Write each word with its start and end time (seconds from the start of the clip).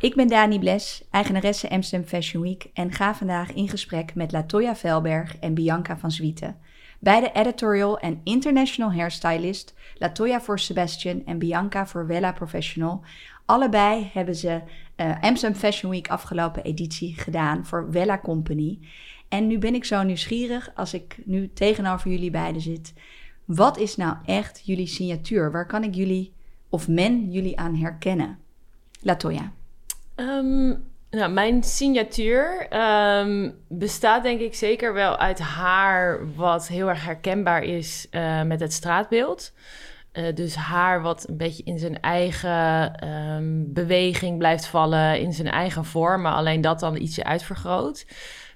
Ik 0.00 0.14
ben 0.14 0.28
Dani 0.28 0.58
Bles, 0.58 1.04
eigenaresse 1.10 1.70
Amsterdam 1.70 2.08
Fashion 2.08 2.42
Week 2.42 2.70
en 2.74 2.92
ga 2.92 3.14
vandaag 3.14 3.52
in 3.52 3.68
gesprek 3.68 4.14
met 4.14 4.32
Latoya 4.32 4.76
Velberg 4.76 5.36
en 5.36 5.54
Bianca 5.54 5.98
van 5.98 6.10
Zwieten. 6.10 6.56
Beide 6.98 7.32
editorial 7.32 7.98
en 7.98 8.20
international 8.24 8.92
hairstylist, 8.92 9.74
Latoya 9.98 10.40
voor 10.40 10.58
Sebastian 10.58 11.22
en 11.26 11.38
Bianca 11.38 11.86
voor 11.86 12.06
Wella 12.06 12.32
Professional. 12.32 13.04
Allebei 13.46 14.10
hebben 14.12 14.36
ze 14.36 14.60
uh, 14.96 15.20
Amsterdam 15.20 15.60
Fashion 15.60 15.90
Week 15.90 16.08
afgelopen 16.08 16.64
editie 16.64 17.14
gedaan 17.14 17.66
voor 17.66 17.90
Wella 17.90 18.18
Company. 18.18 18.78
En 19.28 19.46
nu 19.46 19.58
ben 19.58 19.74
ik 19.74 19.84
zo 19.84 20.02
nieuwsgierig 20.02 20.70
als 20.74 20.94
ik 20.94 21.18
nu 21.24 21.50
tegenover 21.52 22.10
jullie 22.10 22.30
beiden 22.30 22.62
zit. 22.62 22.92
Wat 23.44 23.78
is 23.78 23.96
nou 23.96 24.16
echt 24.24 24.62
jullie 24.64 24.86
signatuur? 24.86 25.52
Waar 25.52 25.66
kan 25.66 25.84
ik 25.84 25.94
jullie 25.94 26.32
of 26.68 26.88
men 26.88 27.30
jullie 27.30 27.58
aan 27.58 27.74
herkennen? 27.74 28.38
Latoya. 29.00 29.52
Um, 30.20 30.88
nou, 31.10 31.32
mijn 31.32 31.62
signatuur 31.62 32.66
um, 33.18 33.54
bestaat 33.68 34.22
denk 34.22 34.40
ik 34.40 34.54
zeker 34.54 34.92
wel 34.92 35.16
uit 35.16 35.38
haar 35.38 36.34
wat 36.34 36.68
heel 36.68 36.88
erg 36.88 37.04
herkenbaar 37.04 37.62
is 37.62 38.06
uh, 38.10 38.42
met 38.42 38.60
het 38.60 38.72
straatbeeld. 38.72 39.52
Uh, 40.12 40.34
dus 40.34 40.54
haar 40.54 41.02
wat 41.02 41.28
een 41.28 41.36
beetje 41.36 41.62
in 41.64 41.78
zijn 41.78 42.00
eigen 42.00 43.08
um, 43.08 43.72
beweging 43.72 44.38
blijft 44.38 44.66
vallen, 44.66 45.20
in 45.20 45.32
zijn 45.32 45.48
eigen 45.48 45.84
vorm, 45.84 46.22
maar 46.22 46.32
alleen 46.32 46.60
dat 46.60 46.80
dan 46.80 46.96
ietsje 46.96 47.24
uitvergroot. 47.24 48.06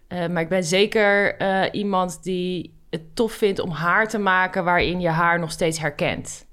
Uh, 0.09 0.27
maar 0.27 0.43
ik 0.43 0.49
ben 0.49 0.65
zeker 0.65 1.73
iemand 1.73 2.23
die 2.23 2.75
het 2.91 3.17
tof 3.17 3.33
vindt 3.33 3.59
om 3.59 3.71
haar 3.71 4.09
te 4.09 4.19
maken 4.19 4.65
waarin 4.65 5.01
je 5.01 5.09
haar 5.09 5.39
nog 5.39 5.51
steeds 5.51 5.79
herkent. 5.79 6.47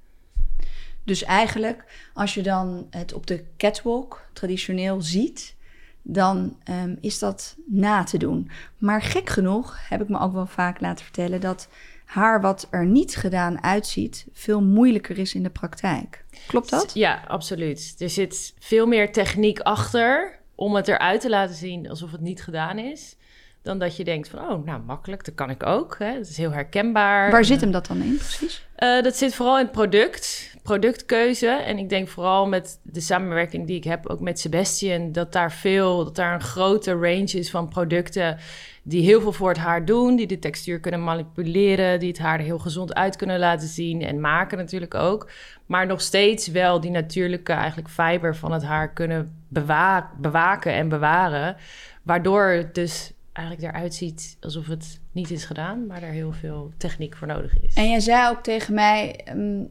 Dus 1.11 1.23
eigenlijk, 1.23 1.83
als 2.13 2.33
je 2.33 2.41
dan 2.41 2.87
het 2.89 3.13
op 3.13 3.27
de 3.27 3.43
catwalk 3.57 4.29
traditioneel 4.33 5.01
ziet, 5.01 5.55
dan 6.01 6.57
um, 6.69 6.97
is 7.01 7.19
dat 7.19 7.55
na 7.67 8.03
te 8.03 8.17
doen. 8.17 8.49
Maar 8.77 9.01
gek 9.01 9.29
genoeg 9.29 9.89
heb 9.89 10.01
ik 10.01 10.09
me 10.09 10.19
ook 10.19 10.33
wel 10.33 10.45
vaak 10.45 10.81
laten 10.81 11.03
vertellen 11.03 11.41
dat 11.41 11.67
haar 12.05 12.41
wat 12.41 12.67
er 12.69 12.85
niet 12.85 13.15
gedaan 13.15 13.63
uitziet, 13.63 14.25
veel 14.33 14.61
moeilijker 14.61 15.17
is 15.17 15.33
in 15.33 15.43
de 15.43 15.49
praktijk. 15.49 16.25
Klopt 16.47 16.69
dat? 16.69 16.93
Ja, 16.93 17.23
absoluut. 17.27 17.95
Er 17.97 18.09
zit 18.09 18.53
veel 18.59 18.87
meer 18.87 19.11
techniek 19.11 19.59
achter 19.59 20.39
om 20.55 20.75
het 20.75 20.87
eruit 20.87 21.21
te 21.21 21.29
laten 21.29 21.55
zien 21.55 21.89
alsof 21.89 22.11
het 22.11 22.21
niet 22.21 22.43
gedaan 22.43 22.77
is. 22.77 23.15
Dan 23.61 23.79
dat 23.79 23.95
je 23.95 24.03
denkt 24.03 24.29
van, 24.29 24.39
oh, 24.39 24.65
nou 24.65 24.81
makkelijk, 24.81 25.25
dat 25.25 25.35
kan 25.35 25.49
ik 25.49 25.65
ook. 25.65 25.95
Hè? 25.99 26.13
Het 26.13 26.29
is 26.29 26.37
heel 26.37 26.51
herkenbaar. 26.51 27.31
Waar 27.31 27.45
zit 27.45 27.61
hem 27.61 27.71
dat 27.71 27.87
dan 27.87 28.01
in 28.01 28.17
precies? 28.17 28.65
Uh, 28.77 29.01
dat 29.01 29.15
zit 29.15 29.35
vooral 29.35 29.57
in 29.57 29.63
het 29.63 29.71
product 29.71 30.51
productkeuze. 30.63 31.47
En 31.47 31.77
ik 31.77 31.89
denk 31.89 32.07
vooral 32.07 32.47
met 32.47 32.79
de 32.83 32.99
samenwerking 32.99 33.67
die 33.67 33.75
ik 33.75 33.83
heb 33.83 34.07
ook 34.07 34.19
met 34.19 34.39
Sebastian, 34.39 35.11
dat 35.11 35.31
daar 35.31 35.51
veel, 35.51 36.03
dat 36.03 36.15
daar 36.15 36.33
een 36.33 36.41
grote 36.41 36.91
range 36.91 37.31
is 37.31 37.49
van 37.49 37.67
producten 37.67 38.37
die 38.83 39.03
heel 39.03 39.21
veel 39.21 39.31
voor 39.31 39.49
het 39.49 39.57
haar 39.57 39.85
doen, 39.85 40.15
die 40.15 40.27
de 40.27 40.39
textuur 40.39 40.79
kunnen 40.79 41.03
manipuleren, 41.03 41.99
die 41.99 42.07
het 42.07 42.19
haar 42.19 42.39
er 42.39 42.45
heel 42.45 42.59
gezond 42.59 42.93
uit 42.93 43.15
kunnen 43.15 43.39
laten 43.39 43.67
zien 43.67 44.01
en 44.01 44.19
maken 44.19 44.57
natuurlijk 44.57 44.93
ook. 44.93 45.29
Maar 45.65 45.87
nog 45.87 46.01
steeds 46.01 46.47
wel 46.47 46.79
die 46.79 46.91
natuurlijke 46.91 47.53
eigenlijk 47.53 47.89
fiber 47.89 48.35
van 48.35 48.51
het 48.51 48.63
haar 48.63 48.93
kunnen 48.93 49.43
bewa 49.47 50.11
bewaken 50.17 50.73
en 50.73 50.89
bewaren. 50.89 51.55
Waardoor 52.03 52.43
het 52.43 52.75
dus 52.75 53.13
eigenlijk 53.33 53.73
eruit 53.73 53.93
ziet 53.93 54.37
alsof 54.41 54.67
het 54.67 54.99
niet 55.11 55.31
is 55.31 55.45
gedaan, 55.45 55.87
maar 55.87 56.03
er 56.03 56.11
heel 56.11 56.31
veel 56.31 56.71
techniek 56.77 57.17
voor 57.17 57.27
nodig 57.27 57.59
is. 57.61 57.73
En 57.73 57.89
jij 57.89 57.99
zei 57.99 58.29
ook 58.29 58.43
tegen 58.43 58.73
mij, 58.73 59.25
um, 59.29 59.69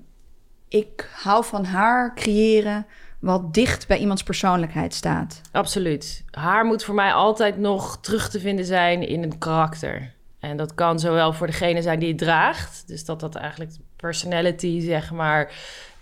ik 0.68 1.10
hou 1.14 1.44
van 1.44 1.64
haar 1.64 2.14
creëren 2.14 2.86
wat 3.18 3.54
dicht 3.54 3.86
bij 3.86 3.98
iemands 3.98 4.22
persoonlijkheid 4.22 4.94
staat. 4.94 5.40
Absoluut. 5.52 6.24
Haar 6.30 6.64
moet 6.64 6.84
voor 6.84 6.94
mij 6.94 7.12
altijd 7.12 7.58
nog 7.58 8.00
terug 8.00 8.30
te 8.30 8.40
vinden 8.40 8.64
zijn 8.64 9.08
in 9.08 9.22
een 9.22 9.38
karakter. 9.38 10.12
En 10.38 10.56
dat 10.56 10.74
kan 10.74 10.98
zowel 10.98 11.32
voor 11.32 11.46
degene 11.46 11.82
zijn 11.82 11.98
die 11.98 12.08
het 12.08 12.18
draagt, 12.18 12.84
dus 12.86 13.04
dat 13.04 13.20
dat 13.20 13.34
eigenlijk 13.34 13.72
personality, 13.96 14.80
zeg 14.80 15.10
maar, 15.10 15.52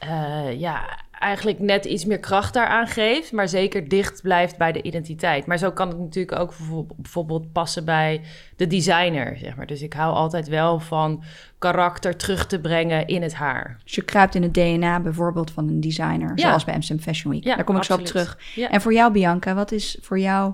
uh, 0.04 0.60
ja, 0.60 0.98
eigenlijk 1.18 1.58
net 1.58 1.84
iets 1.84 2.04
meer 2.04 2.18
kracht 2.18 2.54
daaraan 2.54 2.86
geeft, 2.86 3.32
maar 3.32 3.48
zeker 3.48 3.88
dicht 3.88 4.22
blijft 4.22 4.56
bij 4.56 4.72
de 4.72 4.82
identiteit. 4.82 5.46
Maar 5.46 5.58
zo 5.58 5.72
kan 5.72 5.88
het 5.88 5.98
natuurlijk 5.98 6.40
ook 6.40 6.54
bijvoorbeeld 6.96 7.52
passen 7.52 7.84
bij 7.84 8.20
de 8.56 8.66
designer, 8.66 9.38
zeg 9.38 9.56
maar. 9.56 9.66
Dus 9.66 9.82
ik 9.82 9.92
hou 9.92 10.14
altijd 10.14 10.48
wel 10.48 10.80
van 10.80 11.22
karakter 11.58 12.16
terug 12.16 12.46
te 12.46 12.60
brengen 12.60 13.06
in 13.06 13.22
het 13.22 13.34
haar. 13.34 13.80
Dus 13.84 13.94
je 13.94 14.02
kruipt 14.02 14.34
in 14.34 14.42
het 14.42 14.54
DNA 14.54 15.00
bijvoorbeeld 15.00 15.50
van 15.50 15.68
een 15.68 15.80
designer, 15.80 16.32
zoals 16.34 16.64
bij 16.64 16.74
Amsterdam 16.74 17.04
Fashion 17.04 17.32
Week. 17.32 17.44
Ja, 17.44 17.54
Daar 17.56 17.64
kom 17.64 17.76
ik 17.76 17.82
zo 17.82 17.94
op 17.94 18.04
terug. 18.04 18.38
Ja. 18.54 18.70
En 18.70 18.80
voor 18.80 18.92
jou, 18.92 19.12
Bianca, 19.12 19.54
wat 19.54 19.72
is 19.72 19.98
voor 20.00 20.18
jou 20.18 20.52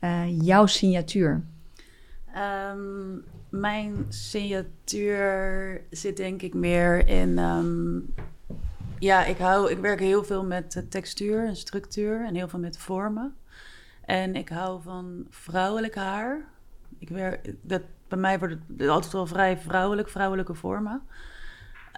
uh, 0.00 0.40
jouw 0.40 0.66
signatuur? 0.66 1.44
Um, 2.72 3.24
mijn 3.48 4.06
signatuur 4.08 5.80
zit 5.90 6.16
denk 6.16 6.42
ik 6.42 6.54
meer 6.54 7.08
in... 7.08 7.38
Um, 7.38 8.14
ja, 8.98 9.24
ik, 9.24 9.38
hou, 9.38 9.70
ik 9.70 9.78
werk 9.78 10.00
heel 10.00 10.24
veel 10.24 10.44
met 10.44 10.84
textuur 10.88 11.46
en 11.46 11.56
structuur 11.56 12.24
en 12.24 12.34
heel 12.34 12.48
veel 12.48 12.58
met 12.58 12.78
vormen. 12.78 13.34
En 14.04 14.36
ik 14.36 14.48
hou 14.48 14.82
van 14.82 15.26
vrouwelijk 15.30 15.94
haar. 15.94 16.44
Ik 16.98 17.08
werk, 17.08 17.54
dat, 17.62 17.82
bij 18.08 18.18
mij 18.18 18.38
wordt 18.38 18.56
het 18.76 18.88
altijd 18.88 19.12
wel 19.12 19.26
vrij 19.26 19.58
vrouwelijk, 19.58 20.08
vrouwelijke 20.08 20.54
vormen. 20.54 21.02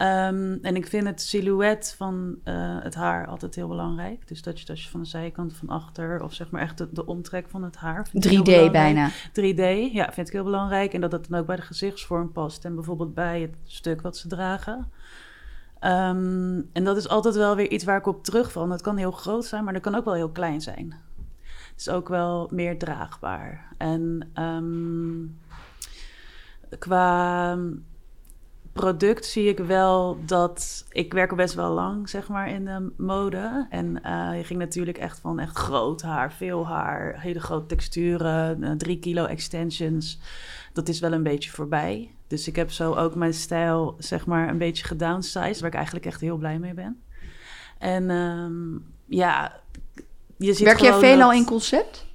Um, 0.02 0.58
en 0.62 0.76
ik 0.76 0.86
vind 0.86 1.06
het 1.06 1.22
silhouet 1.22 1.94
van 1.96 2.38
uh, 2.44 2.76
het 2.82 2.94
haar 2.94 3.26
altijd 3.26 3.54
heel 3.54 3.68
belangrijk. 3.68 4.28
Dus 4.28 4.42
dat 4.42 4.60
je, 4.60 4.68
als 4.68 4.84
je 4.84 4.90
van 4.90 5.00
de 5.00 5.06
zijkant, 5.06 5.56
van 5.56 5.68
achter, 5.68 6.22
of 6.22 6.34
zeg 6.34 6.50
maar 6.50 6.60
echt 6.60 6.78
de, 6.78 6.88
de 6.92 7.06
omtrek 7.06 7.48
van 7.48 7.62
het 7.62 7.76
haar. 7.76 8.08
3D 8.08 8.70
bijna. 8.72 9.10
3D, 9.10 9.92
ja, 9.92 10.12
vind 10.12 10.26
ik 10.26 10.32
heel 10.32 10.44
belangrijk. 10.44 10.92
En 10.92 11.00
dat 11.00 11.10
dat 11.10 11.26
dan 11.28 11.40
ook 11.40 11.46
bij 11.46 11.56
de 11.56 11.62
gezichtsvorm 11.62 12.32
past. 12.32 12.64
En 12.64 12.74
bijvoorbeeld 12.74 13.14
bij 13.14 13.40
het 13.40 13.56
stuk 13.64 14.00
wat 14.00 14.16
ze 14.16 14.28
dragen. 14.28 14.90
Um, 15.84 16.70
en 16.72 16.84
dat 16.84 16.96
is 16.96 17.08
altijd 17.08 17.34
wel 17.34 17.56
weer 17.56 17.70
iets 17.70 17.84
waar 17.84 17.98
ik 17.98 18.06
op 18.06 18.24
terugval. 18.24 18.68
Dat 18.68 18.82
kan 18.82 18.96
heel 18.96 19.10
groot 19.10 19.44
zijn, 19.44 19.64
maar 19.64 19.72
dat 19.72 19.82
kan 19.82 19.94
ook 19.94 20.04
wel 20.04 20.14
heel 20.14 20.30
klein 20.30 20.60
zijn. 20.60 20.94
Het 21.70 21.80
is 21.86 21.88
ook 21.88 22.08
wel 22.08 22.48
meer 22.52 22.78
draagbaar. 22.78 23.72
En 23.76 24.30
um, 24.34 25.38
qua 26.78 27.58
product 28.72 29.26
zie 29.26 29.48
ik 29.48 29.58
wel 29.58 30.18
dat... 30.26 30.86
Ik 30.90 31.12
werk 31.12 31.30
al 31.30 31.36
best 31.36 31.54
wel 31.54 31.70
lang, 31.70 32.08
zeg 32.08 32.28
maar, 32.28 32.48
in 32.48 32.64
de 32.64 32.92
mode. 32.96 33.66
En 33.70 34.00
uh, 34.06 34.36
je 34.36 34.44
ging 34.44 34.58
natuurlijk 34.58 34.98
echt 34.98 35.18
van 35.18 35.38
echt 35.38 35.56
groot 35.56 36.02
haar, 36.02 36.32
veel 36.32 36.66
haar... 36.66 37.20
hele 37.20 37.40
grote 37.40 37.66
texturen, 37.66 38.62
uh, 38.62 38.70
drie 38.70 38.98
kilo 38.98 39.24
extensions. 39.24 40.20
Dat 40.72 40.88
is 40.88 41.00
wel 41.00 41.12
een 41.12 41.22
beetje 41.22 41.50
voorbij. 41.50 42.14
Dus 42.28 42.48
ik 42.48 42.56
heb 42.56 42.70
zo 42.70 42.94
ook 42.94 43.14
mijn 43.14 43.34
stijl, 43.34 43.96
zeg 43.98 44.26
maar, 44.26 44.48
een 44.48 44.58
beetje 44.58 44.84
gedownsized... 44.84 45.60
waar 45.60 45.68
ik 45.68 45.76
eigenlijk 45.76 46.06
echt 46.06 46.20
heel 46.20 46.36
blij 46.36 46.58
mee 46.58 46.74
ben. 46.74 47.02
En 47.78 48.10
um, 48.10 48.86
ja, 49.06 49.60
je 50.36 50.52
ziet 50.52 50.64
Werk 50.64 50.80
jij 50.80 50.98
veelal 50.98 51.32
in 51.32 51.44
concept? 51.44 52.06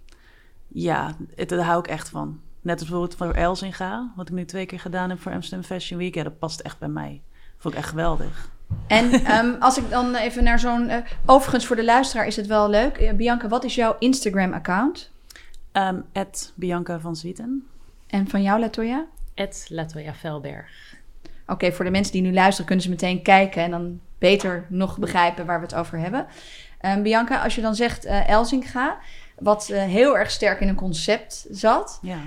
Ja, 0.67 1.15
het, 1.35 1.49
daar 1.49 1.65
hou 1.65 1.79
ik 1.79 1.87
echt 1.87 2.09
van. 2.09 2.39
Net 2.61 2.79
als 2.79 2.89
bijvoorbeeld 2.89 3.17
voor 3.17 3.31
Elsinga, 3.31 4.11
wat 4.15 4.27
ik 4.29 4.33
nu 4.33 4.45
twee 4.45 4.65
keer 4.65 4.79
gedaan 4.79 5.09
heb 5.09 5.21
voor 5.21 5.31
Amsterdam 5.31 5.65
Fashion 5.65 5.99
Week. 5.99 6.15
Ja, 6.15 6.23
dat 6.23 6.39
past 6.39 6.59
echt 6.59 6.79
bij 6.79 6.87
mij. 6.87 7.21
Vond 7.57 7.73
ik 7.73 7.79
echt 7.79 7.89
geweldig. 7.89 8.51
En 8.87 9.35
um, 9.35 9.55
als 9.59 9.77
ik 9.77 9.89
dan 9.89 10.15
even 10.15 10.43
naar 10.43 10.59
zo'n... 10.59 10.89
Uh, 10.89 10.95
overigens, 11.25 11.65
voor 11.65 11.75
de 11.75 11.83
luisteraar 11.83 12.27
is 12.27 12.35
het 12.35 12.47
wel 12.47 12.69
leuk. 12.69 13.01
Uh, 13.01 13.13
Bianca, 13.13 13.47
wat 13.47 13.63
is 13.63 13.75
jouw 13.75 13.95
Instagram-account? 13.99 15.11
Um, 15.73 16.05
Bianca 16.55 16.99
van 16.99 17.15
Zwieten. 17.15 17.67
En 18.07 18.27
van 18.27 18.41
jou, 18.41 18.59
Latoya? 18.59 19.05
Latoya 19.69 20.13
Velberg. 20.13 20.95
Oké, 21.43 21.51
okay, 21.51 21.73
voor 21.73 21.85
de 21.85 21.91
mensen 21.91 22.13
die 22.13 22.21
nu 22.21 22.33
luisteren, 22.33 22.65
kunnen 22.65 22.85
ze 22.85 22.91
meteen 22.91 23.21
kijken... 23.21 23.63
en 23.63 23.71
dan 23.71 23.99
beter 24.17 24.65
nog 24.69 24.97
begrijpen 24.97 25.45
waar 25.45 25.59
we 25.59 25.65
het 25.65 25.75
over 25.75 25.99
hebben. 25.99 26.27
Um, 26.81 27.03
Bianca, 27.03 27.43
als 27.43 27.55
je 27.55 27.61
dan 27.61 27.75
zegt 27.75 28.05
uh, 28.05 28.29
Elsinga 28.29 28.97
wat 29.39 29.69
uh, 29.71 29.83
heel 29.83 30.17
erg 30.17 30.31
sterk 30.31 30.59
in 30.59 30.67
een 30.67 30.75
concept 30.75 31.45
zat. 31.49 31.99
Ja. 32.01 32.19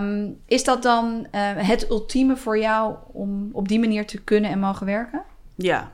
Um, 0.00 0.40
is 0.46 0.64
dat 0.64 0.82
dan 0.82 1.26
uh, 1.32 1.40
het 1.56 1.90
ultieme 1.90 2.36
voor 2.36 2.58
jou 2.58 2.96
om 3.12 3.48
op 3.52 3.68
die 3.68 3.78
manier 3.78 4.06
te 4.06 4.20
kunnen 4.20 4.50
en 4.50 4.58
mogen 4.58 4.86
werken? 4.86 5.22
Ja, 5.54 5.90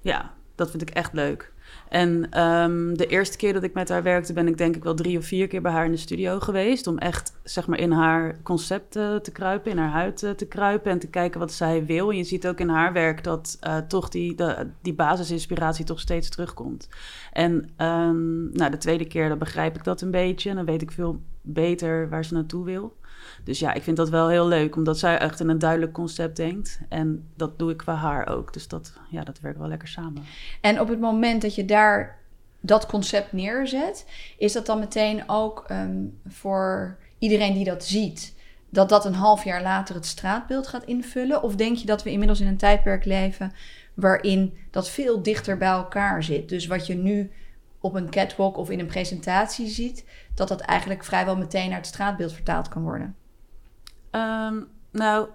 ja 0.00 0.30
dat 0.54 0.70
vind 0.70 0.82
ik 0.82 0.90
echt 0.90 1.12
leuk. 1.12 1.51
En 1.88 2.40
um, 2.42 2.96
de 2.96 3.06
eerste 3.06 3.36
keer 3.36 3.52
dat 3.52 3.62
ik 3.62 3.74
met 3.74 3.88
haar 3.88 4.02
werkte, 4.02 4.32
ben 4.32 4.48
ik 4.48 4.58
denk 4.58 4.76
ik 4.76 4.84
wel 4.84 4.94
drie 4.94 5.18
of 5.18 5.24
vier 5.24 5.46
keer 5.46 5.62
bij 5.62 5.72
haar 5.72 5.84
in 5.84 5.90
de 5.90 5.96
studio 5.96 6.40
geweest. 6.40 6.86
Om 6.86 6.98
echt 6.98 7.32
zeg 7.42 7.66
maar 7.66 7.78
in 7.78 7.90
haar 7.90 8.42
concept 8.42 8.96
uh, 8.96 9.16
te 9.16 9.32
kruipen, 9.32 9.70
in 9.70 9.78
haar 9.78 9.90
huid 9.90 10.22
uh, 10.22 10.30
te 10.30 10.46
kruipen 10.46 10.90
en 10.90 10.98
te 10.98 11.08
kijken 11.08 11.40
wat 11.40 11.52
zij 11.52 11.84
wil. 11.84 12.10
En 12.10 12.16
je 12.16 12.24
ziet 12.24 12.46
ook 12.48 12.60
in 12.60 12.68
haar 12.68 12.92
werk 12.92 13.24
dat 13.24 13.58
uh, 13.66 13.76
toch 13.76 14.08
die, 14.08 14.36
die 14.82 14.94
basisinspiratie 14.94 15.84
toch 15.84 16.00
steeds 16.00 16.28
terugkomt. 16.28 16.88
En 17.32 17.52
um, 17.78 18.50
nou, 18.52 18.70
de 18.70 18.78
tweede 18.78 19.06
keer 19.06 19.28
dan 19.28 19.38
begrijp 19.38 19.76
ik 19.76 19.84
dat 19.84 20.00
een 20.00 20.10
beetje. 20.10 20.50
En 20.50 20.56
dan 20.56 20.64
weet 20.64 20.82
ik 20.82 20.90
veel 20.90 21.20
beter 21.42 22.08
waar 22.08 22.24
ze 22.24 22.34
naartoe 22.34 22.64
wil. 22.64 22.96
Dus 23.44 23.58
ja, 23.58 23.72
ik 23.72 23.82
vind 23.82 23.96
dat 23.96 24.08
wel 24.08 24.28
heel 24.28 24.46
leuk, 24.46 24.76
omdat 24.76 24.98
zij 24.98 25.18
echt 25.18 25.40
in 25.40 25.48
een 25.48 25.58
duidelijk 25.58 25.92
concept 25.92 26.36
denkt. 26.36 26.80
En 26.88 27.28
dat 27.36 27.58
doe 27.58 27.70
ik 27.70 27.76
qua 27.76 27.94
haar 27.94 28.28
ook. 28.28 28.52
Dus 28.52 28.68
dat, 28.68 28.92
ja, 29.10 29.24
dat 29.24 29.40
werkt 29.40 29.58
wel 29.58 29.68
lekker 29.68 29.88
samen. 29.88 30.22
En 30.60 30.80
op 30.80 30.88
het 30.88 31.00
moment 31.00 31.42
dat 31.42 31.54
je 31.54 31.64
daar 31.64 32.20
dat 32.60 32.86
concept 32.86 33.32
neerzet, 33.32 34.06
is 34.38 34.52
dat 34.52 34.66
dan 34.66 34.78
meteen 34.78 35.28
ook 35.28 35.64
ehm, 35.66 36.04
voor 36.26 36.98
iedereen 37.18 37.54
die 37.54 37.64
dat 37.64 37.84
ziet, 37.84 38.34
dat 38.68 38.88
dat 38.88 39.04
een 39.04 39.14
half 39.14 39.44
jaar 39.44 39.62
later 39.62 39.94
het 39.94 40.06
straatbeeld 40.06 40.66
gaat 40.66 40.84
invullen? 40.84 41.42
Of 41.42 41.56
denk 41.56 41.76
je 41.76 41.86
dat 41.86 42.02
we 42.02 42.10
inmiddels 42.10 42.40
in 42.40 42.46
een 42.46 42.56
tijdperk 42.56 43.04
leven 43.04 43.52
waarin 43.94 44.56
dat 44.70 44.90
veel 44.90 45.22
dichter 45.22 45.56
bij 45.56 45.68
elkaar 45.68 46.22
zit? 46.22 46.48
Dus 46.48 46.66
wat 46.66 46.86
je 46.86 46.94
nu 46.94 47.30
op 47.80 47.94
een 47.94 48.10
catwalk 48.10 48.56
of 48.56 48.70
in 48.70 48.80
een 48.80 48.86
presentatie 48.86 49.68
ziet, 49.68 50.04
dat 50.34 50.48
dat 50.48 50.60
eigenlijk 50.60 51.04
vrijwel 51.04 51.36
meteen 51.36 51.68
naar 51.68 51.78
het 51.78 51.86
straatbeeld 51.86 52.32
vertaald 52.32 52.68
kan 52.68 52.82
worden? 52.82 53.16
Ehm, 54.12 54.62
nou, 54.90 55.28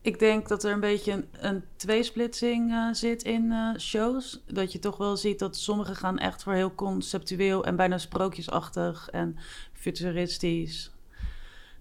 ik 0.00 0.18
denk 0.18 0.48
dat 0.48 0.64
er 0.64 0.72
een 0.72 0.80
beetje 0.80 1.24
een, 1.32 1.64
tweesplitsing 1.76 2.70
uh, 2.70 2.92
zit 2.92 3.22
in 3.22 3.44
uh, 3.44 3.78
shows. 3.78 4.42
Dat 4.46 4.72
je 4.72 4.78
toch 4.78 4.96
wel 4.96 5.16
ziet 5.16 5.38
dat 5.38 5.56
sommige 5.56 5.94
gaan 5.94 6.18
echt 6.18 6.42
voor 6.42 6.52
heel 6.52 6.74
conceptueel 6.74 7.64
en 7.64 7.76
bijna 7.76 7.98
sprookjesachtig 7.98 9.08
en 9.10 9.36
futuristisch. 9.72 10.92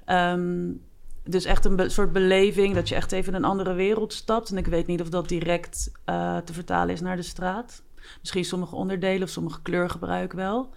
Um, 0.05 0.81
dus 1.23 1.45
echt 1.45 1.65
een 1.65 1.91
soort 1.91 2.11
beleving 2.11 2.75
dat 2.75 2.89
je 2.89 2.95
echt 2.95 3.11
even 3.11 3.33
in 3.33 3.39
een 3.39 3.49
andere 3.49 3.73
wereld 3.73 4.13
stapt. 4.13 4.51
En 4.51 4.57
ik 4.57 4.67
weet 4.67 4.87
niet 4.87 5.01
of 5.01 5.09
dat 5.09 5.27
direct 5.27 5.91
uh, 6.05 6.37
te 6.37 6.53
vertalen 6.53 6.93
is 6.93 7.01
naar 7.01 7.15
de 7.15 7.21
straat. 7.21 7.83
Misschien 8.19 8.45
sommige 8.45 8.75
onderdelen 8.75 9.23
of 9.23 9.29
sommige 9.29 9.61
kleurgebruik 9.61 10.33
wel. 10.33 10.69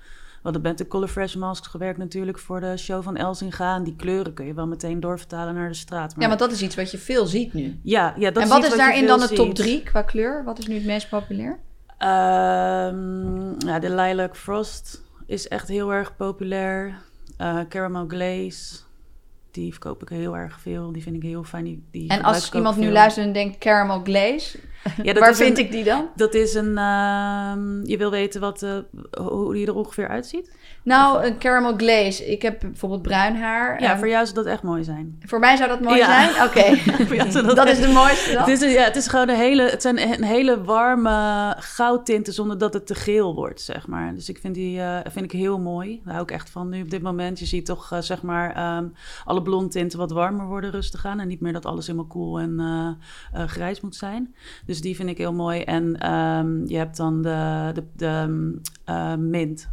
We 0.45 0.51
hadden 0.51 0.71
met 0.71 0.79
de 0.79 0.87
Color 0.87 1.09
Fresh 1.09 1.35
Masks 1.35 1.69
gewerkt 1.69 1.99
natuurlijk 1.99 2.39
voor 2.39 2.61
de 2.61 2.77
show 2.77 3.03
van 3.03 3.17
Elsinga. 3.17 3.75
En 3.75 3.85
die 3.85 3.97
kleuren 3.97 4.35
kun 4.35 4.47
je 4.47 4.55
wel 4.55 4.67
meteen 4.67 5.01
doorvertalen 5.01 5.55
naar 5.55 5.69
de 5.69 5.75
straat. 5.75 6.13
Maar... 6.13 6.23
Ja, 6.23 6.29
want 6.29 6.41
dat 6.41 6.53
is 6.53 6.63
iets 6.63 6.75
wat 6.75 6.91
je 6.91 6.99
veel 6.99 7.27
ziet 7.27 7.53
nu. 7.53 7.79
Ja, 7.83 8.15
ja 8.19 8.31
dat 8.31 8.43
En 8.43 8.49
wat 8.49 8.65
is 8.65 8.77
daarin 8.77 9.07
dan 9.07 9.21
de 9.21 9.29
top 9.29 9.55
drie 9.55 9.83
qua 9.83 10.03
kleur? 10.03 10.45
Wat 10.45 10.59
is 10.59 10.67
nu 10.67 10.75
het 10.75 10.85
meest 10.85 11.09
populair? 11.09 11.51
Um, 11.51 13.55
ja, 13.59 13.79
de 13.79 13.95
Lilac 13.95 14.37
Frost 14.37 15.03
is 15.27 15.49
echt 15.49 15.69
heel 15.69 15.93
erg 15.93 16.17
populair. 16.17 16.99
Uh, 17.41 17.61
caramel 17.69 18.05
Glaze 18.09 18.85
die 19.55 19.71
verkoop 19.71 20.03
ik 20.03 20.09
heel 20.09 20.37
erg 20.37 20.61
veel. 20.61 20.93
Die 20.93 21.03
vind 21.03 21.17
ik 21.17 21.23
heel 21.23 21.45
fijn. 21.45 21.65
Die, 21.65 21.83
die 21.91 22.09
en 22.09 22.23
als 22.23 22.53
iemand 22.53 22.77
nu 22.77 22.91
luistert 22.91 23.27
en 23.27 23.33
denkt 23.33 23.59
caramel 23.59 24.03
glaze, 24.03 24.59
ja, 25.03 25.13
dat 25.13 25.23
waar 25.23 25.35
vind 25.35 25.59
ik 25.59 25.71
die 25.71 25.85
dan? 25.85 26.09
Dat 26.17 26.35
is 26.35 26.55
een... 26.55 26.71
Uh, 26.71 27.53
je 27.85 27.97
wil 27.97 28.11
weten 28.11 28.41
wat, 28.41 28.63
uh, 28.63 28.71
hoe 29.27 29.53
die 29.53 29.67
er 29.67 29.75
ongeveer 29.75 30.09
uitziet? 30.09 30.51
Nou, 30.83 31.25
een 31.25 31.39
caramel 31.39 31.77
glaze. 31.77 32.31
Ik 32.31 32.43
heb 32.43 32.61
bijvoorbeeld 32.61 33.03
bruin 33.03 33.37
haar. 33.37 33.83
Ja, 33.83 33.99
voor 33.99 34.09
jou 34.09 34.25
zou 34.25 34.37
dat 34.37 34.47
echt 34.47 34.63
mooi 34.63 34.85
zijn. 34.85 35.19
Voor 35.27 35.39
mij 35.39 35.57
zou 35.57 35.69
dat 35.69 35.81
mooi 35.81 36.05
zijn? 36.05 36.31
Oké. 36.31 36.77
dat, 37.43 37.57
dat 37.57 37.69
is 37.69 37.81
de 37.81 37.89
mooiste 37.89 38.39
Het 38.39 38.49
is, 38.49 38.73
ja, 38.73 38.83
het 38.83 38.97
is 38.97 39.09
gewoon 39.09 39.29
een 39.29 39.37
hele... 39.37 39.63
Het 39.63 39.83
zijn 39.83 39.99
een 39.99 40.25
hele 40.25 40.65
warme 40.65 41.57
goudtinten 41.59 42.33
zonder 42.33 42.59
dat 42.59 42.75
het 42.75 42.87
te 42.87 42.95
geel 42.95 43.35
wordt, 43.35 43.61
zeg 43.61 43.87
maar. 43.87 44.15
Dus 44.15 44.29
ik 44.29 44.39
vind 44.39 44.55
die 44.55 44.79
uh, 44.79 44.99
vind 45.11 45.25
ik 45.25 45.33
heel 45.33 45.59
mooi. 45.59 46.01
Daar 46.05 46.13
hou 46.15 46.27
ik 46.27 46.31
echt 46.31 46.51
van 46.51 46.69
nu 46.69 46.83
op 46.83 46.91
dit 46.91 47.03
moment. 47.03 47.39
Je 47.39 47.47
ziet 47.47 47.67
toch, 47.67 47.93
uh, 47.93 48.01
zeg 48.01 48.23
maar, 48.23 48.77
um, 48.77 48.95
alle 49.25 49.43
blondtinten 49.43 49.99
wat 49.99 50.11
warmer 50.11 50.47
worden 50.47 50.71
rustig 50.71 51.07
aan. 51.07 51.21
En 51.21 51.29
niet 51.29 51.41
meer 51.41 51.53
dat 51.53 51.67
alles 51.67 51.87
helemaal 51.87 52.09
cool 52.09 52.41
en 52.41 52.99
grijs 53.47 53.81
moet 53.81 53.97
zijn. 53.97 54.35
Dus 54.67 54.74
die 54.81 54.97
vind 54.97 55.09
ik 55.09 55.19
heel 55.19 55.33
mooi. 55.33 55.61
En 55.61 56.13
um, 56.15 56.69
je 56.69 56.77
hebt 56.77 56.97
dan 56.97 57.23
de, 57.23 57.71
de, 57.75 57.85
de 57.97 59.17
mint 59.19 59.69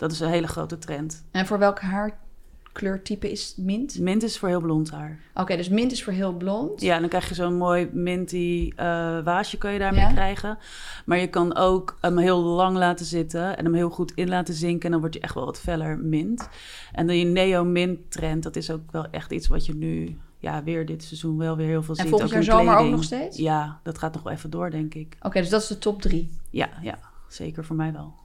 dat 0.00 0.12
is 0.12 0.20
een 0.20 0.28
hele 0.28 0.46
grote 0.46 0.78
trend. 0.78 1.24
En 1.30 1.46
voor 1.46 1.58
welk 1.58 1.80
haarkleurtype 1.80 3.30
is 3.30 3.54
mint? 3.56 3.98
Mint 3.98 4.22
is 4.22 4.38
voor 4.38 4.48
heel 4.48 4.60
blond 4.60 4.90
haar. 4.90 5.18
Oké, 5.34 5.56
dus 5.56 5.68
mint 5.68 5.92
is 5.92 6.04
voor 6.04 6.12
heel 6.12 6.32
blond. 6.32 6.80
Ja, 6.80 6.98
dan 6.98 7.08
krijg 7.08 7.28
je 7.28 7.34
zo'n 7.34 7.56
mooi 7.56 7.90
minty 7.92 8.72
uh, 8.72 8.76
waasje 9.24 9.58
kan 9.58 9.72
je 9.72 9.78
daarmee 9.78 10.00
ja. 10.00 10.12
krijgen. 10.12 10.58
Maar 11.04 11.18
je 11.18 11.26
kan 11.26 11.56
ook 11.56 11.98
hem 12.00 12.18
heel 12.18 12.38
lang 12.38 12.76
laten 12.76 13.06
zitten 13.06 13.56
en 13.56 13.64
hem 13.64 13.74
heel 13.74 13.90
goed 13.90 14.12
in 14.14 14.28
laten 14.28 14.54
zinken. 14.54 14.84
En 14.84 14.90
dan 14.90 15.00
word 15.00 15.14
je 15.14 15.20
echt 15.20 15.34
wel 15.34 15.44
wat 15.44 15.60
feller 15.60 15.98
mint. 15.98 16.48
En 16.92 17.06
die 17.06 17.24
neo-mint 17.24 18.10
trend, 18.10 18.42
dat 18.42 18.56
is 18.56 18.70
ook 18.70 18.90
wel 18.90 19.06
echt 19.10 19.32
iets 19.32 19.46
wat 19.46 19.66
je 19.66 19.74
nu 19.74 20.18
ja, 20.40 20.62
weer 20.62 20.86
dit 20.86 21.04
seizoen 21.04 21.38
wel 21.38 21.56
weer 21.56 21.66
heel 21.66 21.82
veel 21.82 21.94
ziet. 21.94 22.04
En 22.04 22.10
volgend 22.10 22.30
jaar 22.30 22.42
zomer 22.42 22.76
ook 22.76 22.90
nog 22.90 23.04
steeds? 23.04 23.36
Ja, 23.36 23.80
dat 23.82 23.98
gaat 23.98 24.14
nog 24.14 24.22
wel 24.22 24.32
even 24.32 24.50
door, 24.50 24.70
denk 24.70 24.94
ik. 24.94 25.16
Oké, 25.22 25.40
dus 25.40 25.48
dat 25.48 25.62
is 25.62 25.68
de 25.68 25.78
top 25.78 26.02
drie? 26.02 26.30
Ja, 26.50 26.68
ja, 26.82 26.98
zeker 27.28 27.64
voor 27.64 27.76
mij 27.76 27.92
wel. 27.92 28.18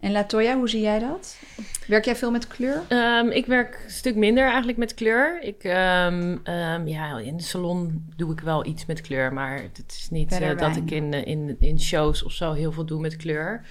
En 0.00 0.12
Latoya, 0.12 0.56
hoe 0.56 0.68
zie 0.68 0.80
jij 0.80 0.98
dat? 0.98 1.38
Werk 1.86 2.04
jij 2.04 2.16
veel 2.16 2.30
met 2.30 2.46
kleur? 2.46 2.82
Um, 2.88 3.30
ik 3.30 3.46
werk 3.46 3.82
een 3.84 3.90
stuk 3.90 4.16
minder 4.16 4.44
eigenlijk 4.44 4.78
met 4.78 4.94
kleur. 4.94 5.42
Ik, 5.42 5.64
um, 5.64 6.40
um, 6.54 6.86
ja, 6.86 7.18
in 7.18 7.36
de 7.36 7.42
salon 7.42 8.04
doe 8.16 8.32
ik 8.32 8.40
wel 8.40 8.66
iets 8.66 8.86
met 8.86 9.00
kleur, 9.00 9.32
maar 9.32 9.62
het 9.62 9.94
is 9.96 10.08
niet 10.10 10.40
uh, 10.40 10.58
dat 10.58 10.76
ik 10.76 10.90
in, 10.90 11.12
in, 11.12 11.56
in 11.58 11.80
shows 11.80 12.22
of 12.22 12.32
zo 12.32 12.52
heel 12.52 12.72
veel 12.72 12.84
doe 12.84 13.00
met 13.00 13.16
kleur. 13.16 13.66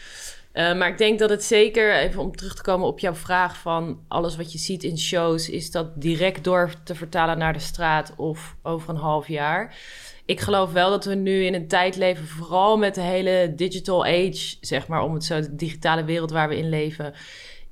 Uh, 0.54 0.78
maar 0.78 0.88
ik 0.88 0.98
denk 0.98 1.20
dat 1.20 1.30
het 1.30 1.44
zeker, 1.44 1.96
even 1.96 2.22
om 2.22 2.36
terug 2.36 2.56
te 2.56 2.62
komen 2.62 2.88
op 2.88 3.00
jouw 3.00 3.14
vraag 3.14 3.58
van 3.58 4.00
alles 4.08 4.36
wat 4.36 4.52
je 4.52 4.58
ziet 4.58 4.84
in 4.84 4.98
shows, 4.98 5.50
is 5.50 5.72
dat 5.72 6.02
direct 6.02 6.44
door 6.44 6.74
te 6.84 6.96
vertalen 6.96 7.38
naar 7.38 7.54
de 7.54 7.60
straat 7.60 8.14
of 8.16 8.56
over 8.64 8.90
een 8.90 8.96
half 8.96 9.28
jaar. 9.28 9.76
Ik 10.26 10.40
geloof 10.40 10.72
wel 10.72 10.90
dat 10.90 11.06
we 11.06 11.16
nu 11.16 11.44
in 11.46 11.54
een 11.54 11.68
tijd 11.68 11.96
leven, 11.96 12.28
vooral 12.28 12.78
met 12.78 12.96
de 12.96 13.02
hele 13.02 13.54
digital 13.56 14.06
age, 14.06 14.58
zeg 14.62 14.88
maar, 14.88 15.02
om 15.02 15.14
het 15.14 15.24
zo, 15.24 15.42
de 15.42 15.56
digitale 15.56 16.04
wereld 16.04 16.32
waar 16.32 16.50
we 16.50 16.58
in 16.58 16.70
leven, 16.70 17.14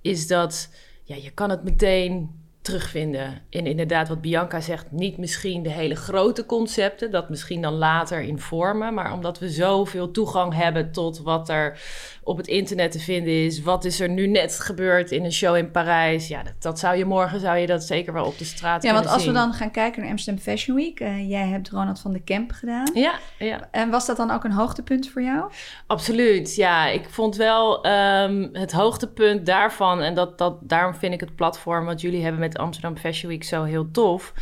is 0.02 0.28
dat 0.28 0.70
ja, 1.04 1.16
je 1.16 1.32
kan 1.32 1.50
het 1.50 1.64
meteen 1.64 2.44
terugvinden. 2.66 3.42
In 3.50 3.66
inderdaad, 3.66 4.08
wat 4.08 4.22
Bianca 4.22 4.60
zegt, 4.60 4.92
niet 4.92 5.18
misschien 5.18 5.64
de 5.64 5.70
hele 5.70 5.96
grote 5.96 6.46
concepten, 6.46 7.12
dat 7.12 7.30
misschien 7.30 7.62
dan 7.62 7.74
later 7.74 8.22
in 8.22 8.40
vormen, 8.40 8.94
maar 8.94 9.14
omdat 9.14 9.40
we 9.40 9.50
zoveel 9.50 10.12
toegang 10.12 10.54
hebben 10.54 10.92
tot 10.92 11.22
wat 11.22 11.50
er 11.50 11.80
op 12.24 12.38
het 12.38 12.48
internet 12.48 12.92
te 12.92 13.00
vinden 13.00 13.46
is, 13.46 13.62
wat 13.62 13.86
is 13.86 14.00
er 14.00 14.10
nu 14.10 14.28
net 14.28 14.60
gebeurd 14.60 15.12
in 15.12 15.24
een 15.24 15.32
show 15.32 15.56
in 15.56 15.72
Parijs, 15.72 16.28
ja, 16.28 16.44
dat, 16.44 16.54
dat 16.60 16.80
zou 16.80 16.98
je 16.98 17.06
morgen 17.06 17.40
zou 17.40 17.58
je 17.58 17.68
dat 17.68 17.84
zeker 17.84 18.14
wel 18.14 18.26
op 18.26 18.38
de 18.38 18.46
straat 18.46 18.84
ja, 18.84 18.94
want 18.94 19.08
als 19.08 19.24
zien. 19.24 19.34
we 19.34 19.38
dan 19.38 19.54
gaan 19.54 19.72
kijken 19.72 20.02
naar 20.02 20.10
Amsterdam 20.10 20.44
Fashion 20.44 20.78
Week, 20.78 21.00
uh, 21.00 21.30
jij 21.30 21.48
hebt 21.48 21.70
Ronald 21.70 22.00
van 22.00 22.14
de 22.14 22.24
Kemp 22.24 22.52
gedaan. 22.52 22.90
Ja, 22.94 23.14
ja. 23.40 23.68
En 23.72 23.90
was 23.90 24.06
dat 24.06 24.18
dan 24.18 24.32
ook 24.32 24.44
een 24.44 24.52
hoogtepunt 24.52 25.10
voor 25.10 25.22
jou? 25.22 25.52
Absoluut, 25.88 26.56
ja. 26.56 26.88
Ik 26.88 27.10
vond 27.10 27.36
wel 27.36 27.88
um, 27.88 28.50
het 28.54 28.72
hoogtepunt 28.72 29.46
daarvan, 29.46 30.02
en 30.02 30.14
dat, 30.14 30.38
dat, 30.38 30.58
daarom 30.62 30.96
vind 30.96 31.14
ik 31.14 31.20
het 31.20 31.36
platform 31.36 31.86
wat 31.86 32.02
jullie 32.02 32.22
hebben 32.22 32.40
met 32.40 32.55
Amsterdam 32.58 32.98
Fashion 32.98 33.32
Week 33.32 33.44
zo 33.44 33.64
heel 33.64 33.92
tof. 33.92 34.34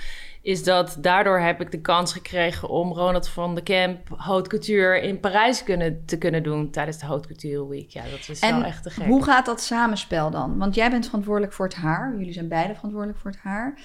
Is 0.41 0.63
dat 0.63 0.97
daardoor 0.99 1.39
heb 1.39 1.61
ik 1.61 1.71
de 1.71 1.81
kans 1.81 2.13
gekregen 2.13 2.69
om 2.69 2.93
Ronald 2.93 3.27
van 3.27 3.55
de 3.55 3.63
Camp 3.63 4.09
Haute 4.17 4.49
Couture 4.49 5.01
in 5.01 5.19
Parijs 5.19 5.63
kunnen, 5.63 6.05
te 6.05 6.17
kunnen 6.17 6.43
doen 6.43 6.69
tijdens 6.69 6.97
de 6.97 7.05
Haute 7.05 7.27
Couture 7.27 7.67
Week. 7.67 7.89
Ja, 7.89 8.03
dat 8.11 8.29
is 8.29 8.39
en 8.39 8.55
wel 8.55 8.63
echt 8.63 8.83
te 8.83 8.89
gek. 8.89 9.05
Hoe 9.05 9.23
gaat 9.23 9.45
dat 9.45 9.61
samenspel 9.61 10.29
dan? 10.29 10.57
Want 10.57 10.75
jij 10.75 10.89
bent 10.89 11.05
verantwoordelijk 11.05 11.53
voor 11.53 11.65
het 11.65 11.75
haar. 11.75 12.15
Jullie 12.17 12.33
zijn 12.33 12.47
beide 12.47 12.73
verantwoordelijk 12.75 13.19
voor 13.19 13.31
het 13.31 13.39
haar. 13.39 13.77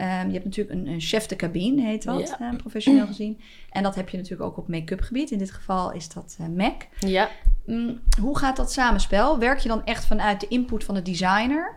Um, 0.00 0.26
je 0.26 0.32
hebt 0.32 0.44
natuurlijk 0.44 0.78
een, 0.78 0.86
een, 0.86 1.00
chef 1.00 1.26
de 1.26 1.36
cabine, 1.36 1.82
heet 1.82 2.02
dat, 2.02 2.36
ja. 2.38 2.52
uh, 2.52 2.58
professioneel 2.58 3.06
gezien. 3.06 3.40
En 3.70 3.82
dat 3.82 3.94
heb 3.94 4.08
je 4.08 4.16
natuurlijk 4.16 4.50
ook 4.50 4.56
op 4.56 4.68
make-up 4.68 5.00
gebied. 5.00 5.30
In 5.30 5.38
dit 5.38 5.50
geval 5.50 5.92
is 5.92 6.08
dat 6.08 6.36
uh, 6.40 6.46
MAC. 6.46 6.86
Ja. 6.98 7.28
Um, 7.66 8.02
hoe 8.20 8.38
gaat 8.38 8.56
dat 8.56 8.72
samenspel? 8.72 9.38
Werk 9.38 9.58
je 9.58 9.68
dan 9.68 9.84
echt 9.84 10.06
vanuit 10.06 10.40
de 10.40 10.48
input 10.48 10.84
van 10.84 10.94
de 10.94 11.02
designer? 11.02 11.76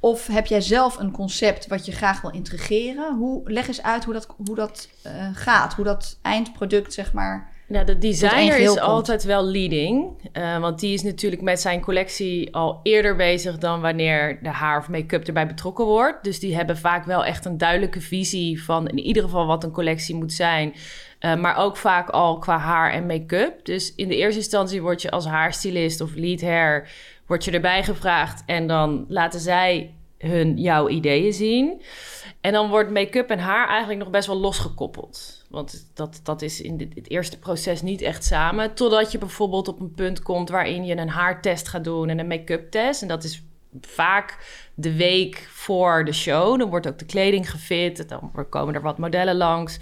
Of 0.00 0.26
heb 0.26 0.46
jij 0.46 0.60
zelf 0.60 0.98
een 0.98 1.10
concept 1.10 1.66
wat 1.66 1.86
je 1.86 1.92
graag 1.92 2.20
wil 2.20 2.30
integreren? 2.30 3.16
Hoe, 3.16 3.50
leg 3.50 3.68
eens 3.68 3.82
uit 3.82 4.04
hoe 4.04 4.14
dat, 4.14 4.26
hoe 4.46 4.56
dat 4.56 4.88
uh, 5.06 5.12
gaat, 5.32 5.74
hoe 5.74 5.84
dat 5.84 6.18
eindproduct, 6.22 6.92
zeg 6.92 7.12
maar. 7.12 7.56
Nou, 7.68 7.86
de 7.86 7.98
designer 7.98 8.58
is 8.58 8.66
komt. 8.66 8.80
altijd 8.80 9.24
wel 9.24 9.44
leading. 9.44 10.06
Uh, 10.32 10.58
want 10.58 10.80
die 10.80 10.94
is 10.94 11.02
natuurlijk 11.02 11.42
met 11.42 11.60
zijn 11.60 11.80
collectie 11.80 12.54
al 12.54 12.80
eerder 12.82 13.16
bezig 13.16 13.58
dan 13.58 13.80
wanneer 13.80 14.38
de 14.42 14.48
haar 14.48 14.78
of 14.78 14.88
make-up 14.88 15.24
erbij 15.24 15.46
betrokken 15.46 15.84
wordt. 15.84 16.24
Dus 16.24 16.40
die 16.40 16.56
hebben 16.56 16.78
vaak 16.78 17.04
wel 17.04 17.24
echt 17.24 17.44
een 17.44 17.58
duidelijke 17.58 18.00
visie 18.00 18.62
van 18.62 18.88
in 18.88 18.98
ieder 18.98 19.22
geval 19.22 19.46
wat 19.46 19.64
een 19.64 19.70
collectie 19.70 20.14
moet 20.14 20.32
zijn. 20.32 20.74
Uh, 21.20 21.36
maar 21.36 21.56
ook 21.56 21.76
vaak 21.76 22.08
al 22.08 22.38
qua 22.38 22.58
haar 22.58 22.92
en 22.92 23.06
make-up. 23.06 23.64
Dus 23.64 23.94
in 23.94 24.08
de 24.08 24.16
eerste 24.16 24.40
instantie 24.40 24.82
word 24.82 25.02
je 25.02 25.10
als 25.10 25.26
haarstylist 25.26 26.00
of 26.00 26.14
lead 26.14 26.40
hair 26.40 26.88
word 27.28 27.44
je 27.44 27.50
erbij 27.50 27.84
gevraagd 27.84 28.42
en 28.46 28.66
dan 28.66 29.04
laten 29.08 29.40
zij 29.40 29.94
hun 30.18 30.58
jouw 30.58 30.88
ideeën 30.88 31.32
zien. 31.32 31.82
En 32.40 32.52
dan 32.52 32.68
wordt 32.68 32.90
make-up 32.90 33.30
en 33.30 33.38
haar 33.38 33.68
eigenlijk 33.68 34.00
nog 34.00 34.10
best 34.10 34.26
wel 34.26 34.36
losgekoppeld. 34.36 35.44
Want 35.50 35.90
dat, 35.94 36.20
dat 36.22 36.42
is 36.42 36.60
in 36.60 36.76
dit, 36.76 36.94
het 36.94 37.10
eerste 37.10 37.38
proces 37.38 37.82
niet 37.82 38.02
echt 38.02 38.24
samen. 38.24 38.74
Totdat 38.74 39.12
je 39.12 39.18
bijvoorbeeld 39.18 39.68
op 39.68 39.80
een 39.80 39.94
punt 39.94 40.22
komt 40.22 40.48
waarin 40.48 40.84
je 40.84 40.96
een 40.96 41.08
haartest 41.08 41.68
gaat 41.68 41.84
doen 41.84 42.08
en 42.08 42.18
een 42.18 42.26
make-up 42.26 42.70
test. 42.70 43.02
En 43.02 43.08
dat 43.08 43.24
is 43.24 43.42
vaak 43.80 44.38
de 44.74 44.96
week 44.96 45.48
voor 45.50 46.04
de 46.04 46.12
show. 46.12 46.58
Dan 46.58 46.70
wordt 46.70 46.88
ook 46.88 46.98
de 46.98 47.06
kleding 47.06 47.50
gefit. 47.50 48.08
Dan 48.08 48.46
komen 48.48 48.74
er 48.74 48.82
wat 48.82 48.98
modellen 48.98 49.36
langs. 49.36 49.78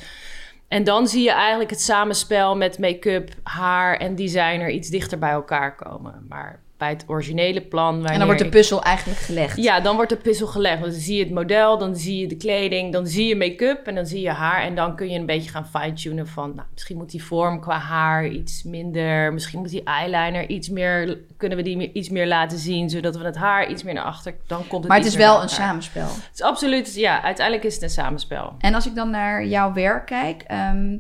En 0.69 0.85
dan 0.85 1.09
zie 1.09 1.23
je 1.23 1.33
eigenlijk 1.33 1.71
het 1.71 1.81
samenspel 1.81 2.57
met 2.57 2.79
make-up, 2.79 3.31
haar 3.43 3.97
en 3.97 4.15
designer 4.15 4.71
iets 4.71 4.88
dichter 4.88 5.19
bij 5.19 5.31
elkaar 5.31 5.75
komen. 5.76 6.26
Maar 6.29 6.62
bij 6.78 6.88
het 6.88 7.04
originele 7.06 7.61
plan. 7.61 8.06
En 8.06 8.16
dan 8.16 8.25
wordt 8.26 8.40
de 8.40 8.45
ik- 8.47 8.50
puzzel 8.50 8.83
eigenlijk 8.83 9.21
gelegd. 9.21 9.56
Ja, 9.56 9.80
dan 9.80 9.95
wordt 9.97 10.11
de 10.11 10.16
puzzel 10.16 10.47
gelegd. 10.47 10.80
Want 10.80 10.92
dan 10.92 11.00
zie 11.00 11.16
je 11.16 11.25
het 11.25 11.33
model, 11.33 11.78
dan 11.78 11.97
zie 11.97 12.21
je 12.21 12.26
de 12.26 12.37
kleding, 12.37 12.92
dan 12.92 13.06
zie 13.06 13.26
je 13.26 13.37
make-up 13.37 13.87
en 13.87 13.95
dan 13.95 14.06
zie 14.06 14.21
je 14.21 14.30
haar. 14.30 14.62
En 14.62 14.75
dan 14.75 14.97
kun 14.97 15.09
je 15.11 15.18
een 15.18 15.26
beetje 15.26 15.50
gaan 15.50 15.66
fine-tunen 15.66 16.26
van, 16.28 16.52
nou, 16.54 16.68
misschien 16.73 16.97
moet 16.97 17.11
die 17.11 17.25
vorm 17.25 17.61
qua 17.61 17.78
haar 17.78 18.26
iets 18.26 18.62
minder. 18.62 19.33
Misschien 19.33 19.59
moet 19.59 19.71
die 19.71 19.85
eyeliner 19.85 20.49
iets 20.49 20.68
meer, 20.68 21.18
kunnen 21.37 21.59
we 21.59 21.64
die 21.64 21.92
iets 21.92 22.09
meer 22.09 22.26
laten 22.26 22.59
zien, 22.59 22.90
zodat 22.90 23.16
we 23.16 23.25
het 23.25 23.37
haar 23.37 23.71
iets 23.71 23.83
meer 23.83 23.95
naar 23.95 24.04
achter, 24.04 24.35
dan 24.47 24.59
komt 24.66 24.80
het 24.83 24.88
Maar 24.88 24.99
het 24.99 25.06
is 25.06 25.14
wel 25.16 25.35
een 25.35 25.40
elkaar. 25.40 25.49
samenspel. 25.56 26.06
Het 26.06 26.30
is 26.35 26.42
absoluut, 26.42 26.95
ja, 26.95 27.23
uiteindelijk 27.23 27.66
is 27.66 27.75
het 27.75 27.83
een 27.83 27.90
samenspel. 27.90 28.52
En 28.59 28.75
als 28.75 28.87
ik 28.87 28.95
dan 28.95 29.11
naar 29.11 29.47
jouw 29.47 29.73
werk 29.73 30.06
kijk, 30.06 30.42
ehm, 30.42 30.97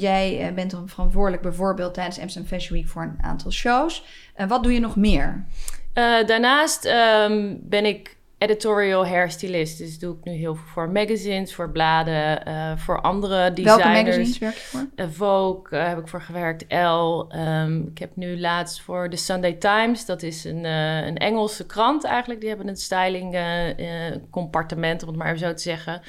jij 0.00 0.46
eh, 0.46 0.54
bent 0.54 0.70
dan 0.70 0.88
verantwoordelijk 0.88 1.42
bijvoorbeeld 1.42 1.94
tijdens 1.94 2.18
Amsterdam 2.20 2.50
Fashion 2.50 2.78
Week 2.78 2.88
voor 2.88 3.02
een 3.02 3.18
aantal 3.20 3.50
shows. 3.50 4.04
En 4.34 4.48
wat 4.48 4.62
doe 4.62 4.72
je 4.72 4.80
nog 4.80 4.96
meer? 4.96 5.44
Eh, 5.92 6.26
daarnaast 6.26 6.84
ehm, 6.84 7.54
ben 7.60 7.84
ik 7.84 8.16
editorial 8.38 9.06
hairstylist. 9.06 9.78
Dus 9.78 9.98
doe 9.98 10.16
ik 10.16 10.24
nu 10.24 10.32
heel 10.32 10.54
veel 10.54 10.66
voor 10.66 10.90
magazines, 10.90 11.54
voor 11.54 11.70
bladen, 11.70 12.44
eh, 12.44 12.76
voor 12.76 13.00
andere 13.00 13.52
designers. 13.52 13.84
Welke 13.84 14.02
magazines 14.02 14.38
werk 14.38 14.54
je 14.54 14.60
voor? 14.60 14.86
Eh, 14.94 15.06
Vogue 15.10 15.78
eh, 15.78 15.88
heb 15.88 15.98
ik 15.98 16.08
voor 16.08 16.22
gewerkt, 16.22 16.66
Elle. 16.66 17.26
Ehm, 17.28 17.80
ik 17.80 17.98
heb 17.98 18.16
nu 18.16 18.40
laatst 18.40 18.80
voor 18.80 19.10
de 19.10 19.16
Sunday 19.16 19.52
Times, 19.52 20.04
dat 20.04 20.22
is 20.22 20.44
een, 20.44 20.64
eh, 20.64 21.06
een 21.06 21.16
Engelse 21.16 21.66
krant 21.66 22.04
eigenlijk. 22.04 22.40
Die 22.40 22.48
hebben 22.48 22.68
een 22.68 22.76
styling 22.76 23.34
eh, 23.34 24.08
eh, 24.08 24.16
compartiment, 24.30 25.02
om 25.02 25.08
het 25.08 25.16
maar 25.16 25.26
even 25.26 25.38
zo 25.38 25.54
te 25.54 25.62
zeggen. 25.62 26.00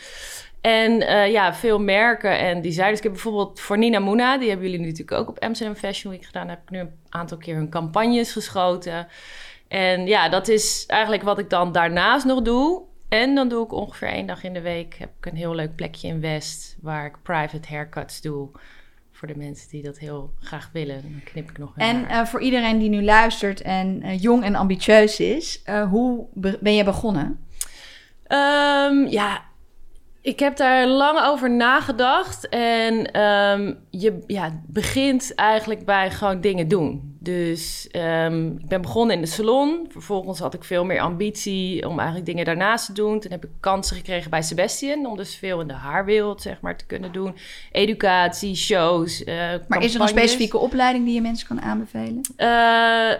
En 0.61 1.07
eh, 1.07 1.31
ja, 1.31 1.53
veel 1.53 1.79
merken 1.79 2.39
en 2.39 2.61
designers. 2.61 2.97
Ik 2.97 3.03
heb 3.03 3.11
bijvoorbeeld 3.11 3.59
voor 3.59 3.77
Nina 3.77 3.99
Moona, 3.99 4.37
die 4.37 4.49
hebben 4.49 4.69
jullie 4.69 4.85
natuurlijk 4.85 5.11
ook 5.11 5.29
op 5.29 5.39
Amsterdam 5.39 5.75
Fashion 5.75 6.11
Week 6.13 6.25
gedaan. 6.25 6.47
Daar 6.47 6.55
heb 6.55 6.65
ik 6.65 6.71
nu 6.71 6.79
een 6.79 6.91
aantal 7.09 7.37
keer 7.37 7.55
hun 7.55 7.69
campagnes 7.69 8.31
geschoten. 8.31 9.07
En 9.67 10.07
ja, 10.07 10.29
dat 10.29 10.47
is 10.47 10.83
eigenlijk 10.87 11.23
wat 11.23 11.39
ik 11.39 11.49
dan 11.49 11.71
daarnaast 11.71 12.25
nog 12.25 12.41
doe. 12.41 12.81
En 13.09 13.35
dan 13.35 13.49
doe 13.49 13.63
ik 13.65 13.71
ongeveer 13.73 14.07
één 14.07 14.25
dag 14.27 14.43
in 14.43 14.53
de 14.53 14.61
week 14.61 14.95
heb 14.99 15.09
ik 15.19 15.25
een 15.25 15.37
heel 15.37 15.55
leuk 15.55 15.75
plekje 15.75 16.07
in 16.07 16.21
West 16.21 16.77
waar 16.81 17.05
ik 17.05 17.15
private 17.23 17.67
haircuts 17.69 18.21
doe. 18.21 18.49
Voor 19.11 19.27
de 19.27 19.37
mensen 19.37 19.69
die 19.69 19.83
dat 19.83 19.97
heel 19.97 20.33
graag 20.39 20.69
willen. 20.73 21.01
Dan 21.01 21.21
knip 21.23 21.49
ik 21.49 21.57
nog 21.57 21.71
een 21.75 21.81
En 21.83 22.07
eh, 22.07 22.25
voor 22.25 22.41
iedereen 22.41 22.77
die 22.79 22.89
nu 22.89 23.03
luistert 23.03 23.61
en 23.61 24.01
eh, 24.01 24.21
jong 24.21 24.43
en 24.43 24.55
ambitieus 24.55 25.19
is, 25.19 25.61
hoe 25.89 26.25
be- 26.33 26.57
ben 26.61 26.75
je 26.75 26.83
begonnen? 26.83 27.39
Ehm, 28.27 29.05
ja, 29.07 29.43
ik 30.21 30.39
heb 30.39 30.57
daar 30.57 30.87
lang 30.87 31.19
over 31.21 31.51
nagedacht. 31.51 32.49
En 32.49 33.11
ehm, 33.11 33.73
je 33.89 34.23
ja, 34.27 34.61
begint 34.67 35.35
eigenlijk 35.35 35.85
bij 35.85 36.11
gewoon 36.11 36.41
dingen 36.41 36.67
doen. 36.67 37.17
Dus 37.21 37.87
ehm, 37.91 38.47
ik 38.47 38.67
ben 38.67 38.81
begonnen 38.81 39.15
in 39.15 39.21
de 39.21 39.27
salon. 39.27 39.85
Vervolgens 39.89 40.39
had 40.39 40.53
ik 40.53 40.63
veel 40.63 40.85
meer 40.85 40.99
ambitie 40.99 41.87
om 41.87 41.97
eigenlijk 41.97 42.27
dingen 42.27 42.45
daarnaast 42.45 42.85
te 42.85 42.93
doen. 42.93 43.19
Toen 43.19 43.31
heb 43.31 43.43
ik 43.43 43.49
kansen 43.59 43.95
gekregen 43.95 44.29
bij 44.29 44.41
Sebastian. 44.41 45.05
Om 45.05 45.17
dus 45.17 45.35
veel 45.35 45.61
in 45.61 45.67
de 45.67 45.73
haarwereld 45.73 46.41
zeg 46.41 46.61
maar, 46.61 46.77
te 46.77 46.85
kunnen 46.85 47.11
doen. 47.11 47.35
Educatie, 47.71 48.55
shows. 48.55 49.23
eh, 49.23 49.35
Maar 49.67 49.83
is 49.83 49.95
er 49.95 50.01
een 50.01 50.07
specifieke 50.07 50.57
opleiding 50.57 51.05
die 51.05 51.13
je 51.13 51.21
mensen 51.21 51.47
kan 51.47 51.61
aanbevelen? 51.61 52.21
Eh, 52.35 53.11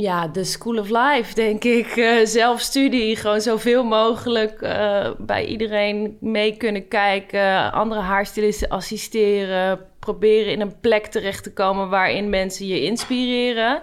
ja, 0.00 0.28
de 0.28 0.44
School 0.44 0.78
of 0.78 0.88
Life, 0.88 1.34
denk 1.34 1.64
ik. 1.64 1.86
Eh, 1.86 2.24
zelfstudie, 2.24 3.16
gewoon 3.16 3.40
zoveel 3.40 3.84
mogelijk 3.84 4.62
eh, 4.62 5.10
bij 5.18 5.44
iedereen 5.44 6.16
mee 6.20 6.56
kunnen 6.56 6.88
kijken. 6.88 7.72
Andere 7.72 8.00
haarstylisten 8.00 8.68
assisteren. 8.68 9.80
Proberen 9.98 10.52
in 10.52 10.60
een 10.60 10.80
plek 10.80 11.06
terecht 11.06 11.42
te 11.42 11.52
komen 11.52 11.88
waarin 11.88 12.30
mensen 12.30 12.66
je 12.66 12.82
inspireren. 12.82 13.82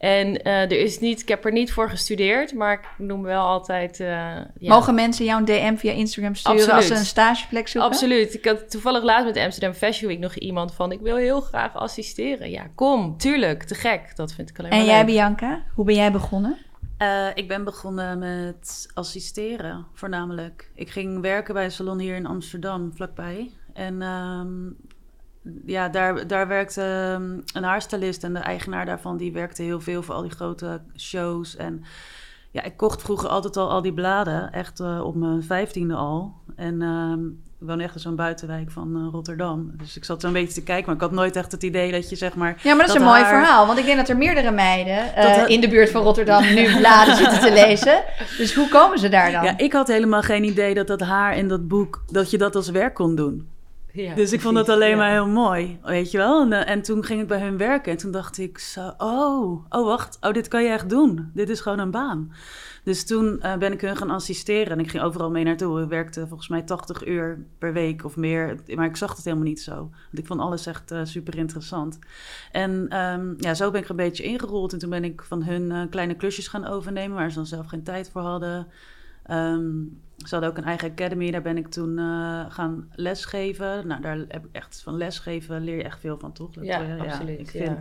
En 0.00 0.42
eh, 0.42 0.60
er 0.62 0.80
is 0.80 0.98
niet, 0.98 1.20
ik 1.20 1.28
heb 1.28 1.44
er 1.44 1.52
niet 1.52 1.72
voor 1.72 1.90
gestudeerd, 1.90 2.54
maar 2.54 2.72
ik 2.72 2.88
noem 3.06 3.22
wel 3.22 3.42
altijd. 3.46 4.00
eh, 4.00 4.06
ja. 4.06 4.74
Mogen 4.74 4.94
mensen 4.94 5.24
jou 5.24 5.38
een 5.38 5.44
DM 5.44 5.76
via 5.76 5.92
Instagram 5.92 6.34
sturen 6.34 6.74
als 6.74 6.86
ze 6.86 6.94
een 6.94 7.04
stageplek 7.04 7.68
zoeken? 7.68 7.90
Absoluut. 7.90 8.34
Ik 8.34 8.44
had 8.44 8.70
toevallig 8.70 9.02
laatst 9.02 9.24
met 9.26 9.36
Amsterdam 9.36 9.72
Fashion 9.72 10.08
Week 10.08 10.18
nog 10.18 10.34
iemand 10.34 10.74
van... 10.74 10.92
ik 10.92 11.00
wil 11.00 11.16
heel 11.16 11.40
graag 11.40 11.74
assisteren. 11.74 12.50
Ja, 12.50 12.66
kom, 12.74 13.16
tuurlijk, 13.18 13.62
te 13.62 13.74
gek. 13.74 14.16
Dat 14.16 14.32
vind 14.32 14.50
ik 14.50 14.58
alleen 14.58 14.70
En 14.70 14.76
maar 14.76 14.86
jij, 14.86 14.96
leuk. 14.96 15.06
Bianca, 15.06 15.62
hoe 15.74 15.84
ben 15.84 15.94
jij 15.94 16.12
begonnen? 16.12 16.56
Eh, 16.96 17.26
ik 17.34 17.48
ben 17.48 17.64
begonnen 17.64 18.18
met 18.18 18.90
assisteren, 18.94 19.86
voornamelijk. 19.94 20.70
Ik 20.74 20.90
ging 20.90 21.20
werken 21.20 21.54
bij 21.54 21.64
een 21.64 21.70
salon 21.70 21.98
hier 21.98 22.16
in 22.16 22.26
Amsterdam, 22.26 22.92
vlakbij. 22.94 23.50
En 23.72 24.02
ehm, 24.02 24.66
ja, 25.66 25.88
daar, 25.88 26.26
daar 26.26 26.48
werkte 26.48 26.82
ehm, 26.82 27.38
een 27.56 27.64
haarstylist 27.64 28.24
en 28.24 28.32
de 28.32 28.38
eigenaar 28.38 28.86
daarvan... 28.86 29.16
die 29.16 29.32
werkte 29.32 29.62
heel 29.62 29.80
veel 29.80 30.02
voor 30.02 30.14
al 30.14 30.22
die 30.22 30.30
grote 30.30 30.80
shows. 30.96 31.56
En 31.56 31.84
ja, 32.50 32.62
ik 32.62 32.76
kocht 32.76 33.02
vroeger 33.02 33.28
altijd 33.28 33.56
al 33.56 33.70
al 33.70 33.82
die 33.82 33.92
bladen, 33.92 34.52
echt 34.52 34.80
eh, 34.80 35.00
op 35.04 35.14
mijn 35.14 35.42
vijftiende 35.42 35.94
al. 35.94 36.34
En 36.56 36.82
ehm, 36.82 37.26
ik 37.60 37.66
woon 37.66 37.80
echt 37.80 37.94
in 37.94 38.00
zo'n 38.00 38.16
buitenwijk 38.16 38.70
van 38.70 38.96
eh, 38.96 39.12
Rotterdam. 39.12 39.70
Dus 39.76 39.96
ik 39.96 40.04
zat 40.04 40.20
zo'n 40.20 40.32
beetje 40.32 40.54
te 40.54 40.62
kijken, 40.62 40.86
maar 40.86 40.94
ik 40.94 41.00
had 41.00 41.12
nooit 41.12 41.36
echt 41.36 41.52
het 41.52 41.62
idee 41.62 41.92
dat 41.92 42.10
je 42.10 42.16
zeg 42.16 42.34
maar... 42.34 42.60
Ja, 42.62 42.74
maar 42.74 42.86
dat 42.86 42.94
is 42.94 43.00
een 43.00 43.08
mooi 43.08 43.24
verhaal. 43.24 43.66
Want 43.66 43.78
ik 43.78 43.84
denk 43.84 43.96
dat 43.96 44.08
er 44.08 44.16
meerdere 44.16 44.50
meiden 44.50 45.14
eh, 45.14 45.38
Dat 45.38 45.48
in 45.48 45.60
de 45.60 45.68
buurt 45.68 45.90
van 45.90 46.02
Rotterdam 46.02 46.54
nu 46.54 46.76
bladen 46.76 47.16
zitten 47.16 47.40
te 47.40 47.52
lezen. 47.52 48.02
Dus 48.38 48.54
hoe 48.54 48.68
komen 48.68 48.98
ze 48.98 49.08
daar 49.08 49.32
dan? 49.32 49.44
Ja, 49.44 49.58
ik 49.58 49.72
had 49.72 49.88
helemaal 49.88 50.22
geen 50.22 50.44
idee 50.44 50.74
dat 50.74 50.86
dat 50.86 51.00
haar 51.00 51.36
in 51.36 51.48
dat 51.48 51.68
boek, 51.68 52.02
dat 52.06 52.30
je 52.30 52.38
dat 52.38 52.56
als 52.56 52.70
werk 52.70 52.94
kon 52.94 53.14
doen. 53.14 53.48
Ja, 53.92 54.14
Dus 54.14 54.32
ik 54.32 54.40
vond 54.40 54.54
dat 54.54 54.68
alleen 54.68 54.90
ja. 54.90 54.96
maar 54.96 55.10
heel 55.10 55.26
mooi, 55.26 55.78
weet 55.82 56.10
je 56.10 56.18
wel. 56.18 56.42
En, 56.42 56.52
eh, 56.52 56.72
en 56.72 56.82
toen 56.82 57.04
ging 57.04 57.20
ik 57.20 57.26
bij 57.26 57.40
hun 57.40 57.56
werken 57.56 57.92
en 57.92 57.98
toen 57.98 58.10
dacht 58.10 58.38
ik 58.38 58.58
zo, 58.58 58.92
oh, 58.98 59.64
oh 59.68 59.84
wacht, 59.84 60.18
oh 60.20 60.32
dit 60.32 60.48
kan 60.48 60.62
je 60.62 60.68
echt 60.68 60.88
doen. 60.88 61.30
Dit 61.34 61.48
is 61.48 61.60
gewoon 61.60 61.78
een 61.78 61.90
baan. 61.90 62.32
Dus 62.84 63.06
toen 63.06 63.40
eh, 63.40 63.56
ben 63.56 63.72
ik 63.72 63.80
hun 63.80 63.96
gaan 63.96 64.10
assisteren 64.10 64.72
en 64.72 64.78
ik 64.78 64.90
ging 64.90 65.02
overal 65.02 65.30
mee 65.30 65.44
naartoe. 65.44 65.82
Ik 65.82 65.88
werkte 65.88 66.26
volgens 66.26 66.48
mij 66.48 66.62
80 66.62 67.06
uur 67.06 67.44
per 67.58 67.72
week 67.72 68.04
of 68.04 68.16
meer, 68.16 68.60
maar 68.74 68.86
ik 68.86 68.96
zag 68.96 69.16
het 69.16 69.24
helemaal 69.24 69.46
niet 69.46 69.60
zo. 69.60 69.74
Want 69.74 70.18
ik 70.18 70.26
vond 70.26 70.40
alles 70.40 70.66
echt 70.66 70.90
eh, 70.90 71.00
super 71.04 71.38
interessant. 71.38 71.98
En 72.52 72.86
ehm, 72.88 73.34
ja, 73.36 73.54
zo 73.54 73.70
ben 73.70 73.80
ik 73.80 73.84
er 73.84 73.90
een 73.90 73.96
beetje 73.96 74.22
ingerold 74.22 74.72
en 74.72 74.78
toen 74.78 74.90
ben 74.90 75.04
ik 75.04 75.22
van 75.22 75.42
hun 75.42 75.88
kleine 75.88 76.14
klusjes 76.14 76.48
gaan 76.48 76.66
overnemen 76.66 77.16
waar 77.16 77.30
ze 77.30 77.36
dan 77.36 77.46
zelf 77.46 77.66
geen 77.66 77.82
tijd 77.82 78.10
voor 78.10 78.22
hadden. 78.22 78.66
Ehm, 79.30 79.70
ze 80.26 80.34
hadden 80.34 80.50
ook 80.50 80.56
een 80.56 80.64
eigen 80.64 80.90
academy, 80.90 81.30
daar 81.30 81.42
ben 81.42 81.56
ik 81.56 81.68
toen 81.68 81.98
eh, 81.98 82.44
gaan 82.48 82.88
lesgeven. 82.94 83.86
Nou, 83.86 84.00
daar 84.00 84.16
heb 84.28 84.44
ik 84.44 84.48
echt 84.52 84.80
van 84.82 84.96
lesgeven, 84.96 85.64
leer 85.64 85.76
je 85.76 85.82
echt 85.82 86.00
veel 86.00 86.18
van, 86.18 86.32
toch? 86.32 86.50
Dat, 86.50 86.64
Ja, 86.64 86.82
eh, 86.82 87.00
absoluut. 87.00 87.38
ik 87.40 87.52
ja. 87.52 87.64
vind, 87.64 87.78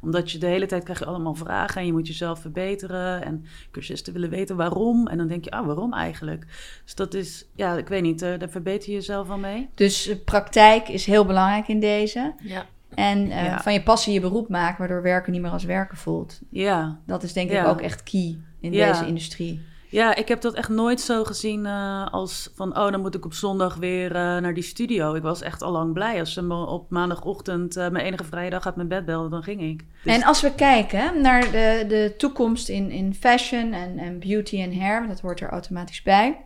Omdat 0.00 0.30
je 0.30 0.38
de 0.38 0.46
hele 0.46 0.66
tijd 0.66 0.82
krijg 0.82 0.98
je 0.98 1.04
allemaal 1.04 1.34
vragen 1.34 1.80
en 1.80 1.86
je 1.86 1.92
moet 1.92 2.06
jezelf 2.06 2.40
verbeteren. 2.40 3.24
En 3.24 3.44
cursisten 3.70 4.12
willen 4.12 4.30
weten 4.30 4.56
waarom. 4.56 5.06
En 5.08 5.18
dan 5.18 5.26
denk 5.26 5.44
je, 5.44 5.50
ah, 5.50 5.66
waarom 5.66 5.92
eigenlijk? 5.92 6.46
Dus 6.84 6.94
dat 6.94 7.14
is, 7.14 7.44
ja, 7.54 7.76
ik 7.76 7.88
weet 7.88 8.02
niet, 8.02 8.22
eh, 8.22 8.38
daar 8.38 8.48
verbeter 8.48 8.88
je 8.88 8.94
jezelf 8.94 9.28
wel 9.28 9.38
mee. 9.38 9.68
Dus 9.74 10.10
praktijk 10.24 10.88
is 10.88 11.06
heel 11.06 11.24
belangrijk 11.26 11.68
in 11.68 11.80
deze. 11.80 12.34
Ja. 12.42 12.66
En 12.94 13.30
eh, 13.30 13.44
Ja. 13.44 13.60
van 13.62 13.72
je 13.72 13.82
passie 13.82 14.12
je 14.12 14.20
beroep 14.20 14.48
maken, 14.48 14.78
waardoor 14.78 15.02
werken 15.02 15.32
niet 15.32 15.40
meer 15.42 15.50
als 15.50 15.64
werken 15.64 15.96
voelt. 15.96 16.40
Ja, 16.48 17.00
Dat 17.06 17.22
is 17.22 17.32
denk 17.32 17.50
ik 17.50 17.64
ook 17.66 17.80
echt 17.80 18.02
key 18.02 18.38
in 18.60 18.72
Ja. 18.72 18.92
deze 18.92 19.06
industrie. 19.06 19.60
Ja, 19.92 20.14
ik 20.14 20.28
heb 20.28 20.40
dat 20.40 20.54
echt 20.54 20.68
nooit 20.68 21.00
zo 21.00 21.24
gezien 21.24 21.66
eh, 21.66 22.06
als 22.06 22.50
van... 22.54 22.78
oh, 22.78 22.90
dan 22.90 23.00
moet 23.00 23.14
ik 23.14 23.24
op 23.24 23.32
zondag 23.32 23.74
weer 23.76 24.06
eh, 24.06 24.22
naar 24.22 24.54
die 24.54 24.62
studio. 24.62 25.14
Ik 25.14 25.22
was 25.22 25.42
echt 25.42 25.62
al 25.62 25.72
lang 25.72 25.92
blij. 25.92 26.20
Als 26.20 26.32
ze 26.32 26.42
me 26.42 26.66
op 26.66 26.90
maandagochtend 26.90 27.76
eh, 27.76 27.88
mijn 27.88 28.04
enige 28.04 28.24
vrije 28.24 28.50
dag 28.50 28.66
uit 28.66 28.76
mijn 28.76 28.88
bed 28.88 29.04
belden, 29.04 29.30
dan 29.30 29.42
ging 29.42 29.60
ik. 29.60 29.84
En 30.04 30.22
als 30.22 30.40
we 30.40 30.54
kijken 30.54 31.20
naar 31.20 31.40
de, 31.40 31.84
de 31.88 32.14
toekomst 32.16 32.68
in, 32.68 32.90
in 32.90 33.14
fashion 33.14 33.72
en, 33.72 33.98
en 33.98 34.18
beauty 34.18 34.60
en 34.60 34.80
hair, 34.80 35.08
dat 35.08 35.20
hoort 35.20 35.40
er 35.40 35.50
automatisch 35.50 36.02
bij. 36.02 36.44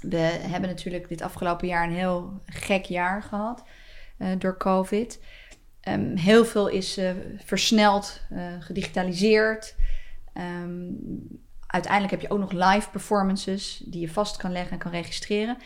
We 0.00 0.38
hebben 0.40 0.68
natuurlijk 0.68 1.08
dit 1.08 1.22
afgelopen 1.22 1.68
jaar 1.68 1.84
een 1.84 1.94
heel 1.94 2.40
gek 2.46 2.84
jaar 2.84 3.22
gehad 3.22 3.64
eh, 4.18 4.28
door 4.38 4.56
COVID. 4.56 5.22
Ehm, 5.80 6.16
heel 6.16 6.44
veel 6.44 6.68
is 6.68 7.00
versneld, 7.44 8.22
gedigitaliseerd. 8.60 9.74
Ehm, 10.32 10.92
uiteindelijk 11.70 12.12
heb 12.12 12.20
je 12.20 12.30
ook 12.30 12.38
nog 12.38 12.52
live 12.52 12.90
performances 12.90 13.82
die 13.86 14.00
je 14.00 14.12
vast 14.12 14.36
kan 14.36 14.52
leggen 14.52 14.72
en 14.72 14.78
kan 14.78 14.90
registreren. 14.90 15.56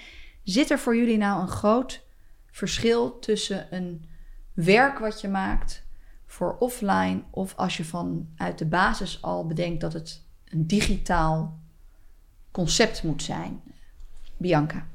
Zit 0.43 0.71
er 0.71 0.79
voor 0.79 0.97
jullie 0.97 1.19
nou 1.19 1.41
een 1.41 1.49
groot 1.49 2.03
verschil 2.51 3.19
tussen 3.19 3.75
een 3.75 4.09
werk 4.53 4.99
wat 4.99 5.21
je 5.21 5.29
maakt 5.29 5.87
voor 6.27 6.57
offline 6.59 7.23
of 7.31 7.55
als 7.57 7.77
je 7.77 7.85
vanuit 7.85 8.59
de 8.59 8.67
basis 8.67 9.23
al 9.23 9.47
bedenkt 9.47 9.81
dat 9.81 9.93
het 9.93 10.27
een 10.45 10.67
digitaal 10.67 11.59
concept 12.51 13.03
moet 13.03 13.23
zijn? 13.23 13.63
Bianca. 14.37 14.87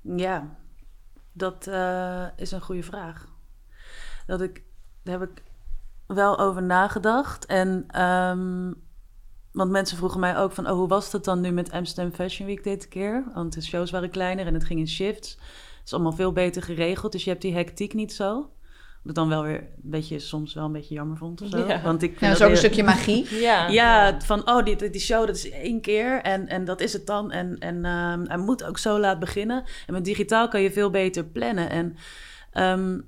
Ja, 0.00 0.56
dat 1.32 1.66
eh, 1.66 2.26
is 2.36 2.52
een 2.52 2.60
goede 2.60 2.82
vraag. 2.82 3.26
Dat 4.26 4.40
ik, 4.40 4.62
daar 5.02 5.20
heb 5.20 5.30
ik 5.30 5.42
wel 6.06 6.38
over 6.38 6.62
nagedacht. 6.62 7.46
En, 7.46 7.84
ehm, 7.88 8.72
want 9.52 9.70
mensen 9.70 9.96
vroegen 9.96 10.20
mij 10.20 10.38
ook 10.38 10.52
van, 10.52 10.66
oh, 10.66 10.72
hoe 10.72 10.88
was 10.88 11.10
dat 11.10 11.24
dan 11.24 11.40
nu 11.40 11.50
met 11.50 11.70
Amsterdam 11.70 12.12
Fashion 12.12 12.46
Week 12.46 12.64
dit 12.64 12.88
keer? 12.88 13.24
Want 13.34 13.54
de 13.54 13.62
shows 13.62 13.90
waren 13.90 14.10
kleiner 14.10 14.46
en 14.46 14.54
het 14.54 14.64
ging 14.64 14.80
in 14.80 14.88
shifts. 14.88 15.30
Het 15.30 15.84
is 15.84 15.92
allemaal 15.92 16.12
veel 16.12 16.32
beter 16.32 16.62
geregeld, 16.62 17.12
dus 17.12 17.24
je 17.24 17.30
hebt 17.30 17.42
die 17.42 17.54
hectiek 17.54 17.94
niet 17.94 18.12
zo. 18.12 18.50
Dat 19.04 19.14
dan 19.14 19.28
wel 19.28 19.42
weer 19.42 19.58
een 19.58 19.90
beetje, 19.90 20.18
soms 20.18 20.54
wel 20.54 20.64
een 20.64 20.72
beetje 20.72 20.94
jammer 20.94 21.16
vond 21.16 21.42
of 21.42 21.48
zo. 21.48 21.66
Ja. 21.66 21.82
Want 21.82 22.02
ik 22.02 22.20
Ja, 22.20 22.28
dat 22.28 22.36
is 22.36 22.44
ook 22.44 22.50
een 22.50 22.56
stukje 22.56 22.82
magie. 22.82 23.26
Ja. 23.40 23.68
ja, 23.68 24.20
van 24.20 24.48
oh, 24.48 24.64
die, 24.64 24.90
die 24.90 25.00
show 25.00 25.26
dat 25.26 25.36
is 25.36 25.50
één 25.50 25.80
keer 25.80 26.22
en, 26.22 26.48
en 26.48 26.64
dat 26.64 26.80
is 26.80 26.92
het 26.92 27.06
dan. 27.06 27.30
En, 27.30 27.58
en 27.58 27.84
ehm, 27.84 28.24
hij 28.26 28.36
moet 28.36 28.64
ook 28.64 28.78
zo 28.78 28.98
laat 28.98 29.18
beginnen. 29.18 29.64
En 29.86 29.92
met 29.92 30.04
digitaal 30.04 30.48
kan 30.48 30.60
je 30.60 30.72
veel 30.72 30.90
beter 30.90 31.24
plannen. 31.24 31.70
En 31.70 31.96
ehm, 32.52 32.98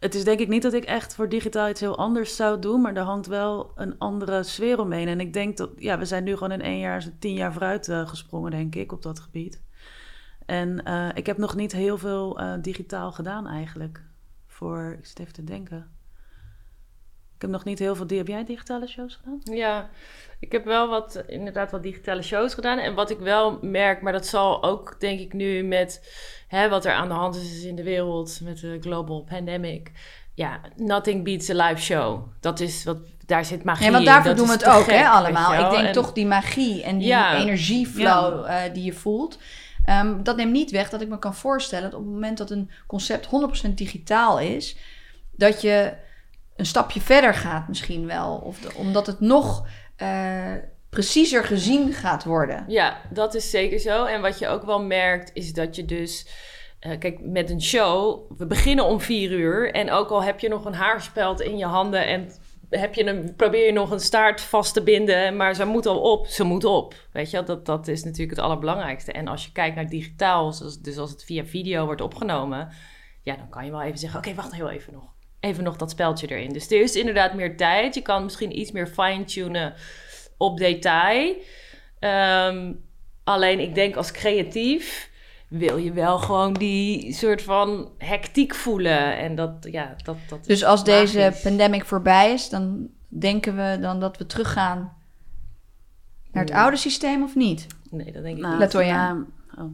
het 0.00 0.14
is 0.14 0.24
denk 0.24 0.40
ik 0.40 0.48
niet 0.48 0.62
dat 0.62 0.72
ik 0.72 0.84
echt 0.84 1.14
voor 1.14 1.28
digitaal 1.28 1.68
iets 1.68 1.80
heel 1.80 1.98
anders 1.98 2.36
zou 2.36 2.58
doen, 2.58 2.80
maar 2.80 2.96
er 2.96 3.02
hangt 3.02 3.26
wel 3.26 3.72
een 3.74 3.98
andere 3.98 4.42
sfeer 4.42 4.80
omheen. 4.80 5.08
En 5.08 5.20
ik 5.20 5.32
denk 5.32 5.56
dat, 5.56 5.70
ja, 5.76 5.98
we 5.98 6.04
zijn 6.04 6.24
nu 6.24 6.32
gewoon 6.32 6.52
in 6.52 6.62
één 6.62 6.78
jaar, 6.78 7.04
tien 7.18 7.34
jaar 7.34 7.52
vooruit 7.52 7.88
eh, 7.88 8.08
gesprongen, 8.08 8.50
denk 8.50 8.74
ik, 8.74 8.92
op 8.92 9.02
dat 9.02 9.20
gebied. 9.20 9.62
En 10.46 10.84
eh, 10.84 11.08
ik 11.14 11.26
heb 11.26 11.38
nog 11.38 11.56
niet 11.56 11.72
heel 11.72 11.98
veel 11.98 12.38
eh, 12.38 12.54
digitaal 12.60 13.12
gedaan 13.12 13.46
eigenlijk. 13.46 14.02
Voor, 14.46 14.96
ik 14.98 15.06
zit 15.06 15.18
even 15.18 15.32
te 15.32 15.44
denken. 15.44 15.90
Ik 17.34 17.46
heb 17.46 17.50
nog 17.50 17.64
niet 17.64 17.78
heel 17.78 17.94
veel. 17.94 18.06
Heb 18.08 18.26
jij 18.26 18.44
digitale 18.44 18.86
shows 18.86 19.16
gedaan? 19.16 19.40
Ja, 19.56 19.90
ik 20.40 20.52
heb 20.52 20.64
wel 20.64 20.88
wat, 20.88 21.22
inderdaad 21.26 21.70
wat 21.70 21.82
digitale 21.82 22.22
shows 22.22 22.54
gedaan. 22.54 22.78
En 22.78 22.94
wat 22.94 23.10
ik 23.10 23.18
wel 23.18 23.58
merk, 23.60 24.02
maar 24.02 24.12
dat 24.12 24.26
zal 24.26 24.62
ook 24.62 24.96
denk 25.00 25.20
ik 25.20 25.32
nu 25.32 25.62
met 25.62 26.14
hè, 26.48 26.68
wat 26.68 26.84
er 26.84 26.92
aan 26.92 27.08
de 27.08 27.14
hand 27.14 27.36
is 27.36 27.62
in 27.64 27.76
de 27.76 27.82
wereld 27.82 28.40
met 28.42 28.60
de 28.60 28.76
global 28.80 29.22
pandemic. 29.28 29.90
Ja, 30.34 30.60
nothing 30.76 31.24
beats 31.24 31.50
a 31.50 31.66
live 31.68 31.80
show. 31.82 32.22
Dat 32.40 32.60
is 32.60 32.84
wat, 32.84 32.96
daar 33.26 33.44
zit 33.44 33.64
magie 33.64 33.84
Ja, 33.84 33.90
want 33.92 34.04
in. 34.04 34.10
daarvoor 34.10 34.34
doen 34.34 34.46
we 34.46 34.52
het 34.52 34.64
ook, 34.64 34.84
gek, 34.84 34.94
hè, 34.94 35.08
allemaal. 35.08 35.52
Ik 35.64 35.70
denk 35.70 35.86
En- 35.86 35.92
toch 35.92 36.12
die 36.12 36.26
magie 36.26 36.82
en 36.82 36.98
die 36.98 37.06
Ja. 37.06 37.36
energieflow 37.36 38.44
eh, 38.46 38.56
die 38.72 38.84
je 38.84 38.92
voelt. 38.92 39.38
Ehm, 39.84 40.22
dat 40.22 40.36
neemt 40.36 40.52
niet 40.52 40.70
weg 40.70 40.90
dat 40.90 41.00
ik 41.00 41.08
me 41.08 41.18
kan 41.18 41.34
voorstellen 41.34 41.90
dat 41.90 42.00
op 42.00 42.04
het 42.06 42.14
moment 42.14 42.38
dat 42.38 42.50
een 42.50 42.70
concept 42.86 43.26
100% 43.26 43.78
digitaal 43.78 44.38
is, 44.38 44.76
dat 45.32 45.60
je 45.60 45.92
een 46.56 46.66
stapje 46.66 47.00
verder 47.00 47.34
gaat 47.34 47.68
misschien 47.68 48.06
wel. 48.06 48.34
Of 48.44 48.58
de- 48.58 48.74
omdat 48.74 49.06
het 49.06 49.20
nog 49.20 49.66
eh, 50.00 50.52
preciezer 50.90 51.44
gezien 51.44 51.92
gaat 51.92 52.24
worden. 52.24 52.64
Ja, 52.68 53.00
dat 53.10 53.34
is 53.34 53.50
zeker 53.50 53.78
zo. 53.78 54.04
En 54.04 54.20
wat 54.20 54.38
je 54.38 54.48
ook 54.48 54.64
wel 54.64 54.82
merkt, 54.82 55.30
is 55.34 55.52
dat 55.52 55.76
je 55.76 55.84
dus. 55.84 56.26
eh, 56.80 56.98
kijk, 56.98 57.20
met 57.20 57.50
een 57.50 57.62
show, 57.62 58.30
we 58.36 58.46
beginnen 58.46 58.84
om 58.84 59.00
vier 59.00 59.30
uur. 59.30 59.72
En 59.72 59.90
ook 59.90 60.10
al 60.10 60.22
heb 60.22 60.40
je 60.40 60.48
nog 60.48 60.64
een 60.64 60.74
haarspeld 60.74 61.40
in 61.40 61.56
je 61.56 61.64
handen 61.64 62.06
en 62.06 62.30
heb 62.70 62.94
je 62.94 63.06
een, 63.06 63.34
probeer 63.36 63.66
je 63.66 63.72
nog 63.72 63.90
een 63.90 64.00
staart 64.00 64.40
vast 64.40 64.74
te 64.74 64.82
binden, 64.82 65.36
maar 65.36 65.54
ze 65.54 65.64
moet 65.64 65.86
al 65.86 66.00
op, 66.00 66.26
ze 66.26 66.44
moet 66.44 66.64
op. 66.64 66.94
Weet 67.12 67.30
je, 67.30 67.42
dat, 67.42 67.66
dat 67.66 67.88
is 67.88 68.04
natuurlijk 68.04 68.30
het 68.36 68.46
allerbelangrijkste. 68.46 69.12
En 69.12 69.28
als 69.28 69.44
je 69.44 69.52
kijkt 69.52 69.76
naar 69.76 69.88
digitaal, 69.88 70.54
dus 70.82 70.98
als 70.98 71.10
het 71.10 71.24
via 71.24 71.44
video 71.44 71.84
wordt 71.84 72.00
opgenomen, 72.00 72.68
ja, 73.22 73.36
dan 73.36 73.48
kan 73.48 73.64
je 73.64 73.70
wel 73.70 73.82
even 73.82 73.98
zeggen: 73.98 74.18
Oké, 74.18 74.34
wacht 74.34 74.54
heel 74.54 74.70
even 74.70 74.92
nog. 74.92 75.12
Even 75.40 75.64
nog 75.64 75.76
dat 75.76 75.90
speldje 75.90 76.26
erin. 76.26 76.52
Dus 76.52 76.70
er 76.70 76.82
is 76.82 76.96
inderdaad 76.96 77.34
meer 77.34 77.56
tijd. 77.56 77.94
Je 77.94 78.00
kan 78.02 78.22
misschien 78.24 78.58
iets 78.58 78.72
meer 78.72 78.86
fine-tunen 78.86 79.74
op 80.36 80.58
detail. 80.58 81.34
Ehm, 81.98 82.72
alleen 83.24 83.60
ik 83.60 83.74
denk 83.74 83.96
als 83.96 84.10
creatief 84.12 85.10
wil 85.48 85.76
je 85.76 85.92
wel 85.92 86.18
gewoon 86.18 86.52
die 86.52 87.12
soort 87.12 87.42
van 87.42 87.90
hectiek 87.98 88.54
voelen. 88.54 89.16
En 89.18 89.34
dat, 89.34 89.52
ja, 89.60 89.94
dat, 90.02 90.16
dat 90.28 90.44
Dus 90.44 90.64
als 90.64 90.84
deze 90.84 91.18
magisch. 91.18 91.42
pandemic 91.42 91.84
voorbij 91.84 92.32
is, 92.32 92.48
dan 92.48 92.88
denken 93.08 93.56
we 93.56 93.78
dan 93.80 94.00
dat 94.00 94.16
we 94.18 94.26
teruggaan 94.26 94.78
naar 96.32 96.42
het 96.44 96.52
Nee. 96.52 96.62
oude 96.62 96.76
systeem 96.76 97.22
of 97.22 97.34
niet? 97.34 97.66
Nee, 97.90 98.12
dat 98.12 98.22
denk 98.22 98.36
ik 98.36 98.42
Nou, 98.42 98.52
niet. 98.52 98.60
Latoya. 98.62 99.16
oh. 99.58 99.64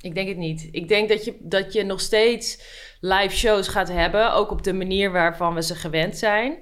Ik 0.00 0.14
denk 0.14 0.28
het 0.28 0.36
niet. 0.36 0.68
Ik 0.72 0.88
denk 0.88 1.08
dat 1.08 1.24
je, 1.24 1.36
dat 1.40 1.72
je 1.72 1.84
nog 1.84 2.00
steeds 2.00 2.62
live 3.00 3.36
shows 3.36 3.68
gaat 3.68 3.88
hebben. 3.88 4.32
Ook 4.32 4.50
op 4.50 4.62
de 4.62 4.72
manier 4.72 5.12
waarvan 5.12 5.54
we 5.54 5.62
ze 5.62 5.74
gewend 5.74 6.16
zijn. 6.16 6.58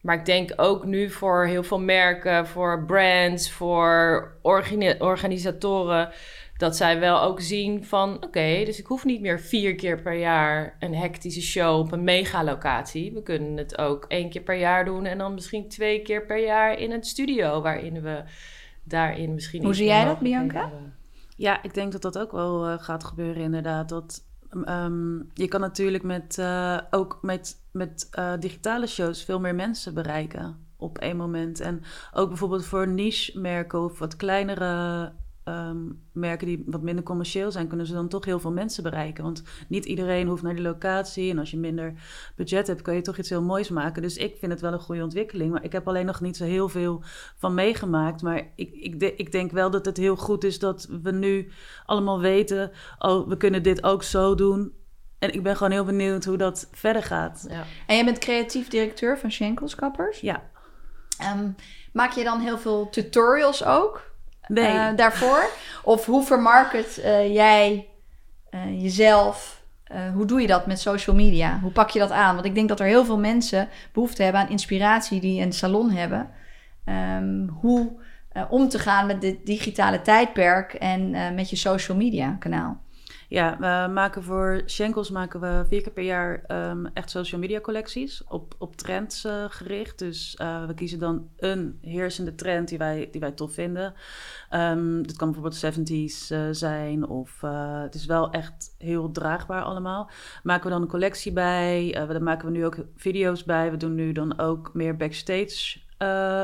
Maar 0.00 0.18
ik 0.18 0.24
denk 0.24 0.52
ook 0.56 0.84
nu 0.84 1.10
voor 1.10 1.46
heel 1.46 1.62
veel 1.62 1.80
merken, 1.80 2.46
voor 2.46 2.84
brands, 2.84 3.50
voor 3.50 4.38
organi- 4.42 4.96
organisatoren. 4.98 6.12
Dat 6.56 6.76
zij 6.76 7.00
wel 7.00 7.22
ook 7.22 7.40
zien 7.40 7.84
van 7.84 8.14
oké, 8.24 8.64
dus 8.64 8.78
ik 8.78 8.86
hoef 8.86 9.04
niet 9.04 9.20
meer 9.20 9.40
vier 9.40 9.74
keer 9.74 10.02
per 10.02 10.14
jaar 10.14 10.76
een 10.78 10.94
hectische 10.94 11.42
show 11.42 11.78
op 11.78 11.92
een 11.92 12.04
megalocatie. 12.04 13.12
We 13.12 13.22
kunnen 13.22 13.56
het 13.56 13.78
ook 13.78 14.04
één 14.08 14.30
keer 14.30 14.42
per 14.42 14.56
jaar 14.58 14.84
doen 14.84 15.06
en 15.06 15.18
dan 15.18 15.34
misschien 15.34 15.68
twee 15.68 16.02
keer 16.02 16.26
per 16.26 16.44
jaar 16.44 16.78
in 16.78 16.92
een 16.92 17.04
studio 17.04 17.60
waarin 17.60 18.02
we 18.02 18.22
daarin 18.84 19.34
misschien. 19.34 19.64
Hoe 19.64 19.74
zie 19.74 19.86
jij 19.86 20.04
dat, 20.04 20.18
Bianca? 20.18 20.60
hebben. 20.60 20.99
Ja, 21.40 21.62
ik 21.62 21.74
denk 21.74 21.92
dat 21.92 22.02
dat 22.02 22.18
ook 22.18 22.32
wel 22.32 22.66
eh, 22.66 22.78
gaat 22.78 23.04
gebeuren 23.04 23.42
inderdaad. 23.42 23.88
Dat, 23.88 24.24
ehm, 24.64 25.16
je 25.34 25.48
kan 25.48 25.60
natuurlijk 25.60 26.02
met, 26.02 26.38
eh, 26.38 26.78
ook 26.90 27.18
met, 27.22 27.56
met 27.72 28.08
eh, 28.10 28.32
digitale 28.38 28.86
shows 28.86 29.24
veel 29.24 29.40
meer 29.40 29.54
mensen 29.54 29.94
bereiken 29.94 30.66
op 30.76 30.98
één 30.98 31.16
moment. 31.16 31.60
En 31.60 31.82
ook 32.12 32.28
bijvoorbeeld 32.28 32.64
voor 32.64 32.88
niche-merken 32.88 33.80
of 33.84 33.98
wat 33.98 34.16
kleinere 34.16 35.12
ehm, 35.50 35.78
merken 36.12 36.46
die 36.46 36.62
wat 36.66 36.82
minder 36.82 37.04
commercieel 37.04 37.50
zijn, 37.50 37.68
kunnen 37.68 37.86
ze 37.86 37.92
dan 37.92 38.08
toch 38.08 38.24
heel 38.24 38.40
veel 38.40 38.52
mensen 38.52 38.82
bereiken. 38.82 39.24
Want 39.24 39.42
niet 39.68 39.84
iedereen 39.84 40.26
hoeft 40.28 40.42
naar 40.42 40.54
die 40.54 40.62
locatie. 40.64 41.30
En 41.30 41.38
als 41.38 41.50
je 41.50 41.56
minder 41.58 41.94
budget 42.36 42.66
hebt, 42.66 42.82
kan 42.82 42.94
je 42.94 43.00
toch 43.00 43.18
iets 43.18 43.28
heel 43.28 43.42
moois 43.42 43.68
maken. 43.68 44.02
Dus 44.02 44.16
ik 44.16 44.36
vind 44.38 44.52
het 44.52 44.60
wel 44.60 44.72
een 44.72 44.80
goede 44.80 45.02
ontwikkeling. 45.02 45.52
Maar 45.52 45.64
ik 45.64 45.72
heb 45.72 45.88
alleen 45.88 46.06
nog 46.06 46.20
niet 46.20 46.36
zo 46.36 46.44
heel 46.44 46.68
veel 46.68 47.02
van 47.36 47.54
meegemaakt. 47.54 48.22
Maar 48.22 48.36
ik, 48.56 48.72
ik, 48.72 49.00
de- 49.00 49.16
ik 49.16 49.32
denk 49.32 49.50
wel 49.52 49.70
dat 49.70 49.84
het 49.86 49.96
heel 49.96 50.16
goed 50.16 50.44
is 50.44 50.58
dat 50.58 50.88
we 51.02 51.10
nu 51.10 51.50
allemaal 51.86 52.20
weten... 52.20 52.70
oh, 52.98 53.28
we 53.28 53.36
kunnen 53.36 53.62
dit 53.62 53.82
ook 53.84 54.02
zo 54.02 54.34
doen. 54.34 54.72
En 55.18 55.32
ik 55.34 55.42
ben 55.42 55.56
gewoon 55.56 55.72
heel 55.72 55.84
benieuwd 55.84 56.24
hoe 56.24 56.36
dat 56.36 56.68
verder 56.72 57.02
gaat. 57.02 57.46
Ja. 57.48 57.64
En 57.86 57.94
jij 57.96 58.04
bent 58.04 58.18
creatief 58.18 58.68
directeur 58.68 59.18
van 59.18 59.30
Schenkels 59.30 59.74
Kappers. 59.74 60.20
Ja, 60.20 60.48
Ehm, 61.18 61.50
maak 61.92 62.12
je 62.12 62.24
dan 62.24 62.40
heel 62.40 62.58
veel 62.58 62.88
tutorials 62.90 63.64
ook 63.64 64.09
eh, 64.54 64.96
daarvoor? 64.96 65.50
Of 65.82 66.06
hoe 66.06 66.24
vermarket 66.24 67.00
eh, 67.00 67.34
jij 67.34 67.88
eh, 68.50 68.82
jezelf? 68.82 69.58
Hoe 70.14 70.26
doe 70.26 70.40
je 70.40 70.46
dat 70.46 70.66
met 70.66 70.80
social 70.80 71.16
media? 71.16 71.58
Hoe 71.62 71.70
pak 71.70 71.90
je 71.90 71.98
dat 71.98 72.10
aan? 72.10 72.34
Want 72.34 72.46
ik 72.46 72.54
denk 72.54 72.68
dat 72.68 72.80
er 72.80 72.86
heel 72.86 73.04
veel 73.04 73.18
mensen 73.18 73.68
behoefte 73.92 74.22
hebben 74.22 74.40
aan 74.40 74.48
inspiratie 74.48 75.20
die 75.20 75.42
een 75.42 75.52
salon 75.52 75.90
hebben. 75.90 76.30
Ehm, 76.84 77.46
hoe 77.48 77.92
om 78.50 78.68
te 78.68 78.78
gaan 78.78 79.06
met 79.06 79.20
dit 79.20 79.46
digitale 79.46 80.02
tijdperk 80.02 80.74
en 80.74 81.34
met 81.34 81.50
je 81.50 81.56
social 81.56 81.96
media 81.96 82.36
kanaal. 82.38 82.80
Ja, 83.30 83.56
we 83.58 83.92
maken 83.92 84.22
voor 84.22 84.62
Schenkels 84.64 85.10
maken 85.10 85.40
we 85.40 85.64
vier 85.68 85.82
keer 85.82 85.92
per 85.92 86.02
jaar 86.02 86.44
ehm, 86.46 86.86
echt 86.92 87.10
social 87.10 87.40
media 87.40 87.60
collecties 87.60 88.24
op, 88.28 88.54
op 88.58 88.76
trends 88.76 89.24
eh, 89.24 89.44
gericht. 89.48 89.98
Dus 89.98 90.36
eh, 90.36 90.66
we 90.66 90.74
kiezen 90.74 90.98
dan 90.98 91.28
een 91.36 91.78
heersende 91.80 92.34
trend 92.34 92.68
die 92.68 92.78
wij, 92.78 93.08
die 93.10 93.20
wij 93.20 93.32
tof 93.32 93.52
vinden. 93.52 93.94
Ehm 94.48 95.02
dit 95.02 95.16
kan 95.16 95.32
bijvoorbeeld 95.32 95.64
70s 95.64 96.28
eh, 96.28 96.40
zijn 96.50 97.06
of 97.06 97.40
het 97.84 97.94
is 97.94 98.06
wel 98.06 98.30
echt 98.30 98.74
heel 98.78 99.10
draagbaar 99.10 99.62
allemaal. 99.62 100.10
Maken 100.42 100.64
we 100.64 100.70
dan 100.70 100.82
een 100.82 100.88
collectie 100.88 101.32
bij, 101.32 101.92
daar 101.92 102.22
maken 102.22 102.46
we 102.46 102.52
nu 102.52 102.64
ook 102.64 102.76
video's 102.96 103.44
bij. 103.44 103.70
We 103.70 103.76
doen 103.76 103.94
nu 103.94 104.12
dan 104.12 104.38
ook 104.38 104.70
meer 104.74 104.96
backstage 104.96 105.78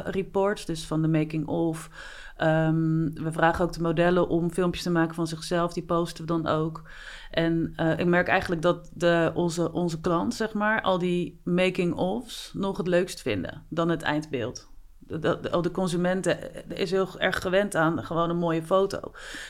reports, 0.05 0.65
dus 0.65 0.87
van 0.87 1.03
de 1.03 1.09
making 1.09 1.47
of. 1.47 1.91
Ehm, 2.37 3.05
we 3.15 3.33
vragen 3.33 3.65
ook 3.65 3.73
de 3.73 3.81
modellen 3.83 4.29
om 4.29 4.51
filmpjes 4.53 4.83
te 4.83 4.91
maken 4.91 5.15
van 5.15 5.27
zichzelf. 5.27 5.73
Die 5.73 5.83
posten 5.83 6.27
we 6.27 6.33
dan 6.33 6.47
ook. 6.47 6.83
En 7.31 7.73
eh, 7.77 7.99
ik 7.99 8.07
merk 8.07 8.29
eigenlijk 8.29 8.63
dat 8.63 8.91
de, 8.95 9.31
onze, 9.35 9.73
onze 9.73 10.01
klant, 10.01 10.35
zeg 10.35 10.53
maar, 10.53 10.83
al 10.83 10.99
die 10.99 11.41
making-ofs 11.45 12.51
nog 12.55 12.77
het 12.77 12.87
leukst 12.87 13.23
vinden 13.23 13.63
dan 13.69 13.89
het 13.89 14.03
eindbeeld. 14.03 14.69
De, 14.99 15.19
de, 15.19 15.39
de- 15.41 15.61
de 15.61 15.71
consumenten 15.71 16.55
eh, 16.71 16.79
is 16.81 16.91
heel 16.91 17.09
erg 17.19 17.39
gewend 17.43 17.75
aan 17.75 18.05
gewoon 18.05 18.31
een 18.31 18.37
mooie 18.37 18.63
foto. 18.63 18.99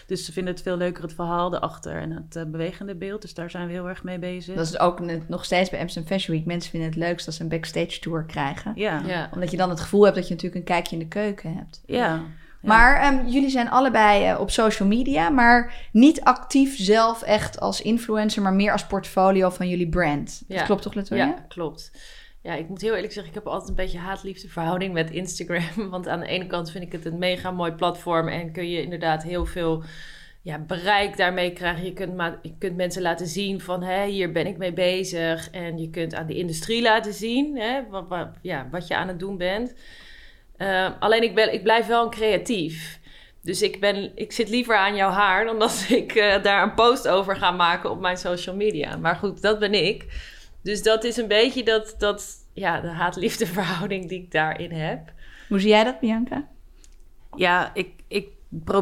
Dus 0.07 0.25
ze 0.25 0.33
vinden 0.33 0.53
het 0.55 0.63
veel 0.63 0.77
leuker 0.77 1.03
het 1.03 1.15
verhaal 1.15 1.55
erachter 1.55 1.97
en 2.01 2.11
het 2.11 2.37
eh, 2.37 2.45
bewegende 2.45 2.95
beeld. 2.97 3.23
Dus 3.23 3.35
daar 3.35 3.51
zijn 3.51 3.67
we 3.67 3.73
heel 3.73 3.89
erg 3.89 4.03
mee 4.03 4.19
bezig. 4.19 4.55
Dat 4.57 4.67
is 4.67 4.79
ook 4.79 5.01
net- 5.01 5.29
nog 5.29 5.45
steeds 5.45 5.71
bij 5.71 5.81
Amsterdam 5.81 6.11
Fashion 6.13 6.37
Week. 6.37 6.47
Mensen 6.47 6.71
vinden 6.71 6.89
het 6.89 6.99
leukst 6.99 7.27
als 7.27 7.37
ze 7.37 7.43
een 7.43 7.49
backstage 7.49 7.99
tour 8.01 8.25
krijgen. 8.25 8.73
Ja, 8.75 9.01
ja. 9.01 9.07
Ja. 9.09 9.31
Omdat 9.33 9.51
je 9.51 9.57
dan 9.57 9.71
het 9.71 9.81
gevoel 9.81 10.03
hebt 10.05 10.17
dat 10.17 10.29
je 10.29 10.35
natuurlijk 10.35 10.61
een 10.61 10.75
kijkje 10.75 10.97
in 10.97 11.03
de 11.03 11.09
keuken 11.09 11.55
hebt. 11.55 11.83
ja. 11.87 12.23
Maar 12.67 13.01
ehm, 13.01 13.27
jullie 13.27 13.51
zijn 13.51 13.71
allebei 13.71 14.25
eh, 14.25 14.41
op 14.41 14.51
social 14.51 14.89
media, 14.89 15.29
maar 15.29 15.89
niet 15.93 16.21
actief 16.21 16.77
zelf 16.77 17.23
echt 17.23 17.61
als 17.61 17.83
influencer, 17.83 18.43
maar 18.43 18.55
meer 18.55 18.73
als 18.73 18.87
portfolio 18.87 19.51
van 19.51 19.69
jullie 19.69 19.89
brand. 19.89 20.43
Dat 20.49 20.63
klopt 20.63 20.83
toch, 20.83 20.95
Latoya? 20.95 21.27
Ja, 21.27 21.45
klopt. 21.49 21.91
Ja, 22.43 22.55
ik 22.55 22.69
moet 22.69 22.81
heel 22.81 22.95
eerlijk 22.95 23.13
zeggen, 23.13 23.33
ik 23.33 23.39
heb 23.39 23.47
altijd 23.47 23.69
een 23.69 23.75
beetje 23.75 23.99
haat-liefde 23.99 24.49
verhouding 24.49 24.93
met 24.93 25.11
Instagram. 25.11 25.91
Want 25.91 26.09
aan 26.09 26.21
de 26.21 26.27
ene 26.27 26.47
kant 26.47 26.71
vind 26.71 26.85
ik 26.85 26.93
het 26.93 27.05
een 27.05 27.19
mega 27.19 27.51
mooi 27.51 27.73
platform 27.73 28.29
en 28.29 28.53
kun 28.53 28.71
je 28.71 28.83
inderdaad 28.83 29.23
heel 29.23 29.47
veel 29.47 29.83
ja, 30.43 30.59
bereik 30.59 31.17
daarmee 31.17 31.53
krijgen. 31.53 31.85
Je 31.85 31.93
kunt, 31.93 32.39
je 32.43 32.55
kunt 32.59 32.77
mensen 32.77 33.03
laten 33.03 33.27
zien 33.27 33.61
van, 33.61 33.83
hé, 33.83 34.07
hier 34.07 34.33
ben 34.33 34.47
ik 34.47 34.57
mee 34.57 34.73
bezig. 34.73 35.51
En 35.51 35.79
je 35.79 35.91
kunt 35.91 36.15
aan 36.15 36.27
de 36.27 36.37
industrie 36.37 36.83
laten 36.83 37.13
zien 37.13 37.59
hè, 37.59 37.89
wat, 37.91 38.09
wat, 38.09 38.29
ja, 38.43 38.69
wat 38.71 38.87
je 38.87 38.97
aan 38.97 39.09
het 39.09 39.19
doen 39.19 39.37
bent. 39.37 39.75
Eh, 40.57 40.89
alleen 40.99 41.23
ik, 41.23 41.35
ben, 41.35 41.53
ik 41.53 41.63
blijf 41.63 41.87
wel 41.87 42.05
een 42.05 42.11
creatief. 42.11 42.99
Dus 43.43 43.63
ik, 43.63 43.81
ben, 43.81 44.13
ik 44.15 44.33
zit 44.33 44.49
liever 44.49 44.77
aan 44.77 44.97
jouw 44.97 45.11
haar 45.11 45.45
dan 45.45 45.59
dat 45.59 45.87
ik 46.03 46.15
eh, 46.15 46.43
daar 46.43 46.63
een 46.63 46.75
post 46.75 47.09
over 47.09 47.37
ga 47.37 47.51
maken 47.51 47.91
op 47.91 48.01
mijn 48.01 48.17
social 48.17 48.57
media. 48.57 48.97
Maar 48.97 49.17
goed, 49.17 49.43
dat 49.43 49.59
ben 49.59 49.87
ik. 49.87 50.07
Dus 50.63 50.83
dat 50.83 51.05
is 51.05 51.17
een 51.17 51.29
beetje 51.29 51.65
dat, 51.65 51.95
dat, 51.99 52.35
ja, 52.53 52.81
de 52.81 52.89
haat-liefde 52.89 53.47
verhouding 53.47 54.09
die 54.09 54.23
ik 54.23 54.31
daarin 54.31 54.73
heb. 54.73 55.13
Hoe 55.49 55.61
zie 55.61 55.69
jij 55.69 55.85
dat, 55.85 56.01
Bianca? 56.01 56.47
Ja, 57.35 57.71
ik, 57.75 57.91
ik, 58.09 58.29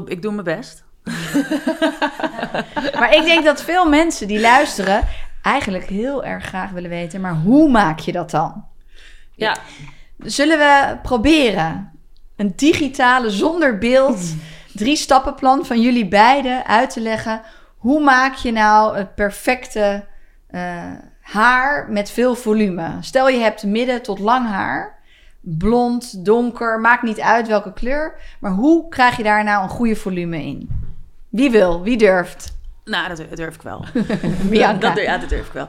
ik 0.07 0.23
doe 0.23 0.33
mijn 0.33 0.45
best. 0.45 0.85
maar 2.99 3.15
ik 3.15 3.25
denk 3.25 3.45
dat 3.45 3.63
veel 3.63 3.89
mensen 3.89 4.27
die 4.29 4.41
luisteren 4.41 5.07
eigenlijk 5.43 5.85
heel 5.85 6.25
erg 6.25 6.45
graag 6.45 6.71
willen 6.71 6.91
weten, 6.91 7.21
maar 7.21 7.35
hoe 7.35 7.71
maak 7.71 7.99
je 7.99 8.13
dat 8.13 8.31
dan? 8.31 8.65
Ja. 9.35 9.59
Zullen 10.25 10.59
we 10.59 10.99
proberen 11.03 11.93
een 12.37 12.53
digitale 12.57 13.31
zonder 13.31 13.79
beeld 13.79 14.35
drie 14.73 14.97
stappenplan 14.97 15.67
van 15.67 15.81
jullie 15.81 16.09
beiden 16.09 16.67
uit 16.67 16.91
te 16.91 17.01
leggen? 17.01 17.43
Hoe 17.77 18.01
maak 18.01 18.35
je 18.35 18.53
nou 18.53 18.97
het 18.97 19.15
perfecte 19.15 20.05
uh, 20.51 20.93
haar 21.21 21.91
met 21.91 22.11
veel 22.11 22.35
volume? 22.35 22.97
Stel 23.01 23.29
je 23.29 23.39
hebt 23.39 23.63
midden 23.63 24.03
tot 24.03 24.19
lang 24.19 24.49
haar, 24.49 24.99
blond, 25.41 26.25
donker, 26.25 26.81
maakt 26.81 27.03
niet 27.03 27.21
uit 27.21 27.49
welke 27.49 27.73
kleur, 27.73 28.15
maar 28.41 28.53
hoe 28.53 28.89
krijg 28.89 29.17
je 29.17 29.23
daar 29.23 29.45
nou 29.45 29.63
een 29.63 29.69
goede 29.69 29.97
volume 29.97 30.43
in? 30.43 30.69
Wie 31.29 31.51
wil? 31.51 31.83
Wie 31.83 31.97
durft? 31.97 32.57
Nou, 32.85 33.09
dat 33.09 33.37
durf 33.37 33.55
ik 33.55 33.63
wel. 33.63 33.85
Bianca. 34.51 34.95
dat, 34.95 35.05
ja, 35.05 35.19
dat 35.19 35.29
durf 35.29 35.47
ik 35.47 35.53
wel. 35.53 35.69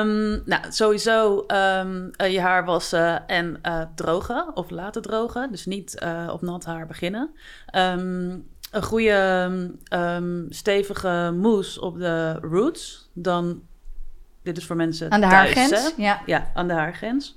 Um, 0.00 0.42
nou, 0.44 0.62
sowieso 0.68 1.44
um, 1.46 2.10
uh, 2.22 2.32
je 2.32 2.40
haar 2.40 2.64
wassen 2.64 3.26
en 3.26 3.58
uh, 3.62 3.82
drogen 3.94 4.56
of 4.56 4.70
laten 4.70 5.02
drogen. 5.02 5.50
Dus 5.50 5.66
niet 5.66 6.02
uh, 6.02 6.28
op 6.32 6.42
nat 6.42 6.64
haar 6.64 6.86
beginnen. 6.86 7.30
Um, 7.76 8.46
een 8.70 8.82
goede 8.82 9.76
stevige 10.48 11.34
mousse 11.36 11.80
op 11.80 11.98
de 11.98 12.38
roots. 12.40 13.10
Dan, 13.12 13.62
dit 14.42 14.56
is 14.56 14.66
voor 14.66 14.76
mensen 14.76 15.10
Aan 15.10 15.20
de 15.20 15.26
thuis, 15.26 15.54
haargrens? 15.54 15.82
Hè? 15.96 16.02
Ja. 16.02 16.22
ja, 16.26 16.50
aan 16.54 16.68
de 16.68 16.74
haargrens 16.74 17.36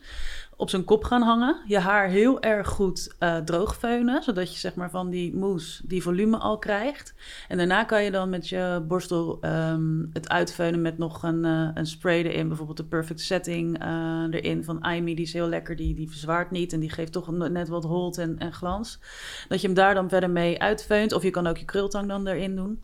op 0.61 0.69
zijn 0.69 0.83
kop 0.83 1.03
gaan 1.03 1.21
hangen. 1.21 1.61
Je 1.65 1.79
haar 1.79 2.07
heel 2.07 2.41
erg 2.41 2.67
goed 2.67 3.15
uh, 3.19 3.37
droogveunen, 3.37 4.23
zodat 4.23 4.53
je 4.53 4.59
zeg 4.59 4.75
maar 4.75 4.89
van 4.89 5.09
die 5.09 5.35
mousse 5.35 5.87
die 5.87 6.01
volume 6.01 6.37
al 6.37 6.57
krijgt. 6.57 7.13
En 7.47 7.57
daarna 7.57 7.83
kan 7.83 8.03
je 8.03 8.11
dan 8.11 8.29
met 8.29 8.49
je 8.49 8.83
borstel 8.87 9.39
um, 9.41 10.09
het 10.13 10.29
uitveunen 10.29 10.81
met 10.81 10.97
nog 10.97 11.23
een, 11.23 11.45
uh, 11.45 11.69
een 11.73 11.85
spray 11.85 12.21
erin. 12.21 12.47
Bijvoorbeeld 12.47 12.77
de 12.77 12.85
Perfect 12.85 13.19
Setting 13.19 13.83
uh, 13.83 14.23
erin 14.29 14.63
van 14.63 14.83
Amy. 14.83 15.15
Die 15.15 15.25
is 15.25 15.33
heel 15.33 15.47
lekker, 15.47 15.75
die, 15.75 15.95
die 15.95 16.09
verzwaart 16.09 16.51
niet 16.51 16.73
en 16.73 16.79
die 16.79 16.89
geeft 16.89 17.11
toch 17.11 17.31
net 17.31 17.67
wat 17.67 17.83
hold 17.83 18.17
en, 18.17 18.39
en 18.39 18.53
glans. 18.53 18.99
Dat 19.47 19.61
je 19.61 19.67
hem 19.67 19.75
daar 19.75 19.93
dan 19.93 20.09
verder 20.09 20.29
mee 20.29 20.61
uitveunt. 20.61 21.13
Of 21.13 21.23
je 21.23 21.29
kan 21.29 21.47
ook 21.47 21.57
je 21.57 21.65
krultang 21.65 22.07
dan 22.07 22.27
erin 22.27 22.55
doen. 22.55 22.81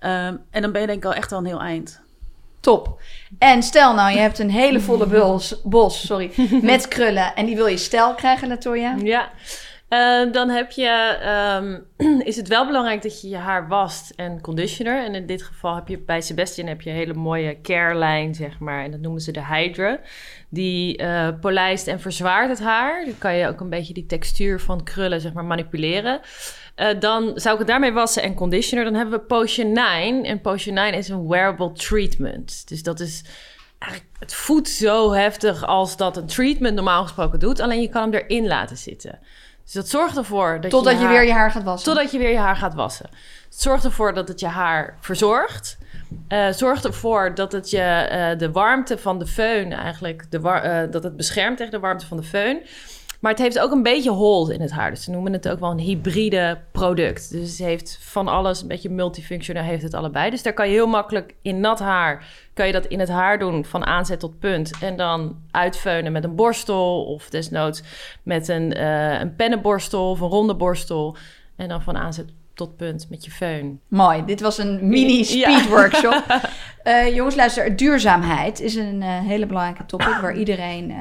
Um, 0.00 0.40
en 0.50 0.62
dan 0.62 0.72
ben 0.72 0.80
je 0.80 0.86
denk 0.86 1.04
ik 1.04 1.04
al 1.04 1.14
echt 1.14 1.32
al 1.32 1.38
een 1.38 1.44
heel 1.44 1.60
eind. 1.60 2.06
Top. 2.60 3.00
En 3.38 3.62
stel 3.62 3.94
nou, 3.94 4.12
je 4.12 4.18
hebt 4.18 4.38
een 4.38 4.50
hele 4.50 4.80
volle 4.80 5.06
bos, 5.18 5.60
bos 5.64 6.06
sorry, 6.06 6.30
met 6.62 6.88
krullen 6.88 7.34
en 7.34 7.46
die 7.46 7.56
wil 7.56 7.66
je 7.66 7.76
stijl 7.76 8.14
krijgen, 8.14 8.48
Latoya. 8.48 8.96
Ja. 9.02 9.30
Uh, 9.88 10.32
dan 10.32 10.48
heb 10.48 10.70
je, 10.70 11.18
um, 11.60 12.20
is 12.30 12.36
het 12.36 12.48
wel 12.48 12.66
belangrijk 12.66 13.02
dat 13.02 13.20
je 13.20 13.28
je 13.28 13.36
haar 13.36 13.68
wast 13.68 14.10
en 14.10 14.40
conditioner. 14.40 15.04
En 15.04 15.14
in 15.14 15.26
dit 15.26 15.42
geval 15.42 15.74
heb 15.74 15.88
je 15.88 15.98
bij 15.98 16.20
Sebastian 16.20 16.66
heb 16.66 16.80
je 16.80 16.90
een 16.90 16.96
hele 16.96 17.14
mooie 17.14 17.60
care 17.60 17.94
lijn, 17.94 18.34
zeg 18.34 18.58
maar. 18.58 18.84
En 18.84 18.90
dat 18.90 19.00
noemen 19.00 19.20
ze 19.20 19.32
de 19.32 19.46
Hydra. 19.46 20.00
Die 20.48 21.02
uh, 21.02 21.28
polijst 21.40 21.86
en 21.86 22.00
verzwaart 22.00 22.48
het 22.48 22.60
haar. 22.60 23.04
Dan 23.04 23.18
kan 23.18 23.34
je 23.34 23.48
ook 23.48 23.60
een 23.60 23.70
beetje 23.70 23.94
die 23.94 24.06
textuur 24.06 24.60
van 24.60 24.82
krullen, 24.82 25.20
zeg 25.20 25.32
maar, 25.32 25.44
manipuleren. 25.44 26.20
Uh, 26.78 27.00
dan 27.00 27.32
zou 27.34 27.52
ik 27.52 27.58
het 27.58 27.68
daarmee 27.68 27.92
wassen 27.92 28.22
en 28.22 28.34
conditioner. 28.34 28.84
Dan 28.84 28.94
hebben 28.94 29.18
we 29.18 29.24
Potion 29.24 29.72
9. 29.72 30.24
En 30.24 30.40
Potion 30.40 30.74
9 30.74 30.98
is 30.98 31.08
een 31.08 31.28
wearable 31.28 31.72
treatment. 31.72 32.68
Dus 32.68 32.82
dat 32.82 33.00
is 33.00 33.24
eigenlijk, 33.78 34.12
het 34.18 34.34
voedt 34.34 34.68
zo 34.68 35.12
heftig 35.12 35.64
als 35.64 35.96
dat 35.96 36.16
een 36.16 36.26
treatment 36.26 36.74
normaal 36.74 37.02
gesproken 37.02 37.38
doet. 37.38 37.60
Alleen 37.60 37.80
je 37.80 37.88
kan 37.88 38.02
hem 38.02 38.12
erin 38.12 38.46
laten 38.46 38.76
zitten. 38.76 39.18
Dus 39.64 39.72
dat 39.72 39.88
zorgt 39.88 40.16
ervoor 40.16 40.60
dat 40.60 40.70
Totdat 40.70 40.92
je, 40.92 40.98
je, 40.98 41.04
haar, 41.04 41.14
weer 41.14 41.24
je 41.26 41.32
haar 41.32 41.50
gaat 41.50 41.62
wassen. 41.62 41.92
Totdat 41.92 42.12
je 42.12 42.18
weer 42.18 42.30
je 42.30 42.38
haar 42.38 42.56
gaat 42.56 42.74
wassen. 42.74 43.06
Het 43.44 43.60
zorgt 43.60 43.84
ervoor 43.84 44.14
dat 44.14 44.28
het 44.28 44.40
je 44.40 44.46
haar 44.46 44.96
verzorgt. 45.00 45.78
Uh, 46.28 46.52
zorgt 46.52 46.84
ervoor 46.84 47.34
dat 47.34 47.52
het 47.52 47.70
je 47.70 48.08
uh, 48.32 48.38
de 48.38 48.52
warmte 48.52 48.98
van 48.98 49.18
de 49.18 49.26
föhn 49.26 49.72
eigenlijk... 49.72 50.30
De 50.30 50.38
uh, 50.38 50.92
dat 50.92 51.02
het 51.02 51.16
beschermt 51.16 51.56
tegen 51.56 51.72
de 51.72 51.78
warmte 51.78 52.06
van 52.06 52.16
de 52.16 52.26
föhn. 52.26 52.68
Maar 53.18 53.30
het 53.30 53.40
heeft 53.40 53.58
ook 53.58 53.72
een 53.72 53.82
beetje 53.82 54.10
hold 54.10 54.50
in 54.50 54.60
het 54.60 54.70
haar. 54.70 54.90
Dus 54.90 55.04
ze 55.04 55.10
noemen 55.10 55.32
het 55.32 55.48
ook 55.48 55.60
wel 55.60 55.70
een 55.70 55.78
hybride 55.78 56.58
product. 56.72 57.30
Dus 57.30 57.50
het 57.50 57.66
heeft 57.66 57.98
van 58.00 58.28
alles, 58.28 58.62
een 58.62 58.68
beetje 58.68 58.90
multifunctioneel 58.90 59.62
heeft 59.62 59.82
het 59.82 59.94
allebei. 59.94 60.30
Dus 60.30 60.42
daar 60.42 60.52
kan 60.52 60.66
je 60.66 60.72
heel 60.72 60.86
makkelijk 60.86 61.34
in 61.42 61.60
nat 61.60 61.78
haar... 61.78 62.26
kan 62.54 62.66
je 62.66 62.72
dat 62.72 62.86
in 62.86 63.00
het 63.00 63.08
haar 63.08 63.38
doen 63.38 63.64
van 63.64 63.86
aanzet 63.86 64.20
tot 64.20 64.38
punt. 64.38 64.72
En 64.80 64.96
dan 64.96 65.36
uitveunen 65.50 66.12
met 66.12 66.24
een 66.24 66.34
borstel... 66.34 67.04
of 67.04 67.30
desnoods 67.30 67.82
met 68.22 68.48
een, 68.48 68.76
uh, 68.76 69.20
een 69.20 69.36
pennenborstel 69.36 70.10
of 70.10 70.20
een 70.20 70.28
ronde 70.28 70.54
borstel. 70.54 71.16
En 71.56 71.68
dan 71.68 71.82
van 71.82 71.96
aanzet 71.96 72.28
tot 72.54 72.76
punt 72.76 73.06
met 73.10 73.24
je 73.24 73.30
föhn. 73.30 73.80
Mooi, 73.88 74.24
dit 74.24 74.40
was 74.40 74.58
een 74.58 74.88
mini 74.88 75.24
speed 75.24 75.64
ja. 75.64 75.68
workshop. 75.76 76.40
uh, 76.84 77.14
jongens, 77.14 77.34
luister, 77.34 77.76
duurzaamheid 77.76 78.60
is 78.60 78.74
een 78.74 79.02
uh, 79.02 79.18
hele 79.18 79.46
belangrijke 79.46 79.86
topic... 79.86 80.18
waar 80.20 80.36
iedereen... 80.36 80.94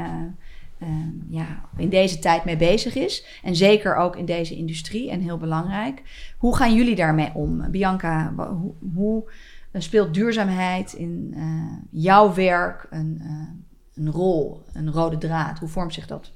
Uh, 0.80 0.90
ja, 1.30 1.70
in 1.78 1.90
deze 1.90 2.20
tijd 2.20 2.46
mee 2.46 2.58
bezig 2.58 2.96
is. 2.96 3.40
En 3.44 3.56
zeker 3.56 3.96
ook 3.96 4.16
in 4.16 4.26
deze 4.26 4.56
industrie 4.56 5.10
en 5.10 5.20
heel 5.20 5.38
belangrijk. 5.38 6.02
Hoe 6.38 6.56
gaan 6.56 6.76
jullie 6.76 6.96
daarmee 6.96 7.32
om? 7.34 7.72
Bianca, 7.72 8.34
hoe, 8.36 8.74
hoe 8.94 9.32
speelt 9.74 10.14
duurzaamheid 10.14 10.94
in 10.94 11.34
uh, 11.36 12.02
jouw 12.04 12.34
werk 12.34 12.88
een, 12.90 13.20
uh, 13.22 14.06
een 14.06 14.12
rol, 14.12 14.64
een 14.74 14.92
rode 14.92 15.18
draad? 15.18 15.60
Hoe 15.60 15.70
vormt 15.70 15.94
zich 15.94 16.08
dat? 16.08 16.32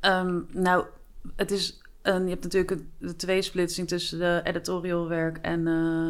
Um, 0.00 0.46
nou, 0.52 0.84
het 1.36 1.50
is 1.50 1.80
je 2.02 2.10
hebt 2.10 2.42
natuurlijk 2.42 2.82
de 2.98 3.16
tweesplitsing 3.16 3.88
tussen 3.88 4.18
de 4.18 4.40
editorial 4.44 5.08
werk 5.08 5.38
en 5.38 5.68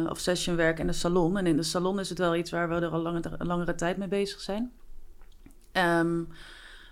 of 0.09 0.19
session 0.19 0.55
werk 0.55 0.79
en 0.79 0.87
de 0.87 0.93
salon. 0.93 1.37
En 1.37 1.47
in 1.47 1.55
de 1.55 1.63
salon 1.63 1.99
is 1.99 2.09
het 2.09 2.17
wel 2.17 2.35
iets 2.35 2.51
waar 2.51 2.69
we 2.69 2.75
er 2.75 2.89
al 2.89 3.01
lange, 3.01 3.21
langere 3.37 3.75
tijd 3.75 3.97
mee 3.97 4.07
bezig 4.07 4.41
zijn. 4.41 4.71
Um, 5.73 6.27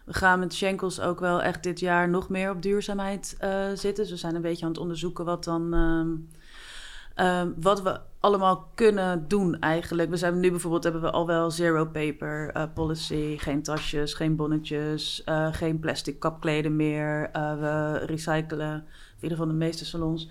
we 0.05 0.13
gaan 0.13 0.39
met 0.39 0.53
Schenkels 0.53 0.99
ook 0.99 1.19
wel 1.19 1.41
echt 1.41 1.63
dit 1.63 1.79
jaar 1.79 2.09
nog 2.09 2.29
meer 2.29 2.51
op 2.51 2.61
duurzaamheid 2.61 3.37
uh, 3.43 3.65
zitten. 3.73 4.03
Dus 4.03 4.09
we 4.09 4.17
zijn 4.17 4.35
een 4.35 4.41
beetje 4.41 4.65
aan 4.65 4.71
het 4.71 4.79
onderzoeken 4.79 5.25
wat 5.25 5.43
dan. 5.43 5.73
Um, 5.73 6.29
um, 7.25 7.53
wat 7.61 7.81
we 7.81 7.99
allemaal 8.19 8.71
kunnen 8.75 9.27
doen 9.27 9.59
eigenlijk. 9.59 10.09
We 10.09 10.17
zijn 10.17 10.39
nu 10.39 10.49
bijvoorbeeld 10.49 10.83
hebben 10.83 11.01
we 11.01 11.11
al 11.11 11.27
wel 11.27 11.51
zero 11.51 11.85
paper 11.85 12.55
uh, 12.55 12.63
policy. 12.73 13.37
Geen 13.37 13.63
tasjes, 13.63 14.13
geen 14.13 14.35
bonnetjes, 14.35 15.21
uh, 15.25 15.53
geen 15.53 15.79
plastic 15.79 16.19
kapkleden 16.19 16.75
meer. 16.75 17.29
we 17.33 17.97
recyclen, 18.05 18.73
in 18.75 18.83
ieder 19.21 19.37
geval 19.37 19.51
de 19.51 19.57
meeste 19.57 19.85
salons. 19.85 20.29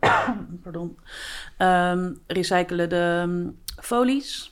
Pardon. 0.62 0.98
Um, 1.58 2.18
recyclen 2.26 2.88
de 2.88 3.52
folies 3.80 4.51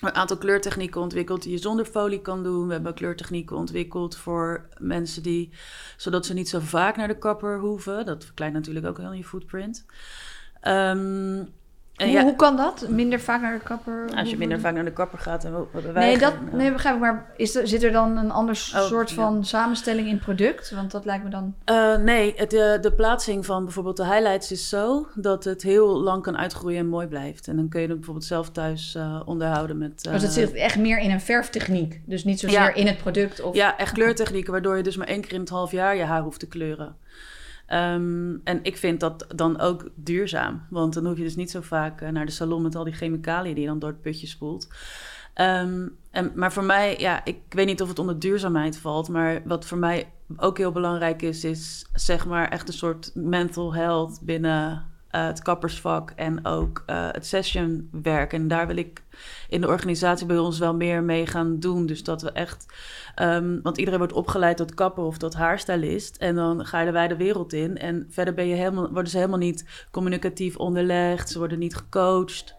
een 0.00 0.14
aantal 0.14 0.36
kleurtechnieken 0.36 1.00
ontwikkeld 1.00 1.42
die 1.42 1.52
je 1.52 1.58
zonder 1.58 1.84
folie 1.84 2.20
kan 2.20 2.42
doen. 2.42 2.66
We 2.66 2.72
hebben 2.72 2.94
kleurtechnieken 2.94 3.56
ontwikkeld 3.56 4.16
voor 4.16 4.68
mensen 4.78 5.22
die, 5.22 5.50
zodat 5.96 6.26
ze 6.26 6.34
niet 6.34 6.48
zo 6.48 6.58
vaak 6.60 6.96
naar 6.96 7.08
de 7.08 7.18
kapper 7.18 7.58
hoeven. 7.58 8.06
Dat 8.06 8.24
verkleint 8.24 8.54
natuurlijk 8.54 8.86
ook 8.86 8.98
heel 8.98 9.12
je 9.12 9.24
footprint. 9.24 9.84
Um, 10.62 11.48
hoe, 12.04 12.12
ja, 12.12 12.22
hoe 12.22 12.36
kan 12.36 12.56
dat? 12.56 12.88
Minder 12.88 13.20
vaak 13.20 13.40
naar 13.40 13.58
de 13.58 13.64
kapper? 13.64 14.10
Als 14.16 14.30
je 14.30 14.36
minder 14.36 14.60
vaak 14.60 14.74
naar 14.74 14.84
de 14.84 14.92
kapper 14.92 15.18
gaat 15.18 15.44
en 15.44 15.52
we 15.52 15.90
Nee, 15.94 16.18
dat, 16.18 16.34
nee 16.52 16.72
begrijp 16.72 16.94
ik. 16.94 17.00
Maar 17.00 17.32
is 17.36 17.54
er, 17.54 17.68
zit 17.68 17.82
er 17.82 17.92
dan 17.92 18.16
een 18.16 18.30
ander 18.30 18.54
oh, 18.74 18.82
soort 18.82 19.12
van 19.12 19.36
ja. 19.36 19.42
samenstelling 19.42 20.06
in 20.06 20.14
het 20.14 20.22
product? 20.22 20.70
Want 20.70 20.90
dat 20.90 21.04
lijkt 21.04 21.24
me 21.24 21.30
dan... 21.30 21.54
Uh, 21.70 21.96
nee, 21.96 22.32
het, 22.36 22.50
de, 22.50 22.78
de 22.80 22.92
plaatsing 22.92 23.46
van 23.46 23.64
bijvoorbeeld 23.64 23.96
de 23.96 24.06
highlights 24.06 24.52
is 24.52 24.68
zo... 24.68 25.06
dat 25.14 25.44
het 25.44 25.62
heel 25.62 26.00
lang 26.00 26.22
kan 26.22 26.36
uitgroeien 26.36 26.78
en 26.78 26.86
mooi 26.86 27.06
blijft. 27.06 27.48
En 27.48 27.56
dan 27.56 27.68
kun 27.68 27.80
je 27.80 27.86
het 27.86 27.96
bijvoorbeeld 27.96 28.26
zelf 28.26 28.50
thuis 28.50 28.94
uh, 28.96 29.20
onderhouden 29.24 29.78
met... 29.78 30.04
Uh, 30.06 30.12
dus 30.12 30.22
het 30.22 30.32
zit 30.32 30.52
echt 30.52 30.78
meer 30.78 30.98
in 30.98 31.10
een 31.10 31.20
verftechniek? 31.20 32.00
Dus 32.04 32.24
niet 32.24 32.40
zozeer 32.40 32.58
ja. 32.58 32.74
in 32.74 32.86
het 32.86 32.98
product? 32.98 33.40
Of... 33.40 33.54
Ja, 33.54 33.78
echt 33.78 33.92
kleurtechnieken... 33.92 34.52
waardoor 34.52 34.76
je 34.76 34.82
dus 34.82 34.96
maar 34.96 35.06
één 35.06 35.20
keer 35.20 35.32
in 35.32 35.40
het 35.40 35.48
half 35.48 35.70
jaar 35.70 35.96
je 35.96 36.04
haar 36.04 36.22
hoeft 36.22 36.38
te 36.40 36.48
kleuren. 36.48 36.96
Um, 37.72 38.40
en 38.44 38.58
ik 38.62 38.76
vind 38.76 39.00
dat 39.00 39.26
dan 39.34 39.60
ook 39.60 39.88
duurzaam. 39.94 40.66
Want 40.70 40.94
dan 40.94 41.06
hoef 41.06 41.16
je 41.16 41.22
dus 41.22 41.36
niet 41.36 41.50
zo 41.50 41.60
vaak 41.60 42.00
uh, 42.00 42.08
naar 42.08 42.26
de 42.26 42.32
salon 42.32 42.62
met 42.62 42.74
al 42.74 42.84
die 42.84 42.92
chemicaliën 42.92 43.54
die 43.54 43.62
je 43.62 43.68
dan 43.68 43.78
door 43.78 43.90
het 43.90 44.00
putje 44.00 44.26
spoelt. 44.26 44.68
Um, 45.34 45.96
en, 46.10 46.32
maar 46.34 46.52
voor 46.52 46.64
mij, 46.64 46.98
ja, 46.98 47.24
ik 47.24 47.38
weet 47.48 47.66
niet 47.66 47.82
of 47.82 47.88
het 47.88 47.98
onder 47.98 48.18
duurzaamheid 48.18 48.78
valt. 48.78 49.08
Maar 49.08 49.42
wat 49.44 49.66
voor 49.66 49.78
mij 49.78 50.12
ook 50.36 50.58
heel 50.58 50.72
belangrijk 50.72 51.22
is, 51.22 51.44
is 51.44 51.86
zeg 51.94 52.26
maar 52.26 52.48
echt 52.48 52.68
een 52.68 52.74
soort 52.74 53.10
mental 53.14 53.74
health 53.74 54.20
binnen 54.22 54.89
uh, 55.12 55.26
het 55.26 55.42
kappersvak 55.42 56.12
en 56.16 56.44
ook 56.46 56.82
uh, 56.86 57.08
het 57.10 57.26
sessionwerk. 57.26 58.32
En 58.32 58.48
daar 58.48 58.66
wil 58.66 58.76
ik 58.76 59.02
in 59.48 59.60
de 59.60 59.66
organisatie 59.66 60.26
bij 60.26 60.38
ons 60.38 60.58
wel 60.58 60.74
meer 60.74 61.02
mee 61.02 61.26
gaan 61.26 61.58
doen. 61.58 61.86
Dus 61.86 62.04
dat 62.04 62.22
we 62.22 62.32
echt, 62.32 62.66
um, 63.22 63.60
want 63.62 63.78
iedereen 63.78 63.98
wordt 63.98 64.12
opgeleid 64.14 64.56
tot 64.56 64.74
kapper 64.74 65.04
of 65.04 65.18
tot 65.18 65.34
haarstylist. 65.34 66.16
En 66.16 66.34
dan 66.34 66.66
ga 66.66 66.80
je 66.80 66.86
de 66.86 66.92
wijde 66.92 67.16
wereld 67.16 67.52
in. 67.52 67.78
En 67.78 68.06
verder 68.10 68.34
ben 68.34 68.46
je 68.46 68.54
helemaal, 68.54 68.90
worden 68.92 69.10
ze 69.10 69.16
helemaal 69.16 69.38
niet 69.38 69.86
communicatief 69.90 70.56
onderlegd. 70.56 71.30
Ze 71.30 71.38
worden 71.38 71.58
niet 71.58 71.76
gecoacht. 71.76 72.58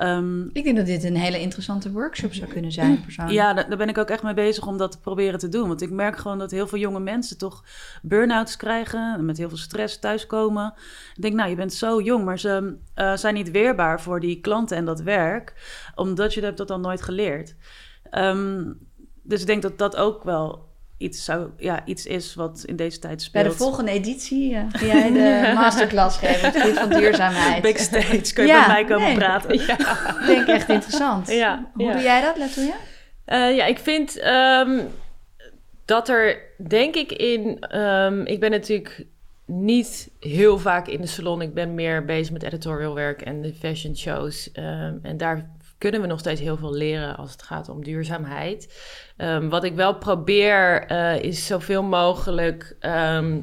Ehm, 0.00 0.42
Ik 0.52 0.64
denk 0.64 0.76
dat 0.76 0.86
dit 0.86 1.04
een 1.04 1.16
hele 1.16 1.40
interessante 1.40 1.90
workshop 1.92 2.34
zou 2.34 2.50
kunnen 2.50 2.72
zijn, 2.72 3.00
persoonlijk. 3.00 3.36
ja, 3.36 3.52
daar, 3.54 3.68
daar 3.68 3.78
ben 3.78 3.88
ik 3.88 3.98
ook 3.98 4.08
echt 4.10 4.22
mee 4.22 4.34
bezig 4.34 4.66
om 4.66 4.76
dat 4.76 4.92
te 4.92 5.00
proberen 5.00 5.38
te 5.38 5.48
doen. 5.48 5.68
Want 5.68 5.82
ik 5.82 5.90
merk 5.90 6.16
gewoon 6.16 6.38
dat 6.38 6.50
heel 6.50 6.66
veel 6.66 6.78
jonge 6.78 7.00
mensen 7.00 7.38
toch 7.38 7.64
burn-outs 8.02 8.56
krijgen. 8.56 9.14
En 9.14 9.24
met 9.24 9.36
heel 9.38 9.48
veel 9.48 9.58
stress 9.58 9.98
thuiskomen. 9.98 10.74
Ik 11.14 11.22
denk, 11.22 11.34
nou, 11.34 11.50
je 11.50 11.56
bent 11.56 11.72
zo 11.72 12.00
jong, 12.00 12.24
maar 12.24 12.38
ze 12.38 12.76
eh, 12.94 13.16
zijn 13.16 13.34
niet 13.34 13.50
weerbaar 13.50 14.00
voor 14.00 14.20
die 14.20 14.40
klanten 14.40 14.76
en 14.76 14.84
dat 14.84 15.00
werk. 15.00 15.54
Omdat 15.94 16.34
je 16.34 16.52
dat 16.54 16.68
dan 16.68 16.80
nooit 16.80 17.02
geleerd. 17.02 17.54
Ehm, 18.10 18.72
dus 19.22 19.40
ik 19.40 19.46
denk 19.46 19.62
dat 19.62 19.78
dat 19.78 19.96
ook 19.96 20.24
wel 20.24 20.68
iets, 21.00 21.24
zou, 21.24 21.50
ja, 21.58 21.82
iets 21.84 22.06
is 22.06 22.34
wat 22.34 22.62
in 22.66 22.76
deze 22.76 22.98
tijd 22.98 23.14
Bij 23.16 23.24
speelt. 23.24 23.44
de 23.58 23.64
volgende 23.64 23.90
editie 23.90 24.54
eh, 24.54 24.62
ga 24.72 24.86
jij 24.86 25.12
de 25.12 25.52
masterclass 25.54 26.16
geven 26.18 26.52
het 26.62 26.78
van 26.78 26.88
duurzaamheid. 26.88 27.62
Backstage 27.62 28.32
kun 28.32 28.46
je 28.46 28.52
Ja, 28.52 28.58
met 28.58 28.66
mij 28.66 28.84
komen 28.84 29.08
nee. 29.08 29.16
praten. 29.16 29.50
Ik 29.54 29.66
denk 30.26 30.46
echt 30.46 30.68
interessant. 30.68 31.30
Ja, 31.30 31.70
Hoe 31.74 31.84
ja. 31.84 31.92
doe 31.92 32.02
jij 32.02 32.20
dat, 32.20 32.38
Latoya? 32.38 32.74
Eh, 33.24 33.56
ja, 33.56 33.64
ik 33.64 33.78
vind 33.78 34.18
ehm, 34.18 34.80
dat 35.84 36.08
er, 36.08 36.38
denk 36.68 36.94
ik, 36.94 37.12
in. 37.12 37.58
ehm, 37.60 38.20
ik 38.20 38.40
ben 38.40 38.50
natuurlijk 38.50 39.06
niet 39.46 40.10
heel 40.20 40.58
vaak 40.58 40.88
in 40.88 41.00
de 41.00 41.06
salon. 41.06 41.42
Ik 41.42 41.54
ben 41.54 41.74
meer 41.74 42.04
bezig 42.04 42.32
met 42.32 42.42
editorial 42.42 42.94
werk 42.94 43.22
en 43.22 43.40
de 43.42 43.54
fashion 43.54 43.96
shows. 43.96 44.52
Ehm, 44.52 44.94
en 45.02 45.16
daar 45.16 45.50
kunnen 45.80 46.00
we 46.00 46.06
nog 46.06 46.18
steeds 46.18 46.40
heel 46.40 46.56
veel 46.56 46.74
leren 46.74 47.16
als 47.16 47.32
het 47.32 47.42
gaat 47.42 47.68
om 47.68 47.84
duurzaamheid. 47.84 48.80
Ehm, 49.16 49.48
wat 49.48 49.64
ik 49.64 49.74
wel 49.74 49.94
probeer 49.94 50.86
eh, 50.86 51.22
is 51.22 51.46
zoveel 51.46 51.82
mogelijk. 51.82 52.76
ehm, 52.80 53.40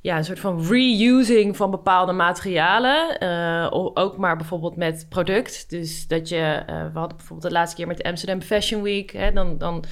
ja, 0.00 0.16
een 0.16 0.24
soort 0.24 0.40
van 0.40 0.66
reusing 0.66 1.56
van 1.56 1.70
bepaalde 1.70 2.12
materialen. 2.12 3.18
eh, 3.18 3.68
ook 3.94 4.16
maar 4.16 4.36
bijvoorbeeld 4.36 4.76
met 4.76 5.06
product. 5.08 5.70
Dus 5.70 6.06
dat 6.06 6.28
je, 6.28 6.62
eh, 6.66 6.92
we 6.92 6.98
hadden 6.98 7.16
bijvoorbeeld 7.16 7.48
de 7.48 7.58
laatste 7.58 7.76
keer 7.76 7.86
met 7.86 7.96
de 7.96 8.04
Amsterdam 8.04 8.40
Fashion 8.40 8.82
Week. 8.82 9.10
Hè, 9.10 9.32
dan, 9.32 9.58
dan 9.58 9.84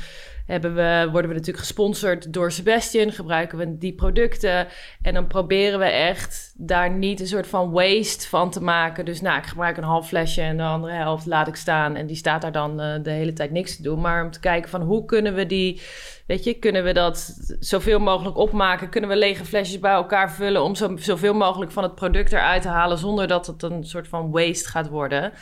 hebben 0.47 0.75
we, 0.75 1.09
worden 1.11 1.31
we 1.31 1.37
natuurlijk 1.37 1.65
gesponsord 1.65 2.33
door 2.33 2.53
Sebastian. 2.53 3.13
Gebruiken 3.13 3.59
we 3.59 3.79
die 3.79 3.95
producten. 3.95 4.67
En 5.03 5.15
dan 5.15 5.27
proberen 5.27 5.79
we 5.79 5.85
echt 5.85 6.53
daar 6.57 6.91
niet 6.91 7.21
een 7.21 7.27
soort 7.27 7.47
van 7.47 7.71
waste 7.71 8.29
van 8.29 8.51
te 8.51 8.63
maken. 8.63 9.05
Dus 9.05 9.21
nou, 9.21 9.39
ik 9.39 9.47
gebruik 9.47 9.77
een 9.77 9.83
half 9.83 10.09
flesje 10.09 10.43
en 10.43 10.57
de 10.57 10.63
andere 10.63 10.93
helft 10.93 11.27
laat 11.27 11.49
ik 11.49 11.57
staan. 11.57 11.97
En 11.97 12.07
die 12.07 12.17
staat 12.17 12.43
daar 12.43 12.53
dan 12.53 12.81
eh, 12.81 13.03
de 13.03 13.11
hele 13.11 13.33
tijd 13.33 13.51
niks 13.51 13.77
te 13.77 13.83
doen. 13.83 14.01
Maar 14.01 14.25
om 14.25 14.31
te 14.31 14.41
kijken 14.41 14.71
van 14.71 14.83
hoe 14.83 15.05
kunnen 15.05 15.35
we 15.35 15.47
die 15.47 15.83
Weet 16.27 16.45
je, 16.45 16.55
kunnen 16.55 16.85
we 16.85 16.93
dat 16.93 17.35
zoveel 17.61 17.99
mogelijk 17.99 18.37
opmaken? 18.37 18.89
Kunnen 18.89 19.11
we 19.11 19.17
lege 19.17 19.45
flesjes 19.45 19.79
bij 19.79 19.93
elkaar 19.93 20.33
vullen 20.33 20.63
om 20.63 20.75
zo, 20.75 20.97
zoveel 20.97 21.35
mogelijk 21.35 21.73
van 21.73 21.83
het 21.83 21.95
product 21.95 22.33
eruit 22.33 22.63
te 22.63 22.69
halen 22.69 22.99
zonder 22.99 23.27
dat 23.27 23.47
het 23.47 23.63
een 23.63 23.85
soort 23.85 24.09
van 24.09 24.31
waste 24.31 24.69
gaat 24.69 24.89
worden? 24.89 25.33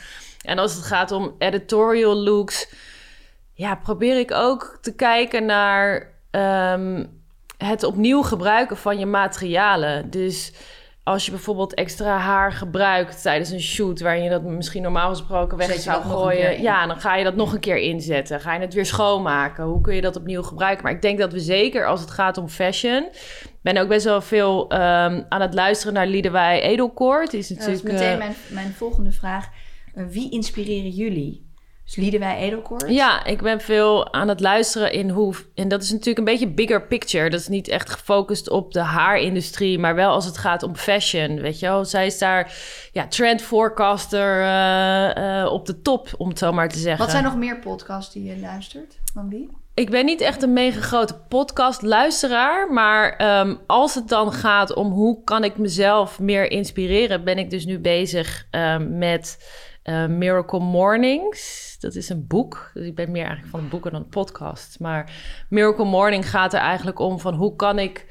En 0.41 0.59
als 0.59 0.75
het 0.75 0.85
gaat 0.85 1.11
om 1.11 1.35
editorial 1.37 2.15
looks, 2.15 2.73
ja, 3.53 3.75
probeer 3.75 4.19
ik 4.19 4.31
ook 4.31 4.77
te 4.81 4.95
kijken 4.95 5.45
naar 5.45 6.11
ehm, 6.31 7.05
het 7.57 7.83
opnieuw 7.83 8.21
gebruiken 8.21 8.77
van 8.77 8.99
je 8.99 9.05
materialen. 9.05 10.09
Dus 10.09 10.53
als 11.03 11.25
je 11.25 11.31
bijvoorbeeld 11.31 11.73
extra 11.73 12.17
haar 12.17 12.51
gebruikt 12.51 13.21
tijdens 13.21 13.49
een 13.49 13.61
shoot, 13.61 13.99
waarin 13.99 14.23
je 14.23 14.29
dat 14.29 14.43
misschien 14.43 14.81
normaal 14.81 15.09
gesproken 15.09 15.57
weg 15.57 15.73
zou 15.73 16.03
gooien, 16.03 16.61
ja, 16.61 16.87
dan 16.87 16.99
ga 16.99 17.15
je 17.15 17.23
dat 17.23 17.35
nog 17.35 17.53
een 17.53 17.59
keer 17.59 17.77
inzetten. 17.77 18.39
Ga 18.39 18.53
je 18.53 18.59
het 18.59 18.73
weer 18.73 18.85
schoonmaken? 18.85 19.63
Hoe 19.63 19.81
kun 19.81 19.95
je 19.95 20.01
dat 20.01 20.15
opnieuw 20.15 20.43
gebruiken? 20.43 20.83
Maar 20.83 20.93
ik 20.93 21.01
denk 21.01 21.19
dat 21.19 21.33
we 21.33 21.39
zeker 21.39 21.87
als 21.87 22.01
het 22.01 22.11
gaat 22.11 22.37
om 22.37 22.49
fashion, 22.49 23.09
ben 23.61 23.77
ook 23.77 23.87
best 23.87 24.05
wel 24.05 24.21
veel 24.21 24.69
ehm, 24.69 25.23
aan 25.29 25.41
het 25.41 25.53
luisteren 25.53 25.93
naar 25.93 26.07
Liedewij 26.07 26.61
Edelkoort. 26.61 27.33
Is 27.33 27.47
Dat 27.47 27.57
is 27.57 27.65
natuurlijk 27.65 27.83
meteen 27.83 28.11
eh, 28.11 28.17
mijn, 28.17 28.35
mijn 28.49 28.73
volgende 28.73 29.11
vraag. 29.11 29.49
Wie 29.93 30.31
inspireren 30.31 30.89
jullie? 30.89 31.51
Dus 31.83 31.95
Liedewij 31.95 32.37
Edelkoort? 32.37 32.89
Ja, 32.89 33.25
ik 33.25 33.41
ben 33.41 33.61
veel 33.61 34.13
aan 34.13 34.27
het 34.27 34.39
luisteren 34.39 34.91
in 34.91 35.09
hoe. 35.09 35.33
En 35.55 35.67
dat 35.67 35.81
is 35.81 35.91
natuurlijk 35.91 36.17
een 36.17 36.23
beetje 36.23 36.47
bigger 36.47 36.87
picture. 36.87 37.29
Dat 37.29 37.39
is 37.39 37.47
niet 37.47 37.67
echt 37.67 37.89
gefocust 37.89 38.49
op 38.49 38.73
de 38.73 38.79
haarindustrie, 38.79 39.79
maar 39.79 39.95
wel 39.95 40.11
als 40.11 40.25
het 40.25 40.37
gaat 40.37 40.63
om 40.63 40.75
fashion. 40.75 41.41
Weet 41.41 41.59
je 41.59 41.65
wel, 41.65 41.85
zij 41.85 42.05
is 42.05 42.17
daar 42.17 42.53
ja, 42.91 43.07
trend 43.07 43.41
forecaster 43.41 44.41
eh, 44.41 45.41
eh, 45.41 45.51
op 45.51 45.65
de 45.65 45.81
top, 45.81 46.09
om 46.17 46.29
het 46.29 46.39
zo 46.39 46.51
maar 46.51 46.69
te 46.69 46.77
zeggen. 46.77 47.01
Wat 47.01 47.11
zijn 47.11 47.23
nog 47.23 47.35
meer 47.35 47.59
podcasts 47.59 48.13
die 48.13 48.23
je 48.23 48.39
luistert? 48.39 48.99
Van 49.13 49.29
wie? 49.29 49.49
Ik 49.75 49.89
ben 49.89 50.05
niet 50.05 50.21
echt 50.21 50.41
een 50.41 50.53
mega 50.53 50.81
grote 50.81 51.15
podcast-luisteraar. 51.29 52.73
Maar 52.73 53.15
ehm, 53.15 53.55
als 53.67 53.95
het 53.95 54.09
dan 54.09 54.31
gaat 54.31 54.73
om 54.73 54.91
hoe 54.91 55.23
kan 55.23 55.43
ik 55.43 55.57
mezelf 55.57 56.19
meer 56.19 56.51
inspireren, 56.51 57.23
ben 57.23 57.37
ik 57.37 57.49
dus 57.49 57.65
nu 57.65 57.79
bezig 57.79 58.47
ehm, 58.51 58.97
met 58.97 59.37
eh, 59.83 60.05
Miracle 60.05 60.59
Mornings. 60.59 61.75
Dat 61.79 61.95
is 61.95 62.09
een 62.09 62.27
boek. 62.27 62.71
Dus 62.73 62.85
ik 62.85 62.95
ben 62.95 63.11
meer 63.11 63.25
eigenlijk 63.25 63.55
van 63.55 63.69
boeken 63.69 63.91
dan 63.91 64.09
podcast. 64.09 64.79
Maar 64.79 65.11
Miracle 65.49 65.85
Morning 65.85 66.29
gaat 66.29 66.53
er 66.53 66.59
eigenlijk 66.59 66.99
om 66.99 67.19
van 67.19 67.33
hoe 67.33 67.55
kan 67.55 67.79
ik 67.79 68.05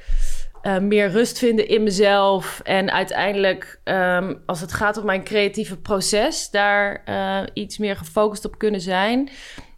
eh, 0.63 0.79
meer 0.79 1.09
rust 1.09 1.37
vinden 1.37 1.67
in 1.67 1.83
mezelf. 1.83 2.59
En 2.63 2.91
uiteindelijk, 2.91 3.79
ehm, 3.83 4.35
als 4.45 4.61
het 4.61 4.73
gaat 4.73 4.97
om 4.97 5.05
mijn 5.05 5.23
creatieve 5.23 5.77
proces, 5.77 6.49
daar 6.49 7.03
eh, 7.05 7.43
iets 7.53 7.77
meer 7.77 7.95
gefocust 7.95 8.45
op 8.45 8.57
kunnen 8.57 8.81
zijn. 8.81 9.29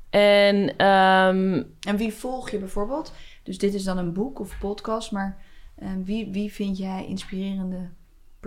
En 0.10 0.78
ehm, 0.78 1.64
En 1.88 1.98
wie 1.98 2.14
volg 2.14 2.50
je 2.50 2.58
bijvoorbeeld? 2.58 3.14
Dus 3.44 3.58
dit 3.58 3.74
is 3.74 3.84
dan 3.84 3.98
een 3.98 4.14
boek 4.14 4.40
of 4.40 4.58
podcast, 4.60 5.12
maar 5.12 5.38
eh, 5.76 5.90
wie, 6.04 6.32
wie 6.32 6.54
vind 6.54 6.78
jij 6.78 7.06
inspirerende 7.08 7.90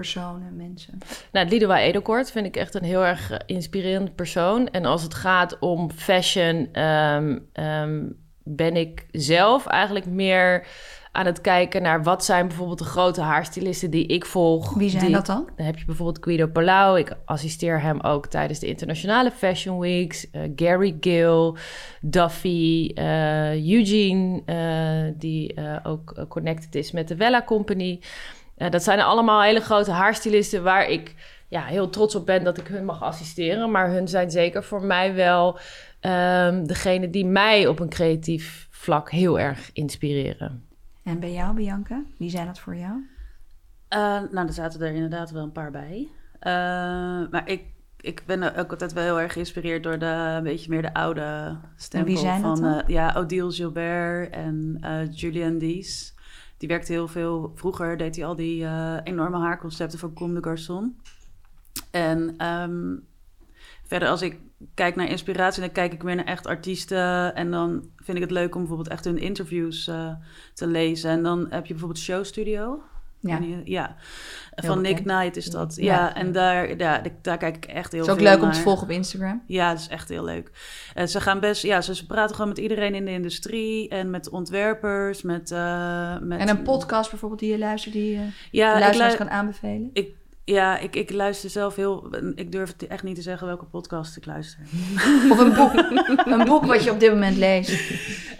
personen, 0.03 0.57
mensen? 0.57 0.99
Nou, 1.33 1.49
Liedewij 1.49 1.83
Edelkort 1.85 2.31
vind 2.31 2.47
ik 2.47 2.57
echt 2.57 2.75
een 2.75 2.85
heel 2.85 3.05
erg 3.05 3.31
eh, 3.31 3.39
inspirerende 3.47 4.11
persoon. 4.11 4.69
En 4.69 4.85
als 4.85 5.03
het 5.03 5.15
gaat 5.15 5.59
om 5.59 5.91
fashion, 5.91 6.69
ehm, 6.73 7.39
ehm, 7.53 8.05
ben 8.43 8.77
ik 8.77 9.07
zelf 9.13 9.67
eigenlijk 9.67 10.07
meer 10.07 10.67
aan 11.13 11.27
het 11.27 11.41
kijken 11.41 11.83
naar 11.83 12.03
wat 12.03 12.25
zijn 12.25 12.47
bijvoorbeeld 12.49 12.79
de 12.79 12.85
grote 12.85 13.21
haarstylisten 13.21 13.91
die 13.91 14.07
ik 14.07 14.25
volg. 14.27 14.75
Wie 14.75 14.91
zijn 14.91 15.05
die- 15.05 15.13
dat 15.15 15.27
dan? 15.27 15.49
Dan 15.57 15.67
heb 15.67 15.79
je 15.79 15.85
bijvoorbeeld 15.85 16.25
Guido 16.25 16.47
Palau. 16.47 16.99
Ik 16.99 17.17
assisteer 17.25 17.81
hem 17.81 18.01
ook 18.01 18.27
tijdens 18.27 18.59
de 18.59 18.67
internationale 18.67 19.31
fashion 19.31 19.79
weeks. 19.79 20.31
Eh, 20.31 20.43
Gary 20.57 20.97
Gill, 21.01 21.55
Duffy, 22.01 22.91
eh, 22.95 23.71
Eugene, 23.71 24.43
die 25.19 25.55
ook 25.83 26.25
connected 26.29 26.75
is 26.75 26.93
met 26.93 27.09
de 27.09 27.17
Wella 27.17 27.43
Company. 27.45 28.01
Eh, 28.59 28.71
dat 28.71 28.83
zijn 28.83 29.01
allemaal 29.01 29.43
hele 29.43 29.61
grote 29.61 29.91
haarstylisten 29.91 30.63
waar 30.63 30.89
ik 30.89 31.15
ja, 31.49 31.65
heel 31.65 31.91
trots 31.91 32.15
op 32.15 32.27
ben 32.27 32.45
dat 32.45 32.59
ik 32.59 32.67
hun 32.67 32.85
mag 32.85 33.03
assisteren. 33.03 33.71
Maar 33.71 33.91
hun 33.91 34.09
zijn 34.09 34.31
zeker 34.31 34.65
voor 34.65 34.83
mij 34.83 35.15
wel 35.15 35.59
ehm 36.01 36.65
degene 36.65 37.11
die 37.11 37.27
mij 37.27 37.67
op 37.67 37.81
een 37.81 37.89
creatief 37.89 38.69
vlak 38.71 39.11
heel 39.11 39.39
erg 39.39 39.71
inspireren. 39.73 40.65
En 41.03 41.21
bij 41.21 41.33
jou, 41.33 41.55
Bianca? 41.55 42.03
Wie 42.19 42.31
zijn 42.31 42.47
dat 42.47 42.59
voor 42.59 42.77
jou? 42.77 43.07
Eh, 43.89 43.99
nou, 44.31 44.47
er 44.47 44.53
zaten 44.53 44.81
er 44.81 44.95
inderdaad 44.95 45.31
wel 45.31 45.43
een 45.43 45.53
paar 45.53 45.71
bij. 45.71 46.09
Eh, 46.39 46.51
maar 47.31 47.43
ik, 47.45 47.63
ik 48.01 48.23
ben 48.27 48.57
ook 48.57 48.71
altijd 48.71 48.93
wel 48.93 49.05
heel 49.05 49.21
erg 49.21 49.33
geïnspireerd 49.33 49.83
door 49.83 49.99
de 49.99 50.35
een 50.37 50.43
beetje 50.43 50.71
meer 50.71 50.83
de 50.83 50.95
oude 50.95 51.57
stempel 51.77 52.13
wie 52.13 52.23
zijn 52.23 52.43
dat 52.43 52.59
van 52.59 52.69
dan? 52.69 52.81
eh, 52.81 52.89
ja, 52.89 53.15
Odile 53.17 53.51
Gilbert 53.51 54.33
en 54.33 54.79
eh, 54.81 55.13
Julian 55.13 55.59
Dies. 55.59 56.15
Die 56.59 56.69
werkte 56.69 56.93
heel 56.93 57.09
veel. 57.09 57.53
Vroeger 57.55 57.97
deed 57.97 58.17
hij 58.17 58.25
al 58.25 58.37
die 58.37 58.65
eh, 58.65 58.97
enorme 59.05 59.39
haarconcepten 59.39 59.99
voor 59.99 60.13
Comme 60.13 60.41
de 60.41 60.49
Garçon. 60.49 60.97
En 61.91 62.35
ehm, 62.37 62.97
verder, 63.85 64.09
als 64.09 64.23
ik 64.23 64.41
kijk 64.75 64.97
naar 64.97 65.09
inspiratie, 65.09 65.61
dan 65.61 65.73
kijk 65.73 65.93
ik 65.93 66.03
meer 66.03 66.17
naar 66.17 66.25
echt 66.25 66.47
artiesten. 66.47 67.35
En 67.35 67.51
dan 67.51 67.91
vind 67.97 68.17
ik 68.17 68.23
het 68.23 68.33
leuk 68.33 68.55
om 68.55 68.61
bijvoorbeeld 68.61 68.89
echt 68.89 69.05
hun 69.05 69.19
interviews 69.19 69.89
eh, 69.89 70.13
te 70.55 70.67
lezen. 70.67 71.11
En 71.11 71.23
dan 71.23 71.47
heb 71.51 71.67
je 71.67 71.73
bijvoorbeeld 71.73 72.03
Show 72.05 72.25
Studio. 72.25 72.83
Ja. 73.21 73.39
Ja, 73.65 73.97
van 74.57 74.81
Nick. 74.81 74.97
Knight 74.97 75.37
is 75.37 75.47
dat. 75.51 75.77
Ja. 75.77 75.85
Ja, 75.95 76.15
en 76.15 76.33
daar, 76.33 76.77
ja, 76.77 77.03
daar 77.23 77.37
kijk 77.39 77.57
ik 77.57 77.65
echt 77.65 77.93
heel 77.93 78.01
Het 78.01 78.09
is 78.09 78.15
ook 78.15 78.21
veel 78.21 78.31
leuk 78.35 78.43
om 78.43 78.53
te 78.53 78.61
volgen 78.61 78.83
op 78.83 78.91
Instagram. 78.91 79.43
Ja, 79.47 79.71
dat 79.71 79.81
is 79.81 79.89
echt 79.89 80.09
heel 80.09 80.25
leuk. 80.25 80.51
En 80.95 81.09
ze 81.09 81.21
gaan 81.21 81.41
best, 81.41 81.63
ja, 81.63 81.81
ze, 81.81 82.07
praten 82.07 82.35
gewoon 82.35 82.49
met 82.51 82.59
iedereen 82.59 82.95
in 82.95 83.05
de 83.05 83.11
industrie 83.11 83.89
en 83.89 84.11
met 84.11 84.29
ontwerpers, 84.31 85.23
met. 85.23 85.51
eh, 85.51 86.19
met 86.21 86.41
En 86.41 86.49
een 86.49 86.63
podcast 86.63 87.11
bijvoorbeeld 87.11 87.41
die 87.41 87.51
je 87.51 87.59
luistert, 87.59 87.95
die 87.95 88.11
je 88.11 88.27
Ja, 88.51 88.71
de 88.71 88.75
ik, 88.77 88.81
luisteraars 88.81 89.13
lu- 89.13 89.19
kan 89.19 89.31
aanbevelen? 89.31 89.91
Ja 90.49 90.79
ik, 90.79 90.97
ik 90.97 91.13
luister 91.13 91.51
zelf 91.51 91.77
heel. 91.77 92.17
Ik 92.35 92.53
durf 92.53 92.73
het 92.73 92.87
echt 92.87 93.03
niet 93.03 93.15
te 93.15 93.23
zeggen 93.23 93.47
welke 93.47 93.65
podcast 93.65 94.17
ik 94.17 94.27
luister. 94.27 94.61
Of 95.33 95.39
een 95.39 95.55
boek, 95.55 95.73
een 96.27 96.45
boek 96.45 96.65
wat 96.65 96.85
je 96.85 96.91
op 96.91 97.01
dit 97.01 97.11
moment 97.11 97.37
leest. 97.37 97.91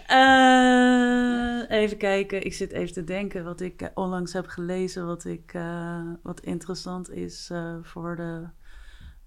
Eh, 0.07 1.61
even 1.79 1.97
kijken. 1.97 2.45
Ik 2.45 2.53
zit 2.53 2.71
even 2.71 2.93
te 2.93 3.03
denken 3.03 3.43
wat 3.43 3.61
ik 3.61 3.81
eh, 3.81 3.87
onlangs 3.93 4.33
heb 4.33 4.47
gelezen, 4.47 5.05
wat, 5.05 5.25
ik, 5.25 5.51
eh, 5.53 6.01
wat 6.23 6.39
interessant 6.39 7.11
is 7.11 7.49
eh, 7.51 7.75
voor 7.81 8.15
de 8.15 8.43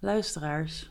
luisteraars. 0.00 0.90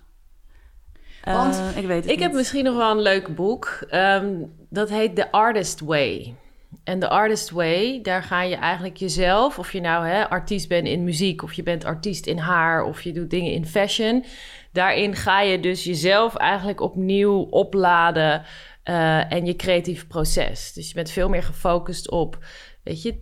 Eh, 1.23 1.35
Want 1.35 1.75
ik 1.75 1.87
weet 1.87 2.03
het 2.03 2.13
Ik 2.13 2.19
heb 2.19 2.33
misschien 2.33 2.63
nog 2.63 2.75
wel 2.75 2.91
een 2.91 3.01
leuk 3.01 3.35
boek. 3.35 3.85
Ehm, 3.89 4.33
dat 4.69 4.89
heet 4.89 5.15
The 5.15 5.31
Artist 5.31 5.79
Way. 5.79 6.35
En 6.83 6.99
de 6.99 7.09
Artist 7.09 7.49
Way, 7.49 7.99
daar 8.01 8.23
ga 8.23 8.41
je 8.41 8.55
eigenlijk 8.55 8.97
jezelf, 8.97 9.59
of 9.59 9.71
je 9.71 9.81
nou 9.81 10.07
hè, 10.07 10.29
artiest 10.29 10.67
bent 10.67 10.87
in 10.87 11.03
muziek, 11.03 11.43
of 11.43 11.53
je 11.53 11.63
bent 11.63 11.85
artiest 11.85 12.25
in 12.25 12.37
haar, 12.37 12.83
of 12.83 13.01
je 13.01 13.11
doet 13.11 13.29
dingen 13.29 13.51
in 13.51 13.65
fashion. 13.65 14.25
Daarin 14.71 15.15
ga 15.15 15.41
je 15.41 15.59
dus 15.59 15.83
jezelf 15.83 16.35
eigenlijk 16.35 16.81
opnieuw 16.81 17.41
opladen 17.41 18.43
uh, 18.85 19.31
en 19.31 19.45
je 19.45 19.55
creatief 19.55 20.07
proces. 20.07 20.73
Dus 20.73 20.87
je 20.87 20.93
bent 20.93 21.11
veel 21.11 21.29
meer 21.29 21.43
gefocust 21.43 22.09
op, 22.09 22.37
weet 22.83 23.01
je, 23.01 23.21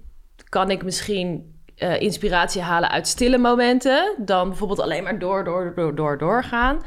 kan 0.49 0.71
ik 0.71 0.83
misschien 0.83 1.59
uh, 1.77 2.01
inspiratie 2.01 2.61
halen 2.61 2.89
uit 2.89 3.07
stille 3.07 3.37
momenten, 3.37 4.15
dan 4.25 4.47
bijvoorbeeld 4.47 4.79
alleen 4.79 5.03
maar 5.03 5.19
door, 5.19 5.43
door, 5.43 5.73
door, 5.75 5.95
door, 5.95 6.17
doorgaan. 6.17 6.81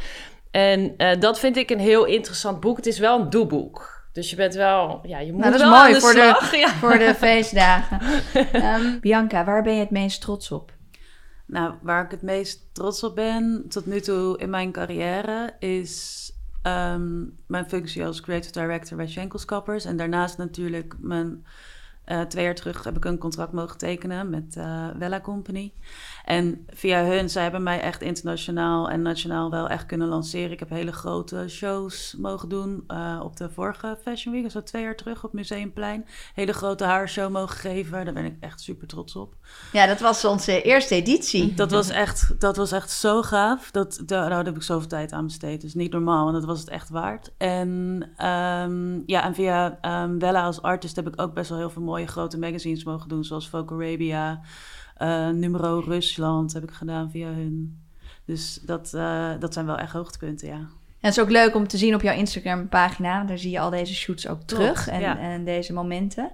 En 0.51 0.95
uh, 0.99 1.11
dat 1.21 1.39
vind 1.39 1.57
ik 1.57 1.71
een 1.71 1.81
heel 1.81 2.05
interessant 2.05 2.61
boek. 2.61 2.77
Het 2.77 2.87
is 2.87 2.99
wel 2.99 3.21
een 3.21 3.31
doeboek. 3.31 4.02
Dus 4.13 4.31
je 4.31 4.37
bent 4.37 4.55
wel, 4.55 5.01
ja, 5.03 5.19
je 5.19 5.33
moet 5.33 5.41
nou, 5.41 5.53
dat 5.53 5.61
wel 5.61 5.71
is 5.73 5.79
mooi 5.79 5.87
aan 5.89 5.93
de 5.93 6.01
voor, 6.01 6.11
slag. 6.11 6.51
de, 6.51 6.57
Ja. 6.57 6.69
voor 6.69 6.99
de 6.99 7.15
feestdagen. 7.15 8.01
Ehm, 8.53 9.01
Bianca, 9.01 9.45
waar 9.45 9.63
ben 9.63 9.75
je 9.75 9.81
het 9.81 9.91
meest 9.91 10.21
trots 10.21 10.51
op? 10.53 10.73
Nou, 11.47 11.75
waar 11.83 12.05
ik 12.05 12.11
het 12.11 12.23
meest 12.23 12.75
trots 12.75 13.05
op 13.05 13.15
ben 13.15 13.65
tot 13.69 13.87
nu 13.87 14.01
toe 14.01 14.39
in 14.39 14.51
mijn 14.51 14.73
carrière 14.73 15.55
is 15.59 16.31
ehm, 16.63 17.25
mijn 17.47 17.69
functie 17.69 18.05
als 18.05 18.21
creative 18.21 18.53
director 18.53 18.97
bij 18.97 19.07
Schenkelskappers. 19.07 19.85
En 19.85 19.97
daarnaast 19.97 20.39
natuurlijk 20.39 20.95
mijn 21.01 21.47
eh, 22.05 22.21
twee 22.21 22.45
jaar 22.45 22.55
terug 22.55 22.85
heb 22.85 22.97
ik 22.97 23.05
een 23.05 23.19
contract 23.19 23.53
mogen 23.53 23.79
tekenen 23.79 24.31
met 24.31 24.55
uh, 24.59 24.89
Wella 24.99 25.21
Company. 25.21 25.73
En 26.25 26.67
via 26.69 27.05
hun, 27.05 27.31
zij 27.31 27.43
hebben 27.43 27.63
mij 27.63 27.81
echt 27.81 28.03
internationaal 28.03 28.91
en 28.91 29.03
nationaal 29.03 29.51
wel 29.51 29.69
echt 29.69 29.87
kunnen 29.87 30.09
lanceren. 30.09 30.51
Ik 30.51 30.59
heb 30.59 30.69
hele 30.69 30.93
grote 30.93 31.45
shows 31.49 32.17
mogen 32.19 32.49
doen 32.49 32.85
uh, 32.89 33.21
op 33.23 33.37
de 33.37 33.51
vorige 33.51 33.99
Fashion 34.03 34.35
Week, 34.35 34.53
dus 34.53 34.63
twee 34.65 34.83
jaar 34.83 34.97
terug 34.97 35.25
op 35.25 35.33
Museumplein. 35.33 36.07
Hele 36.35 36.53
grote 36.53 36.85
haarshow 36.85 37.31
mogen 37.31 37.57
geven, 37.57 38.05
daar 38.05 38.15
ben 38.15 38.25
ik 38.25 38.37
echt 38.41 38.61
super 38.61 38.87
trots 38.87 39.17
op. 39.17 39.35
Ja, 39.73 39.87
dat 39.87 40.01
was 40.01 40.25
onze 40.25 40.63
eerste 40.63 40.95
editie. 40.95 41.55
Dat 41.55 41.71
was 41.71 41.89
echt, 41.89 42.41
dat 42.41 42.57
was 42.57 42.73
echt 42.73 42.91
zo 42.91 43.23
gaaf. 43.23 43.71
Dat, 43.71 44.03
daar, 44.07 44.29
daar 44.29 44.45
heb 44.45 44.57
ik 44.57 44.63
zoveel 44.63 44.89
tijd 44.89 45.13
aan 45.13 45.27
besteed. 45.27 45.61
Dus 45.61 45.75
niet 45.75 45.93
normaal, 45.93 46.27
en 46.27 46.33
dat 46.33 46.45
was 46.45 46.61
het 46.61 46.69
echt 46.69 46.89
waard. 46.89 47.33
En 47.39 47.69
um, 48.27 49.03
ja, 49.07 49.25
en 49.25 49.35
via 49.35 49.79
um, 50.03 50.19
Wella 50.19 50.45
als 50.45 50.63
artist 50.63 50.97
heb 50.97 51.07
ik 51.07 51.21
ook 51.21 51.35
best 51.35 51.49
wel 51.49 51.59
heel 51.59 51.71
veel 51.71 51.83
mooie 51.93 52.07
grote 52.07 52.39
magazines 52.39 52.85
mogen 52.85 53.09
doen, 53.09 53.25
zoals 53.25 53.49
Vogue 53.49 53.77
Arabia, 53.77 54.41
uh, 54.99 55.29
Numero 55.29 55.79
Rusland 55.79 56.53
heb 56.53 56.63
ik 56.63 56.71
gedaan 56.71 57.11
via 57.11 57.29
hun. 57.29 57.81
Dus 58.25 58.61
dat, 58.63 58.93
uh, 58.95 59.31
dat 59.39 59.53
zijn 59.53 59.67
wel 59.67 59.79
echt 59.79 59.93
hoogtepunten, 59.93 60.49
ja. 60.49 60.55
En 60.55 61.09
het 61.09 61.17
is 61.17 61.23
ook 61.23 61.31
leuk 61.31 61.55
om 61.55 61.69
te 61.69 61.77
zien 61.77 61.95
op 61.95 62.03
jouw 62.03 62.15
Instagram-pagina. 62.15 63.25
Daar 63.25 63.39
zie 63.39 63.51
je 63.51 63.61
al 63.61 63.71
deze 63.71 63.95
shoots 63.95 64.29
ook 64.29 64.43
terug 64.43 64.89
en, 64.89 65.01
ja. 65.01 65.19
en 65.19 65.45
deze 65.45 65.73
momenten. 65.73 66.33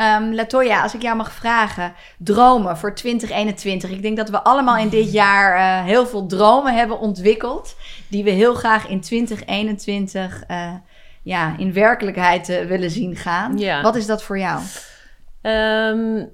Um, 0.00 0.34
Latoya, 0.34 0.82
als 0.82 0.94
ik 0.94 1.02
jou 1.02 1.16
mag 1.16 1.32
vragen, 1.32 1.94
dromen 2.18 2.76
voor 2.76 2.94
2021. 2.94 3.90
Ik 3.90 4.02
denk 4.02 4.16
dat 4.16 4.30
we 4.30 4.42
allemaal 4.42 4.76
in 4.76 4.88
dit 4.88 5.12
jaar 5.12 5.56
uh, 5.56 5.86
heel 5.86 6.06
veel 6.06 6.26
dromen 6.26 6.74
hebben 6.74 6.98
ontwikkeld. 6.98 7.76
Die 8.08 8.24
we 8.24 8.30
heel 8.30 8.54
graag 8.54 8.88
in 8.88 9.00
2021 9.00 10.44
uh, 10.50 10.72
ja, 11.22 11.58
in 11.58 11.72
werkelijkheid 11.72 12.48
uh, 12.48 12.64
willen 12.64 12.90
zien 12.90 13.16
gaan. 13.16 13.58
Ja. 13.58 13.82
Wat 13.82 13.96
is 13.96 14.06
dat 14.06 14.22
voor 14.22 14.38
jou? 14.38 14.60
Um, 15.42 16.30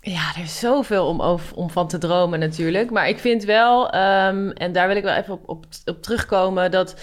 ja, 0.00 0.34
er 0.36 0.42
is 0.42 0.58
zoveel 0.58 1.06
om, 1.06 1.20
over, 1.20 1.56
om 1.56 1.70
van 1.70 1.88
te 1.88 1.98
dromen 1.98 2.38
natuurlijk. 2.38 2.90
Maar 2.90 3.08
ik 3.08 3.18
vind 3.18 3.44
wel, 3.44 3.94
um, 3.94 4.50
en 4.50 4.72
daar 4.72 4.86
wil 4.88 4.96
ik 4.96 5.02
wel 5.02 5.14
even 5.14 5.32
op, 5.32 5.48
op, 5.48 5.64
op 5.84 6.02
terugkomen, 6.02 6.70
dat 6.70 6.94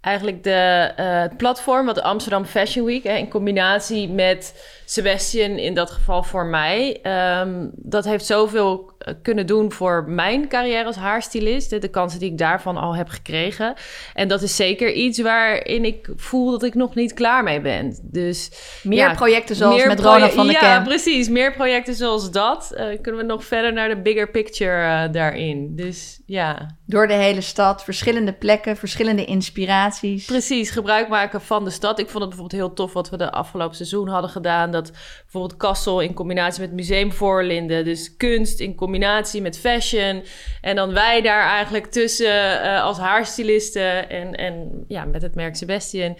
eigenlijk 0.00 0.42
de, 0.42 0.92
uh, 0.98 1.20
het 1.20 1.36
platform, 1.36 1.86
wat 1.86 1.94
de 1.94 2.02
Amsterdam 2.02 2.44
Fashion 2.44 2.86
Week, 2.86 3.02
hè, 3.02 3.12
in 3.12 3.28
combinatie 3.28 4.08
met 4.08 4.66
Sebastian, 4.84 5.50
in 5.50 5.74
dat 5.74 5.90
geval 5.90 6.22
voor 6.22 6.46
mij, 6.46 7.00
um, 7.40 7.70
dat 7.74 8.04
heeft 8.04 8.26
zoveel 8.26 8.93
kunnen 9.22 9.46
doen 9.46 9.72
voor 9.72 10.04
mijn 10.08 10.48
carrière 10.48 10.84
als 10.84 10.96
haarstylist. 10.96 11.80
De 11.80 11.88
kansen 11.88 12.18
die 12.20 12.30
ik 12.30 12.38
daarvan 12.38 12.76
al 12.76 12.96
heb 12.96 13.08
gekregen. 13.08 13.74
En 14.14 14.28
dat 14.28 14.42
is 14.42 14.56
zeker 14.56 14.92
iets 14.92 15.20
waarin 15.20 15.84
ik 15.84 16.08
voel 16.16 16.50
dat 16.50 16.62
ik 16.62 16.74
nog 16.74 16.94
niet 16.94 17.14
klaar 17.14 17.42
mee 17.42 17.60
ben. 17.60 17.98
Dus 18.02 18.50
meer 18.82 18.98
ja, 18.98 19.14
projecten 19.14 19.56
zoals 19.56 19.76
meer 19.76 19.86
met 19.86 20.00
Ronald 20.00 20.32
van 20.32 20.46
der 20.46 20.54
Ja, 20.54 20.74
Kemp. 20.74 20.84
precies. 20.84 21.28
Meer 21.28 21.52
projecten 21.52 21.94
zoals 21.94 22.30
dat. 22.30 22.72
Uh, 22.74 22.86
kunnen 23.02 23.20
we 23.20 23.26
nog 23.26 23.44
verder 23.44 23.72
naar 23.72 23.88
de 23.88 24.00
bigger 24.02 24.30
picture 24.30 25.06
uh, 25.06 25.12
daarin. 25.12 25.76
Dus 25.76 26.20
ja. 26.26 26.76
Door 26.86 27.06
de 27.06 27.14
hele 27.14 27.40
stad, 27.40 27.84
verschillende 27.84 28.32
plekken, 28.32 28.76
verschillende 28.76 29.24
inspiraties. 29.24 30.24
Precies, 30.24 30.70
gebruik 30.70 31.08
maken 31.08 31.40
van 31.40 31.64
de 31.64 31.70
stad. 31.70 31.98
Ik 31.98 32.08
vond 32.08 32.20
het 32.24 32.28
bijvoorbeeld 32.28 32.60
heel 32.60 32.72
tof 32.72 32.92
wat 32.92 33.10
we 33.10 33.16
de 33.16 33.32
afgelopen 33.32 33.76
seizoen 33.76 34.08
hadden 34.08 34.30
gedaan. 34.30 34.70
Dat 34.70 34.92
bijvoorbeeld 35.22 35.56
Kassel 35.56 36.00
in 36.00 36.14
combinatie 36.14 36.60
met 36.60 36.72
Museum 36.72 37.12
Voorlinden. 37.12 37.84
Dus 37.84 38.16
kunst 38.16 38.60
in 38.60 38.74
combinatie 38.74 38.92
met 39.40 39.58
fashion. 39.58 40.24
En 40.60 40.76
dan 40.76 40.92
wij 40.92 41.22
daar 41.22 41.48
eigenlijk 41.48 41.86
tussen 41.86 42.64
uh, 42.64 42.82
als 42.82 42.98
haarstylisten 42.98 44.08
en, 44.08 44.34
en 44.34 44.84
ja, 44.88 45.04
met 45.04 45.22
het 45.22 45.34
merk 45.34 45.56
Sebastian. 45.56 46.18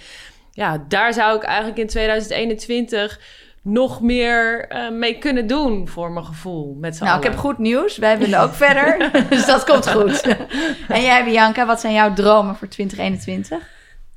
Ja, 0.51 0.85
daar 0.89 1.13
zou 1.13 1.37
ik 1.37 1.43
eigenlijk 1.43 1.79
in 1.79 1.87
2021 1.87 3.21
nog 3.63 4.01
meer 4.01 4.73
uh, 4.73 4.91
mee 4.91 5.19
kunnen 5.19 5.47
doen 5.47 5.89
voor 5.89 6.11
mijn 6.11 6.27
gevoel. 6.27 6.77
Met 6.81 6.93
nou, 6.93 7.11
allen. 7.11 7.25
ik 7.25 7.31
heb 7.31 7.39
goed 7.39 7.59
nieuws. 7.59 7.97
Wij 7.97 8.19
willen 8.19 8.41
ook 8.41 8.55
verder. 8.55 9.11
dus 9.31 9.47
dat 9.47 9.65
komt 9.65 9.91
goed. 9.91 10.37
en 10.89 11.03
jij, 11.03 11.25
Bianca, 11.25 11.67
wat 11.67 11.81
zijn 11.81 11.95
jouw 11.95 12.13
dromen 12.13 12.57
voor 12.57 12.69
2021? 12.69 13.59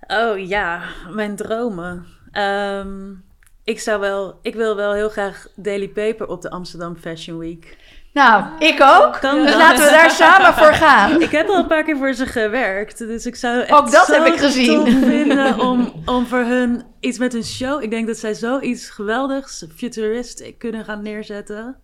Oh 0.07 0.47
ja, 0.47 0.81
mijn 1.09 1.35
dromen. 1.35 2.05
Um, 2.31 3.25
ik 3.63 3.79
zou 3.79 3.99
wel, 3.99 4.39
ik 4.41 4.55
wil 4.55 4.75
wel 4.75 4.93
heel 4.93 5.09
graag 5.09 5.47
Daily 5.55 5.87
Paper 5.87 6.27
op 6.27 6.41
de 6.41 6.49
Amsterdam 6.49 6.95
Fashion 6.95 7.37
Week. 7.37 7.77
Nou, 8.17 8.45
ik 8.59 8.81
ook. 8.81 9.17
Kan 9.19 9.43
dus 9.43 9.55
laten 9.55 9.85
we 9.85 9.91
daar 9.91 10.11
samen 10.11 10.53
voor 10.53 10.73
gaan. 10.73 11.21
Ik 11.27 11.31
heb 11.31 11.47
al 11.47 11.57
een 11.57 11.67
paar 11.67 11.83
keer 11.83 11.97
voor 11.97 12.13
ze 12.13 12.25
gewerkt. 12.25 12.97
Dus 12.97 13.25
ik 13.25 13.35
zou 13.35 13.61
echt 13.61 13.71
Ook 13.71 13.91
dat 13.91 14.05
zo 14.05 14.13
heb 14.13 14.25
ik 14.25 14.39
gezien. 14.39 14.85
vinden 15.11 15.59
om, 15.59 15.93
om 16.05 16.25
voor 16.25 16.43
hun 16.43 16.83
iets 16.99 17.17
met 17.17 17.33
hun 17.33 17.43
show. 17.43 17.83
Ik 17.83 17.89
denk 17.89 18.07
dat 18.07 18.17
zij 18.17 18.33
zoiets 18.33 18.89
geweldigs, 18.89 19.65
futuristic 19.75 20.57
kunnen 20.57 20.85
gaan 20.85 21.01
neerzetten. 21.01 21.75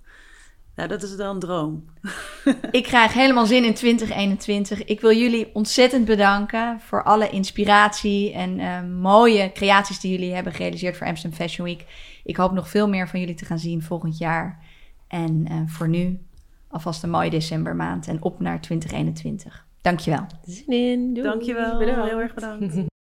Nou, 0.76 0.90
dat 0.90 1.04
is 1.04 1.16
dan 1.16 1.30
een 1.30 1.40
droom. 1.40 1.86
Ik 2.72 2.84
krijg 2.84 3.14
helemaal 3.14 3.46
zin 3.46 3.64
in 3.64 3.74
2021. 3.74 4.84
Ik 4.84 5.02
wil 5.02 5.14
jullie 5.14 5.50
ontzettend 5.54 6.06
bedanken 6.06 6.80
voor 6.88 7.04
alle 7.04 7.30
inspiratie 7.30 8.34
en 8.34 8.60
uh, 8.60 8.82
mooie 9.02 9.52
creaties 9.52 10.00
die 10.00 10.12
jullie 10.12 10.34
hebben 10.34 10.54
gerealiseerd 10.54 10.98
voor 10.98 11.08
Amsterdam 11.08 11.40
Fashion 11.40 11.68
Week. 11.68 11.86
Ik 12.24 12.36
hoop 12.36 12.52
nog 12.52 12.70
veel 12.70 12.90
meer 12.90 13.08
van 13.10 13.20
jullie 13.20 13.36
te 13.36 13.46
gaan 13.46 13.60
zien 13.60 13.82
volgend 13.82 14.18
jaar. 14.18 14.72
En 15.14 15.46
uh, 15.52 15.62
voor 15.68 15.90
nu 15.90 16.20
alvast 16.68 17.04
een 17.04 17.10
mooie 17.10 17.30
decembermaand 17.30 18.08
en 18.08 18.22
op 18.24 18.40
naar 18.40 18.62
2021. 18.62 19.66
Dankjewel. 19.82 20.26
Zin 20.46 20.68
in. 20.68 21.14
Doei. 21.14 21.28
Dankjewel. 21.28 21.78
Bedankt. 21.78 22.10
Heel 22.10 22.20
erg 22.20 22.34
bedankt. 22.34 22.76